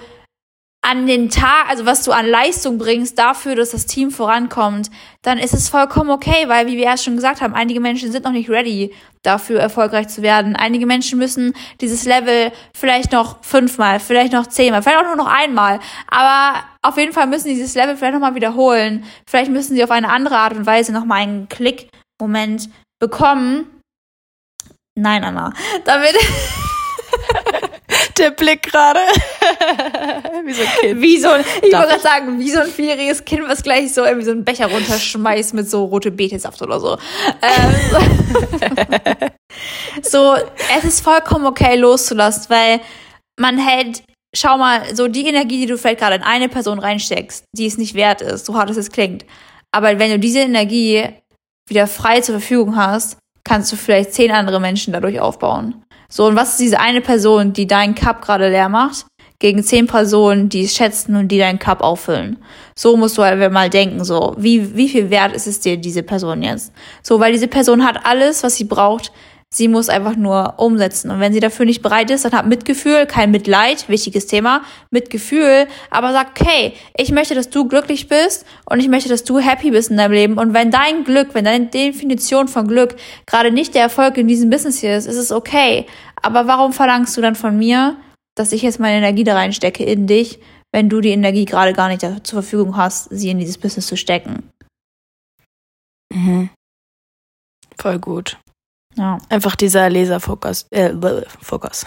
an 0.87 1.09
den 1.09 1.31
Tag, 1.31 1.69
also 1.69 1.85
was 1.85 2.05
du 2.05 2.13
an 2.13 2.27
Leistung 2.27 2.79
bringst 2.79 3.19
dafür, 3.19 3.57
dass 3.57 3.71
das 3.71 3.87
Team 3.87 4.13
vorankommt, 4.13 4.89
dann 5.23 5.37
ist 5.37 5.53
es 5.53 5.69
vollkommen 5.69 6.11
okay, 6.11 6.45
weil, 6.47 6.69
wie 6.69 6.77
wir 6.77 6.85
erst 6.85 7.05
schon 7.05 7.17
gesagt 7.17 7.41
haben, 7.41 7.55
einige 7.55 7.81
Menschen 7.81 8.13
sind 8.13 8.25
noch 8.25 8.31
nicht 8.31 8.49
ready 8.49 8.95
dafür, 9.25 9.59
erfolgreich 9.59 10.07
zu 10.07 10.23
werden. 10.23 10.55
Einige 10.55 10.87
Menschen 10.87 11.19
müssen 11.19 11.55
dieses 11.81 12.05
Level 12.05 12.53
vielleicht 12.73 13.11
noch 13.11 13.43
fünfmal, 13.43 13.99
vielleicht 13.99 14.33
noch 14.33 14.47
zehnmal, 14.47 14.81
vielleicht 14.81 14.99
auch 14.99 15.07
nur 15.07 15.17
noch 15.17 15.27
einmal. 15.27 15.81
Aber 16.07 16.63
auf 16.83 16.97
jeden 16.97 17.13
Fall 17.13 17.27
müssen 17.27 17.49
sie 17.49 17.55
dieses 17.55 17.75
Level 17.75 17.97
vielleicht 17.97 18.15
nochmal 18.15 18.37
wiederholen. 18.37 19.03
Vielleicht 19.29 19.51
müssen 19.51 19.75
sie 19.75 19.83
auf 19.83 19.91
eine 19.91 20.09
andere 20.09 20.37
Art 20.37 20.55
und 20.55 20.67
Weise 20.67 20.93
nochmal 20.93 21.23
einen 21.23 21.49
Klick-Moment 21.49 22.71
bekommen. 23.01 23.67
Nein, 24.95 25.25
Anna. 25.25 25.53
Damit. 25.85 26.15
Der 28.19 28.31
Blick 28.31 28.63
gerade. 28.63 29.01
wie 30.45 30.53
so 30.53 30.63
ein 30.63 30.69
Kind. 30.81 31.01
Wie 31.01 31.19
so 31.19 31.29
ein, 31.29 31.45
ich 31.63 31.73
wollte 31.73 31.89
gerade 31.89 32.01
sagen, 32.01 32.39
wie 32.39 32.51
so 32.51 32.61
ein 32.61 32.69
vierjähriges 32.69 33.25
Kind, 33.25 33.49
was 33.49 33.63
gleich 33.63 33.93
so 33.93 34.05
irgendwie 34.05 34.25
so 34.25 34.31
einen 34.33 34.45
Becher 34.45 34.67
runterschmeißt 34.67 35.55
mit 35.55 35.69
so 35.69 35.85
rote 35.85 36.11
Betesaft 36.11 36.63
oder 36.63 36.81
so. 36.81 36.99
Ähm, 37.43 37.75
so, 40.03 40.35
es 40.77 40.85
ist 40.85 41.01
vollkommen 41.01 41.47
okay 41.47 41.77
loszulassen, 41.77 42.47
weil 42.49 42.81
man 43.39 43.59
hält, 43.59 44.03
schau 44.35 44.59
mal, 44.59 44.95
so 44.95 45.09
die 45.09 45.27
Energie, 45.27 45.61
die 45.61 45.67
du 45.67 45.79
vielleicht 45.79 46.01
gerade 46.01 46.17
in 46.17 46.23
eine 46.23 46.49
Person 46.49 46.79
reinsteckst, 46.79 47.45
die 47.57 47.67
es 47.67 47.79
nicht 47.79 47.95
wert 47.95 48.23
ist, 48.23 48.47
so 48.47 48.55
hart 48.55 48.71
es 48.71 48.91
klingt. 48.91 49.25
Aber 49.73 49.99
wenn 49.99 50.11
du 50.11 50.19
diese 50.19 50.41
Energie 50.41 51.09
wieder 51.69 51.87
frei 51.87 52.21
zur 52.21 52.39
Verfügung 52.39 52.77
hast, 52.77 53.19
kannst 53.45 53.71
du 53.73 53.77
vielleicht 53.77 54.13
zehn 54.13 54.31
andere 54.31 54.61
Menschen 54.61 54.93
dadurch 54.93 55.21
aufbauen. 55.21 55.85
So, 56.09 56.27
und 56.27 56.37
was 56.37 56.51
ist 56.51 56.61
diese 56.61 56.81
eine 56.81 57.01
Person, 57.01 57.53
die 57.53 57.67
deinen 57.67 57.95
Cup 57.95 58.23
gerade 58.23 58.49
leer 58.49 58.69
macht, 58.69 59.07
gegen 59.39 59.63
zehn 59.63 59.87
Personen, 59.87 60.49
die 60.49 60.65
es 60.65 60.75
schätzen 60.75 61.17
und 61.17 61.29
die 61.29 61.39
deinen 61.39 61.59
Cup 61.59 61.81
auffüllen? 61.81 62.39
So 62.75 62.97
musst 62.97 63.19
du 63.19 63.23
halt 63.23 63.53
mal 63.53 63.71
denken, 63.71 64.05
so, 64.05 64.35
wie, 64.39 64.77
wie 64.77 64.89
viel 64.89 65.11
wert 65.11 65.35
ist 65.35 65.47
es 65.47 65.61
dir, 65.61 65.77
diese 65.77 66.03
Person 66.03 66.43
jetzt? 66.43 66.73
So, 67.03 67.21
weil 67.21 67.33
diese 67.33 67.49
Person 67.49 67.85
hat 67.85 68.05
alles, 68.05 68.43
was 68.43 68.57
sie 68.57 68.65
braucht, 68.65 69.13
Sie 69.55 69.69
muss 69.69 69.89
einfach 69.89 70.17
nur 70.17 70.55
umsetzen. 70.59 71.11
Und 71.11 71.21
wenn 71.21 71.33
sie 71.33 71.41
dafür 71.41 71.67
nicht 71.67 71.81
bereit 71.81 72.11
ist, 72.11 72.25
dann 72.25 72.33
hat 72.33 72.47
Mitgefühl, 72.47 73.07
kein 73.07 73.31
Mitleid, 73.31 73.89
wichtiges 73.89 74.27
Thema, 74.27 74.63
Mitgefühl, 74.91 75.69
aber 75.89 76.13
sagt, 76.13 76.41
okay, 76.41 76.75
ich 76.97 77.13
möchte, 77.13 77.35
dass 77.35 77.49
du 77.49 77.67
glücklich 77.69 78.09
bist 78.09 78.45
und 78.69 78.81
ich 78.81 78.89
möchte, 78.89 79.09
dass 79.09 79.25
du 79.25 79.39
happy 79.39 79.71
bist 79.71 79.91
in 79.91 79.97
deinem 79.97 80.13
Leben. 80.13 80.39
Und 80.39 80.53
wenn 80.53 80.71
dein 80.71 81.05
Glück, 81.05 81.35
wenn 81.35 81.45
deine 81.45 81.67
Definition 81.67 82.49
von 82.49 82.67
Glück 82.67 82.97
gerade 83.25 83.53
nicht 83.53 83.75
der 83.75 83.83
Erfolg 83.83 84.19
in 84.19 84.27
diesem 84.27 84.51
Business 84.51 84.81
hier 84.81 84.97
ist, 84.97 85.07
ist 85.07 85.17
es 85.17 85.31
okay. 85.31 85.87
Aber 86.23 86.49
warum 86.49 86.73
verlangst 86.73 87.17
du 87.17 87.21
dann 87.21 87.37
von 87.37 87.57
mir, 87.57 87.97
dass 88.35 88.53
ich 88.53 88.63
jetzt 88.63 88.81
meine 88.81 88.99
Energie 88.99 89.25
da 89.25 89.35
reinstecke 89.35 89.85
in 89.85 90.09
dich, 90.09 90.41
wenn 90.73 90.89
du 90.89 91.01
die 91.01 91.11
Energie 91.11 91.45
gerade 91.45 91.73
gar 91.73 91.89
nicht 91.89 92.01
zur 92.01 92.43
Verfügung 92.43 92.77
hast, 92.77 93.09
sie 93.11 93.31
in 93.31 93.39
dieses 93.39 93.59
Business 93.59 93.87
zu 93.87 93.97
stecken? 93.97 94.51
Mhm. 96.13 96.51
Voll 97.79 97.99
gut. 98.01 98.39
Ja. 98.97 99.19
Einfach 99.29 99.57
dieser 99.57 99.91
Laserfokus. 99.91 100.67
Äh, 100.71 100.93
Fokus. 101.41 101.85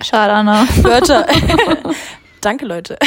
Schade, 0.00 0.32
Anna. 0.32 0.66
Wörter. 0.82 1.26
Danke, 2.40 2.66
Leute. 2.66 2.98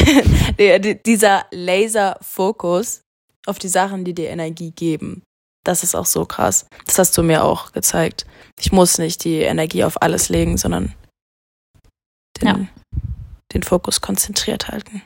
dieser 1.05 1.45
Laserfokus 1.51 3.01
auf 3.45 3.59
die 3.59 3.67
Sachen, 3.67 4.03
die 4.03 4.13
dir 4.13 4.29
Energie 4.29 4.71
geben. 4.71 5.23
Das 5.63 5.83
ist 5.83 5.95
auch 5.95 6.05
so 6.05 6.25
krass. 6.25 6.65
Das 6.85 6.97
hast 6.97 7.17
du 7.17 7.23
mir 7.23 7.43
auch 7.43 7.71
gezeigt. 7.71 8.25
Ich 8.59 8.71
muss 8.71 8.97
nicht 8.97 9.23
die 9.23 9.41
Energie 9.41 9.83
auf 9.83 10.01
alles 10.01 10.29
legen, 10.29 10.57
sondern 10.57 10.93
den, 12.41 12.47
ja. 12.47 12.59
den 13.53 13.63
Fokus 13.63 14.01
konzentriert 14.01 14.69
halten. 14.69 15.01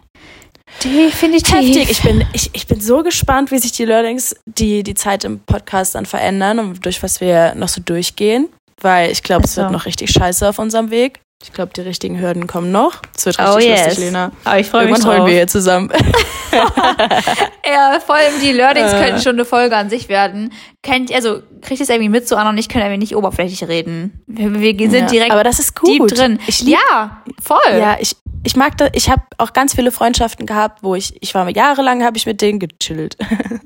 Definitiv. 0.84 1.56
Heftig. 1.56 1.90
Ich 1.90 2.02
bin, 2.02 2.26
ich, 2.34 2.50
ich 2.54 2.68
bin 2.68 2.82
so 2.82 3.04
gespannt, 3.04 3.52
wie 3.52 3.60
sich 3.60 3.72
die 3.72 3.86
Learnings, 3.86 4.36
die 4.46 4.84
die 4.84 4.96
Zeit 4.96 5.24
im 5.24 5.40
Podcast 5.40 5.96
dann 5.96 6.06
verändern 6.06 6.60
und 6.60 6.86
durch 6.86 7.04
was 7.04 7.22
wir 7.22 7.56
noch 7.56 7.70
so 7.70 7.82
durchgehen. 7.82 8.50
Weil 8.80 9.12
ich 9.12 9.22
glaube, 9.22 9.46
es 9.46 9.58
wird 9.58 9.72
noch 9.72 9.86
richtig 9.86 10.10
scheiße 10.12 10.48
auf 10.48 10.58
unserem 10.58 10.90
Weg. 10.90 11.20
Ich 11.44 11.54
glaube, 11.54 11.72
die 11.76 11.82
richtigen 11.82 12.20
Hürden 12.20 12.46
kommen 12.46 12.72
noch. 12.72 13.02
Es 13.18 13.26
wird 13.26 13.40
richtig 13.40 13.56
oh, 13.56 13.60
yes. 13.60 13.86
lustig, 13.86 14.06
Lena. 14.06 14.32
Aber 14.44 14.60
ich 14.60 14.68
freue 14.68 14.86
mich 14.86 14.92
Irgendwann 14.92 15.12
heulen 15.12 15.26
wir 15.26 15.34
hier 15.34 15.48
zusammen. 15.48 15.92
ja, 16.52 18.00
vor 18.06 18.16
allem 18.16 18.34
die 18.42 18.52
Learnings 18.52 18.94
äh. 18.94 19.04
könnten 19.04 19.22
schon 19.22 19.34
eine 19.34 19.46
Folge 19.46 19.76
an 19.76 19.90
sich 19.90 20.08
werden. 20.08 20.54
Kennt, 20.84 21.14
also, 21.14 21.42
kriegt 21.62 21.82
es 21.82 21.90
irgendwie 21.90 22.10
mit, 22.10 22.28
so 22.28 22.36
an 22.36 22.48
und 22.48 22.58
ich 22.58 22.70
können 22.70 22.86
irgendwie 22.86 23.00
nicht 23.00 23.16
oberflächlich 23.16 23.68
reden. 23.68 24.24
Wir, 24.28 24.54
wir 24.54 24.90
sind 24.90 25.06
ja, 25.06 25.08
direkt 25.08 25.32
aber 25.32 25.44
das 25.44 25.60
ist 25.60 25.76
gut. 25.76 26.18
drin. 26.18 26.40
Ich 26.48 26.62
lieb, 26.62 26.78
ja, 26.92 27.24
voll. 27.42 27.58
Ja, 27.72 27.98
ich, 28.00 28.16
ich 28.44 28.56
mag 28.56 28.78
das, 28.78 28.90
ich 28.94 29.10
habe 29.10 29.24
auch 29.38 29.54
ganz 29.54 29.76
viele 29.76 29.92
Freundschaften 29.92 30.46
gehabt, 30.46 30.84
wo 30.84 30.96
ich, 30.96 31.22
ich 31.22 31.34
war 31.36 31.50
jahrelang, 31.50 32.04
habe 32.04 32.18
ich 32.18 32.26
mit 32.26 32.42
denen 32.42 32.60
gechillt 32.60 33.18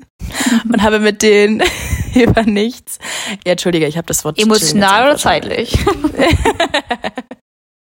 und 0.72 0.82
habe 0.82 0.98
mit 0.98 1.22
denen 1.22 1.62
über 2.14 2.42
nichts. 2.42 2.98
Ja, 3.44 3.52
entschuldige, 3.52 3.86
ich 3.86 3.96
habe 3.96 4.06
das 4.06 4.24
Wort 4.24 4.38
emotional 4.40 5.04
oder 5.04 5.16
zeitlich. 5.16 5.76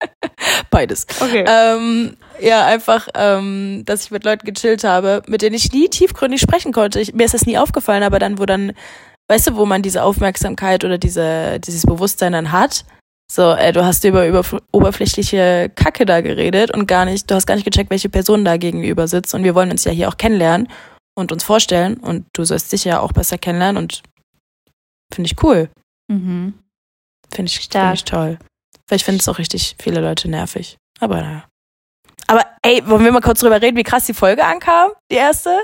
Beides. 0.70 1.07
Okay. 1.20 1.44
Ähm, 1.46 2.16
ja, 2.40 2.64
einfach, 2.66 3.09
ähm, 3.14 3.82
dass 3.84 4.05
ich 4.05 4.11
mit 4.11 4.24
Leuten 4.24 4.46
gechillt 4.46 4.84
habe, 4.84 5.22
mit 5.26 5.42
denen 5.42 5.55
ich 5.55 5.72
nie 5.72 5.88
tiefgründig 5.88 6.40
sprechen 6.40 6.72
konnte. 6.72 7.01
Ich, 7.01 7.14
mir 7.14 7.24
ist 7.24 7.34
das 7.34 7.46
nie 7.46 7.59
aufgefallen, 7.59 8.03
aber 8.03 8.18
dann, 8.18 8.38
wo 8.38 8.46
dann, 8.46 8.72
weißt 9.28 9.48
du, 9.48 9.57
wo 9.57 9.66
man 9.66 9.82
diese 9.82 10.03
Aufmerksamkeit 10.03 10.84
oder 10.84 10.98
diese, 10.98 11.61
dieses 11.61 11.84
Bewusstsein 11.84 12.32
dann 12.32 12.53
hat, 12.53 12.84
so, 13.30 13.53
ey, 13.53 13.70
du 13.72 13.84
hast 13.84 14.03
über, 14.05 14.26
über 14.26 14.44
oberflächliche 14.72 15.70
Kacke 15.76 16.05
da 16.05 16.20
geredet 16.20 16.72
und 16.72 16.88
gar 16.88 17.05
nicht, 17.05 17.30
du 17.30 17.36
hast 17.36 17.46
gar 17.46 17.55
nicht 17.55 17.64
gecheckt, 17.64 17.90
welche 17.90 18.09
Person 18.09 18.44
da 18.44 18.57
gegenüber 18.57 19.07
sitzt. 19.07 19.34
Und 19.34 19.44
wir 19.44 19.55
wollen 19.55 19.70
uns 19.70 19.84
ja 19.84 19.92
hier 19.92 20.09
auch 20.09 20.16
kennenlernen 20.16 20.66
und 21.14 21.30
uns 21.30 21.44
vorstellen. 21.44 21.98
Und 21.98 22.26
du 22.32 22.42
sollst 22.42 22.72
dich 22.72 22.84
ja 22.84 22.98
auch 22.98 23.12
besser 23.12 23.38
kennenlernen 23.38 23.80
und 23.80 24.03
finde 25.14 25.30
ich 25.30 25.40
cool. 25.44 25.70
Mhm. 26.09 26.55
Finde 27.32 27.51
ich, 27.51 27.61
Stark. 27.61 27.86
find 27.86 27.98
ich 27.98 28.05
toll. 28.05 28.38
Vielleicht 28.91 29.05
finden 29.05 29.20
es 29.20 29.28
auch 29.28 29.38
richtig 29.38 29.76
viele 29.80 30.01
Leute 30.01 30.28
nervig. 30.28 30.76
Aber 30.99 31.20
naja. 31.22 31.45
Aber 32.26 32.45
ey, 32.62 32.82
wollen 32.88 33.05
wir 33.05 33.12
mal 33.12 33.20
kurz 33.20 33.38
drüber 33.38 33.62
reden, 33.62 33.76
wie 33.76 33.84
krass 33.84 34.05
die 34.05 34.14
Folge 34.14 34.45
ankam? 34.45 34.91
Die 35.12 35.14
erste? 35.14 35.61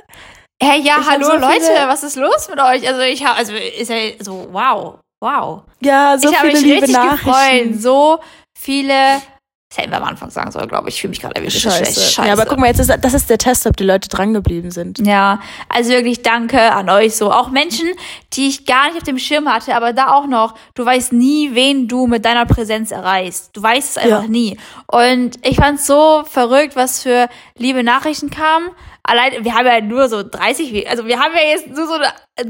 Hey, 0.62 0.80
ja, 0.80 0.98
Ich 1.00 1.10
hallo 1.10 1.24
so 1.26 1.32
Leute, 1.36 1.60
viele- 1.60 1.88
was 1.88 2.04
ist 2.04 2.14
los 2.14 2.48
mit 2.48 2.60
euch? 2.60 2.86
Also 2.86 3.00
ich 3.00 3.24
habe, 3.24 3.36
also 3.36 3.52
ist 3.52 3.90
ja 3.90 3.96
so, 4.20 4.46
wow, 4.52 5.00
wow. 5.20 5.62
Ja, 5.80 6.16
so 6.18 6.30
ich 6.30 6.36
habe 6.38 6.50
viele 6.50 6.60
mich 6.60 6.68
liebe 6.68 6.82
richtig 6.82 6.96
Nachrichten. 6.96 7.72
gefreut. 7.72 7.82
So 7.82 8.20
viele, 8.56 9.20
das 9.68 9.78
hätten 9.78 9.90
wir 9.90 9.96
am 9.96 10.04
Anfang 10.04 10.30
sagen 10.30 10.52
sollen, 10.52 10.68
glaube 10.68 10.88
ich. 10.88 10.94
Ich 10.94 11.00
fühle 11.00 11.10
mich 11.10 11.20
gerade 11.20 11.34
wirklich 11.40 11.60
Scheiße. 11.60 11.76
schlecht. 11.92 12.12
Scheiße. 12.12 12.28
Ja, 12.28 12.32
aber 12.34 12.46
guck 12.46 12.58
mal, 12.58 12.68
jetzt 12.68 12.78
ist, 12.78 12.88
das 13.00 13.14
ist 13.14 13.28
der 13.28 13.38
Test, 13.38 13.66
ob 13.66 13.76
die 13.76 13.82
Leute 13.84 14.08
drangeblieben 14.08 14.70
sind. 14.70 15.04
Ja, 15.04 15.40
also 15.68 15.90
wirklich 15.90 16.22
danke 16.22 16.72
an 16.72 16.88
euch 16.88 17.16
so. 17.16 17.32
Auch 17.32 17.50
Menschen, 17.50 17.88
die 18.34 18.46
ich 18.46 18.64
gar 18.64 18.86
nicht 18.86 18.96
auf 18.98 19.02
dem 19.02 19.18
Schirm 19.18 19.48
hatte, 19.52 19.74
aber 19.74 19.92
da 19.92 20.12
auch 20.12 20.28
noch, 20.28 20.54
du 20.74 20.84
weißt 20.86 21.12
nie, 21.12 21.50
wen 21.54 21.88
du 21.88 22.06
mit 22.06 22.24
deiner 22.24 22.46
Präsenz 22.46 22.92
erreichst. 22.92 23.50
Du 23.56 23.62
weißt 23.62 23.90
es 23.90 23.98
einfach 23.98 24.22
Ja. 24.22 24.28
nie. 24.28 24.56
Und 24.86 25.44
ich 25.44 25.56
fand's 25.56 25.84
so 25.86 26.22
verrückt, 26.30 26.76
was 26.76 27.02
für 27.02 27.28
liebe 27.56 27.82
Nachrichten 27.82 28.30
kamen. 28.30 28.68
Allein, 29.08 29.44
wir 29.44 29.54
haben 29.54 29.66
ja 29.66 29.80
nur 29.80 30.08
so 30.08 30.22
30, 30.22 30.72
We- 30.72 30.88
also 30.88 31.06
wir 31.06 31.18
haben 31.18 31.32
ja 31.34 31.48
jetzt 31.50 31.68
nur 31.68 31.86
so 31.86 31.94
eine 31.94 32.48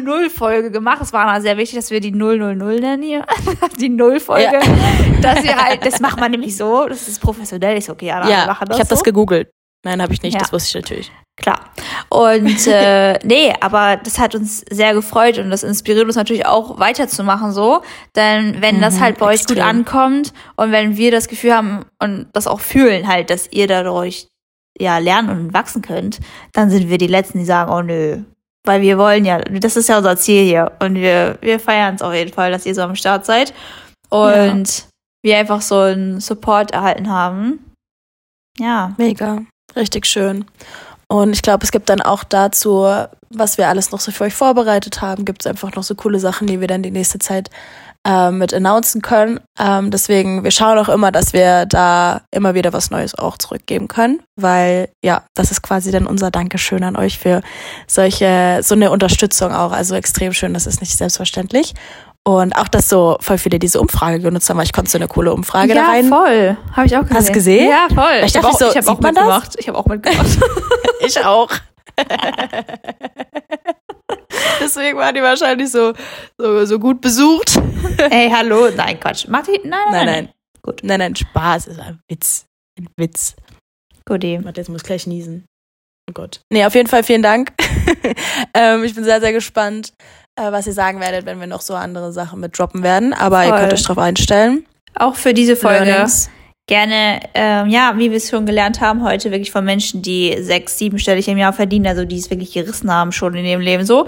000-Folge 0.00 0.70
gemacht. 0.70 0.98
Es 1.02 1.12
war 1.12 1.26
mal 1.26 1.40
sehr 1.42 1.56
wichtig, 1.56 1.76
dass 1.78 1.90
wir 1.90 2.00
die 2.00 2.12
000 2.12 2.54
nennen 2.56 3.02
hier. 3.02 3.24
die 3.78 3.88
Null-Folge. 3.88 4.60
Dass 5.20 5.44
wir 5.44 5.54
halt, 5.56 5.84
das 5.84 6.00
macht 6.00 6.18
man 6.18 6.30
nämlich 6.30 6.56
so, 6.56 6.86
das 6.88 7.06
ist 7.06 7.20
professionell. 7.20 7.80
So, 7.82 7.92
okay, 7.92 8.06
ja, 8.06 8.24
wir 8.24 8.30
Ja, 8.32 8.46
machen 8.46 8.66
ich 8.70 8.74
habe 8.78 8.84
so. 8.84 8.94
das 8.94 9.04
gegoogelt. 9.04 9.50
Nein, 9.84 10.00
habe 10.02 10.12
ich 10.14 10.22
nicht, 10.22 10.34
Ja. 10.34 10.40
das 10.40 10.52
wusste 10.52 10.68
ich 10.78 10.82
natürlich. 10.82 11.12
Klar. 11.36 11.60
Und 12.08 12.66
äh, 12.66 13.18
nee, 13.24 13.52
aber 13.60 13.96
das 14.02 14.18
hat 14.18 14.34
uns 14.34 14.60
sehr 14.70 14.94
gefreut 14.94 15.38
und 15.38 15.50
das 15.50 15.62
inspiriert 15.62 16.06
uns 16.06 16.16
natürlich 16.16 16.46
auch 16.46 16.78
weiterzumachen 16.78 17.52
so. 17.52 17.82
Denn 18.16 18.60
wenn 18.62 18.80
das 18.80 18.94
Mhm, 18.96 19.00
halt 19.00 19.18
bei 19.18 19.26
euch 19.26 19.40
gut 19.46 19.56
extrem. 19.58 19.64
ankommt 19.64 20.32
und 20.56 20.72
wenn 20.72 20.96
wir 20.96 21.10
das 21.10 21.28
Gefühl 21.28 21.54
haben 21.54 21.84
und 22.02 22.28
das 22.32 22.46
auch 22.46 22.60
fühlen 22.60 23.06
halt, 23.08 23.28
dass 23.30 23.50
ihr 23.52 23.66
dadurch 23.66 24.28
ja 24.80 24.98
lernen 24.98 25.30
und 25.30 25.54
wachsen 25.54 25.82
könnt, 25.82 26.20
dann 26.52 26.70
sind 26.70 26.88
wir 26.88 26.98
die 26.98 27.06
Letzten, 27.06 27.38
die 27.38 27.44
sagen, 27.44 27.70
oh 27.72 27.82
nö. 27.82 28.18
Weil 28.64 28.82
wir 28.82 28.98
wollen 28.98 29.24
ja, 29.24 29.38
das 29.38 29.76
ist 29.76 29.88
ja 29.88 29.98
unser 29.98 30.16
Ziel 30.16 30.44
hier. 30.44 30.72
Und 30.80 30.96
wir, 30.96 31.38
wir 31.40 31.58
feiern 31.60 31.94
es 31.94 32.02
auf 32.02 32.12
jeden 32.12 32.32
Fall, 32.32 32.50
dass 32.50 32.66
ihr 32.66 32.74
so 32.74 32.82
am 32.82 32.94
Start 32.94 33.24
seid. 33.24 33.54
Und 34.10 34.86
wir 35.22 35.38
einfach 35.38 35.62
so 35.62 35.78
einen 35.78 36.20
Support 36.20 36.72
erhalten 36.72 37.08
haben. 37.08 37.72
Ja. 38.58 38.92
Mega. 38.98 39.42
Richtig 39.76 40.06
schön. 40.06 40.44
Und 41.08 41.32
ich 41.32 41.42
glaube, 41.42 41.64
es 41.64 41.72
gibt 41.72 41.88
dann 41.88 42.00
auch 42.00 42.22
dazu, 42.22 42.86
was 43.30 43.58
wir 43.58 43.68
alles 43.68 43.90
noch 43.90 44.00
so 44.00 44.12
für 44.12 44.24
euch 44.24 44.34
vorbereitet 44.34 45.00
haben, 45.00 45.24
gibt 45.24 45.42
es 45.42 45.46
einfach 45.46 45.74
noch 45.74 45.82
so 45.82 45.94
coole 45.94 46.20
Sachen, 46.20 46.46
die 46.46 46.60
wir 46.60 46.68
dann 46.68 46.82
die 46.82 46.90
nächste 46.90 47.18
Zeit 47.18 47.50
äh, 48.06 48.30
mit 48.30 48.54
announcen 48.54 49.02
können. 49.02 49.40
Ähm, 49.58 49.90
deswegen, 49.90 50.42
wir 50.44 50.50
schauen 50.50 50.78
auch 50.78 50.88
immer, 50.88 51.12
dass 51.12 51.32
wir 51.32 51.66
da 51.66 52.22
immer 52.30 52.54
wieder 52.54 52.72
was 52.72 52.90
Neues 52.90 53.14
auch 53.14 53.36
zurückgeben 53.38 53.88
können, 53.88 54.22
weil 54.36 54.88
ja, 55.04 55.22
das 55.34 55.50
ist 55.50 55.62
quasi 55.62 55.90
dann 55.90 56.06
unser 56.06 56.30
Dankeschön 56.30 56.82
an 56.84 56.96
euch 56.96 57.18
für 57.18 57.42
solche, 57.86 58.60
so 58.62 58.74
eine 58.74 58.90
Unterstützung 58.90 59.52
auch. 59.52 59.72
Also 59.72 59.94
extrem 59.94 60.32
schön, 60.32 60.54
das 60.54 60.66
ist 60.66 60.80
nicht 60.80 60.96
selbstverständlich. 60.96 61.74
Und 62.22 62.54
auch, 62.54 62.68
dass 62.68 62.88
so 62.88 63.16
voll 63.20 63.38
viele 63.38 63.58
diese 63.58 63.80
Umfrage 63.80 64.20
genutzt 64.20 64.50
haben, 64.50 64.58
weil 64.58 64.66
ich 64.66 64.74
konnte 64.74 64.90
so 64.90 64.98
eine 64.98 65.08
coole 65.08 65.32
Umfrage 65.32 65.72
da 65.74 65.80
ja, 65.80 65.88
rein. 65.88 66.08
voll. 66.08 66.56
Habe 66.76 66.86
ich 66.86 66.94
auch 66.96 67.00
gesehen. 67.02 67.16
Hast 67.16 67.28
du 67.28 67.32
gesehen? 67.32 67.70
Ja, 67.70 67.86
voll. 67.94 68.18
Ich 68.20 68.26
Ich 68.26 68.32
dachte 68.32 68.46
habe 68.46 68.54
auch, 68.56 68.58
so, 68.60 68.70
ich 68.70 68.76
hab 68.76 68.86
auch 68.88 69.00
man 69.00 69.14
das? 69.14 69.24
mitgemacht. 69.24 69.56
Ich 69.58 69.68
habe 69.68 69.78
auch 69.78 69.86
mitgemacht. 69.86 70.26
Ich 71.06 71.24
auch. 71.24 71.48
Deswegen 74.60 74.98
waren 74.98 75.14
die 75.14 75.22
wahrscheinlich 75.22 75.70
so, 75.70 75.92
so, 76.38 76.64
so 76.66 76.78
gut 76.78 77.00
besucht. 77.00 77.60
Ey, 78.10 78.30
hallo. 78.30 78.68
Nein, 78.76 79.00
Quatsch. 79.00 79.26
Macht 79.28 79.48
die? 79.48 79.60
Nein, 79.64 79.70
nein, 79.70 79.90
Nein, 79.90 80.06
nein. 80.06 80.28
Gut. 80.62 80.80
Nein, 80.82 80.98
nein, 80.98 81.16
Spaß 81.16 81.68
ist 81.68 81.80
ein 81.80 82.00
Witz. 82.08 82.46
Ein 82.78 82.88
Witz. 82.96 83.34
Guti. 84.06 84.38
Warte, 84.42 84.60
jetzt 84.60 84.68
muss 84.68 84.82
ich 84.82 84.86
gleich 84.86 85.06
niesen. 85.06 85.46
Oh 86.08 86.12
Gott. 86.12 86.40
Nee, 86.52 86.64
auf 86.64 86.74
jeden 86.74 86.88
Fall 86.88 87.02
vielen 87.02 87.22
Dank. 87.22 87.52
ähm, 88.54 88.84
ich 88.84 88.94
bin 88.94 89.04
sehr, 89.04 89.20
sehr 89.20 89.32
gespannt, 89.32 89.92
äh, 90.36 90.50
was 90.52 90.66
ihr 90.66 90.72
sagen 90.72 91.00
werdet, 91.00 91.24
wenn 91.24 91.40
wir 91.40 91.46
noch 91.46 91.60
so 91.60 91.74
andere 91.74 92.12
Sachen 92.12 92.40
mit 92.40 92.58
droppen 92.58 92.82
werden. 92.82 93.14
Aber 93.14 93.44
ihr 93.44 93.50
Voll. 93.50 93.60
könnt 93.60 93.72
euch 93.72 93.82
drauf 93.82 93.98
einstellen. 93.98 94.66
Auch 94.94 95.14
für 95.14 95.32
diese 95.32 95.56
Folge 95.56 95.84
Learnings. 95.84 96.28
gerne, 96.68 97.20
ähm, 97.34 97.68
ja, 97.68 97.94
wie 97.96 98.10
wir 98.10 98.16
es 98.16 98.28
schon 98.28 98.44
gelernt 98.44 98.80
haben, 98.80 99.04
heute 99.04 99.30
wirklich 99.30 99.52
von 99.52 99.64
Menschen, 99.64 100.02
die 100.02 100.36
sechs, 100.42 100.76
siebenstellig 100.78 101.28
im 101.28 101.38
Jahr 101.38 101.52
verdienen, 101.52 101.86
also 101.86 102.04
die 102.04 102.18
es 102.18 102.28
wirklich 102.28 102.52
gerissen 102.52 102.92
haben 102.92 103.12
schon 103.12 103.34
in 103.34 103.44
ihrem 103.44 103.60
Leben 103.60 103.86
so. 103.86 104.06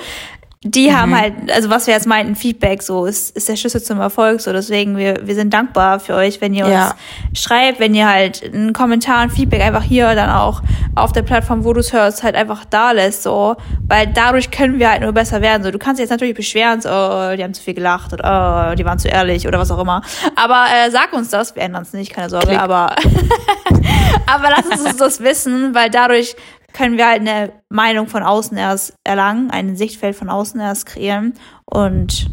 Die 0.64 0.90
Mhm. 0.90 0.96
haben 0.96 1.18
halt, 1.18 1.34
also 1.52 1.70
was 1.70 1.88
wir 1.88 1.94
jetzt 1.94 2.06
meinten, 2.06 2.36
Feedback, 2.36 2.82
so 2.84 3.04
ist, 3.04 3.36
ist 3.36 3.48
der 3.48 3.56
Schlüssel 3.56 3.82
zum 3.82 3.98
Erfolg. 4.00 4.40
So, 4.40 4.52
deswegen, 4.52 4.96
wir, 4.96 5.26
wir 5.26 5.34
sind 5.34 5.52
dankbar 5.52 5.98
für 5.98 6.14
euch, 6.14 6.40
wenn 6.40 6.54
ihr 6.54 6.64
uns 6.66 6.72
Ja. 6.74 6.94
schreibt, 7.36 7.80
wenn 7.80 7.96
ihr 7.96 8.08
halt 8.08 8.44
einen 8.54 8.72
Kommentar, 8.72 9.18
ein 9.18 9.30
Feedback 9.30 9.60
einfach 9.60 9.82
hier 9.82 10.14
dann 10.14 10.30
auch 10.30 10.62
auf 10.94 11.10
der 11.12 11.22
Plattform, 11.22 11.64
wo 11.64 11.72
du 11.72 11.80
es 11.80 11.92
hörst, 11.92 12.22
halt 12.22 12.36
einfach 12.36 12.64
da 12.64 12.92
lässt, 12.92 13.24
so. 13.24 13.56
Weil 13.88 14.06
dadurch 14.06 14.52
können 14.52 14.78
wir 14.78 14.88
halt 14.90 15.02
nur 15.02 15.10
besser 15.12 15.40
werden. 15.40 15.64
So, 15.64 15.72
du 15.72 15.78
kannst 15.78 15.98
jetzt 16.00 16.10
natürlich 16.10 16.36
beschweren, 16.36 16.80
so, 16.80 16.90
oh, 16.90 17.34
die 17.36 17.42
haben 17.42 17.54
zu 17.54 17.62
viel 17.62 17.74
gelacht 17.74 18.12
oder 18.12 18.70
oh, 18.70 18.74
die 18.76 18.84
waren 18.84 19.00
zu 19.00 19.08
ehrlich 19.08 19.48
oder 19.48 19.58
was 19.58 19.70
auch 19.72 19.80
immer. 19.80 20.02
Aber 20.36 20.66
äh, 20.86 20.90
sag 20.92 21.12
uns 21.12 21.28
das, 21.30 21.56
wir 21.56 21.62
ändern 21.62 21.82
es 21.82 21.92
nicht, 21.92 22.12
keine 22.14 22.30
Sorge, 22.30 22.46
Klick. 22.46 22.60
aber 22.60 22.94
aber 24.26 24.50
lass 24.50 24.66
uns 24.80 24.96
das 24.96 25.20
wissen, 25.20 25.74
weil 25.74 25.90
dadurch 25.90 26.36
können 26.72 26.96
wir 26.96 27.06
halt 27.06 27.20
eine 27.20 27.52
Meinung 27.70 28.08
von 28.08 28.22
außen 28.22 28.56
erst 28.56 28.94
erlangen, 29.04 29.50
ein 29.50 29.76
Sichtfeld 29.76 30.16
von 30.16 30.28
außen 30.30 30.60
erst 30.60 30.86
kreieren 30.86 31.34
und 31.66 32.30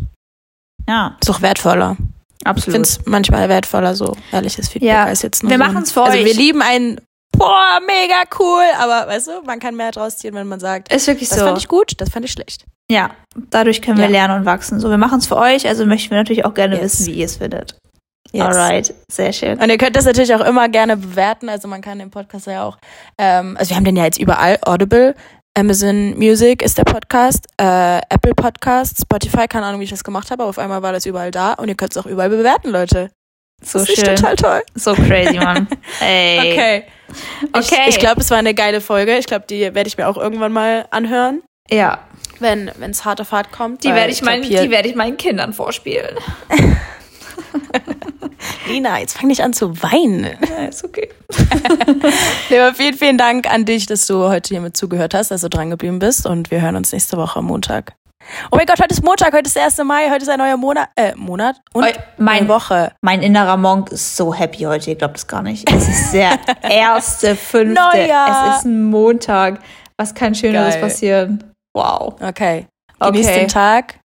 ja, 0.87 1.17
Ist 1.19 1.29
doch 1.29 1.41
wertvoller. 1.41 1.97
Ich 2.41 2.47
absolut. 2.47 2.73
finde 2.75 2.87
es 2.87 3.05
manchmal 3.05 3.49
wertvoller, 3.49 3.95
so 3.95 4.15
ehrliches 4.31 4.69
Feedback 4.69 4.89
Ja. 4.89 5.03
als 5.05 5.21
jetzt 5.21 5.43
nur 5.43 5.51
Wir 5.51 5.57
so 5.57 5.63
machen's 5.63 5.89
ein- 5.91 5.93
für 5.93 6.03
Also 6.03 6.17
euch. 6.17 6.25
wir 6.25 6.33
lieben 6.33 6.61
einen, 6.61 6.99
boah, 7.37 7.79
mega 7.85 8.23
cool, 8.39 8.63
aber 8.79 9.07
weißt 9.11 9.27
du, 9.27 9.31
man 9.45 9.59
kann 9.59 9.75
mehr 9.75 9.91
draus 9.91 10.17
ziehen, 10.17 10.33
wenn 10.33 10.47
man 10.47 10.59
sagt, 10.59 10.91
Ist 10.91 11.05
wirklich 11.07 11.29
das 11.29 11.39
so. 11.39 11.45
fand 11.45 11.57
ich 11.57 11.67
gut, 11.67 11.93
das 11.97 12.09
fand 12.09 12.25
ich 12.25 12.31
schlecht. 12.31 12.65
Ja, 12.89 13.11
dadurch 13.51 13.81
können 13.81 13.97
wir 13.97 14.05
Ja. 14.05 14.11
lernen 14.11 14.39
und 14.39 14.45
wachsen. 14.45 14.79
So, 14.79 14.89
wir 14.89 14.97
machen 14.97 15.19
es 15.19 15.27
für 15.27 15.35
euch, 15.37 15.67
also 15.67 15.85
möchten 15.85 16.09
wir 16.11 16.17
natürlich 16.17 16.45
auch 16.45 16.53
gerne 16.55 16.75
Yes. 16.75 16.83
wissen, 16.99 17.05
wie 17.07 17.11
ihr 17.19 17.25
es 17.25 17.35
findet. 17.37 17.77
Yes. 18.31 18.43
Alright, 18.45 18.93
sehr 19.11 19.33
schön. 19.33 19.59
Und 19.59 19.69
ihr 19.69 19.77
könnt 19.77 19.95
das 19.95 20.05
natürlich 20.05 20.33
auch 20.35 20.45
immer 20.45 20.69
gerne 20.69 20.97
bewerten. 20.97 21.49
Also 21.49 21.67
man 21.67 21.81
kann 21.81 21.97
den 21.99 22.11
Podcast 22.11 22.45
ja 22.47 22.63
auch, 22.63 22.77
ähm, 23.17 23.55
also 23.57 23.69
wir 23.71 23.75
haben 23.77 23.85
den 23.85 23.95
ja 23.95 24.05
jetzt 24.05 24.19
überall, 24.19 24.59
Audible, 24.61 25.15
Amazon 25.57 26.17
Music 26.17 26.61
ist 26.61 26.77
der 26.77 26.83
Podcast, 26.83 27.47
äh, 27.59 27.97
Apple 28.09 28.35
Podcast, 28.35 29.01
Spotify, 29.01 29.47
keine 29.47 29.65
Ahnung, 29.65 29.79
wie 29.81 29.85
ich 29.85 29.89
das 29.89 30.03
gemacht 30.03 30.29
habe, 30.29 30.43
aber 30.43 30.49
auf 30.51 30.59
einmal 30.59 30.83
war 30.83 30.93
das 30.93 31.05
überall 31.07 31.31
da 31.31 31.53
und 31.53 31.67
ihr 31.69 31.75
könnt 31.75 31.91
es 31.91 31.97
auch 31.97 32.05
überall 32.05 32.29
bewerten, 32.29 32.69
Leute. 32.69 33.09
So 33.63 33.79
das 33.79 33.89
ist 33.89 34.05
schön. 34.05 34.15
total 34.15 34.35
toll. 34.35 34.61
So 34.75 34.93
crazy, 34.93 35.37
Mann. 35.37 35.67
Ey. 35.99 36.39
Okay. 36.51 36.83
Okay. 37.51 37.75
Ich, 37.87 37.95
ich 37.95 37.99
glaube, 37.99 38.21
es 38.21 38.29
war 38.29 38.37
eine 38.37 38.53
geile 38.53 38.79
Folge. 38.79 39.17
Ich 39.17 39.25
glaube, 39.25 39.45
die 39.49 39.61
werde 39.61 39.87
ich 39.87 39.97
mir 39.97 40.07
auch 40.07 40.17
irgendwann 40.17 40.53
mal 40.53 40.85
anhören, 40.91 41.41
Ja, 41.69 41.99
wenn 42.39 42.69
es 42.89 43.03
hart 43.03 43.19
auf 43.19 43.31
hart 43.33 43.51
kommt. 43.51 43.83
die 43.83 43.89
werde 43.93 44.11
ich, 44.13 44.19
hier- 44.47 44.61
die 44.61 44.69
werde 44.71 44.87
ich 44.87 44.95
meinen 44.95 45.17
Kindern 45.17 45.51
vorspielen. 45.51 46.15
Lina, 48.69 48.99
jetzt 48.99 49.17
fang 49.17 49.27
nicht 49.27 49.41
an 49.43 49.53
zu 49.53 49.81
weinen. 49.81 50.25
Ja, 50.49 50.65
ist 50.65 50.83
okay. 50.83 51.09
Aber 52.51 52.73
vielen, 52.73 52.93
vielen 52.95 53.17
Dank 53.17 53.49
an 53.51 53.65
dich, 53.65 53.85
dass 53.85 54.05
du 54.07 54.27
heute 54.29 54.49
hier 54.49 54.61
mit 54.61 54.75
zugehört 54.77 55.13
hast, 55.13 55.31
dass 55.31 55.41
du 55.41 55.49
dran 55.49 55.69
geblieben 55.69 55.99
bist 55.99 56.25
und 56.25 56.51
wir 56.51 56.61
hören 56.61 56.75
uns 56.75 56.91
nächste 56.91 57.17
Woche 57.17 57.39
am 57.39 57.45
Montag. 57.45 57.93
Oh 58.51 58.57
mein 58.57 58.65
Gott, 58.67 58.79
heute 58.79 58.93
ist 58.93 59.03
Montag, 59.03 59.33
heute 59.33 59.47
ist 59.47 59.55
der 59.55 59.63
1. 59.65 59.77
Mai, 59.85 60.09
heute 60.11 60.23
ist 60.23 60.29
ein 60.29 60.37
neuer 60.37 60.57
Monat, 60.57 60.89
äh, 60.95 61.15
Monat 61.15 61.55
und 61.73 61.83
Eu- 61.83 61.91
mein- 62.17 62.39
eine 62.41 62.47
Woche. 62.49 62.91
Mein 63.01 63.21
innerer 63.23 63.57
Monk 63.57 63.91
ist 63.91 64.15
so 64.15 64.33
happy 64.33 64.59
heute, 64.63 64.91
ihr 64.91 64.95
glaubt 64.97 65.17
es 65.17 65.25
gar 65.27 65.41
nicht. 65.41 65.71
Es 65.71 65.87
ist 65.87 66.13
der 66.13 66.37
erste, 66.61 67.35
fünfte. 67.35 67.73
Neujahr. 67.81 68.51
Es 68.51 68.57
ist 68.59 68.65
ein 68.65 68.83
Montag. 68.89 69.59
Was 69.97 70.13
kann 70.13 70.35
Schöneres 70.35 70.75
Geil. 70.75 70.81
passieren? 70.83 71.43
Wow. 71.73 72.15
Okay. 72.21 72.67
Genieß 72.99 73.27
Okay. 73.27 73.39
den 73.39 73.47
Tag 73.47 73.99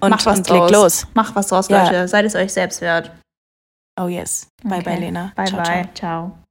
und, 0.00 0.10
Macht 0.10 0.26
was 0.26 0.38
und 0.38 0.50
draus. 0.50 0.70
los. 0.70 1.06
Macht 1.14 1.34
was 1.36 1.46
draus, 1.46 1.68
Ja. 1.68 1.84
Leute. 1.84 2.08
Seid 2.08 2.24
es 2.26 2.34
euch 2.34 2.52
selbst 2.52 2.80
wert. 2.80 3.10
Oh 3.96 4.06
yes. 4.06 4.46
Bye 4.64 4.78
Okay. 4.78 4.84
bye, 4.84 4.96
Lena. 4.98 5.32
Bye, 5.36 5.48
ciao, 5.50 5.58
bye. 5.58 5.82
Ciao. 5.84 5.92
ciao. 5.94 6.41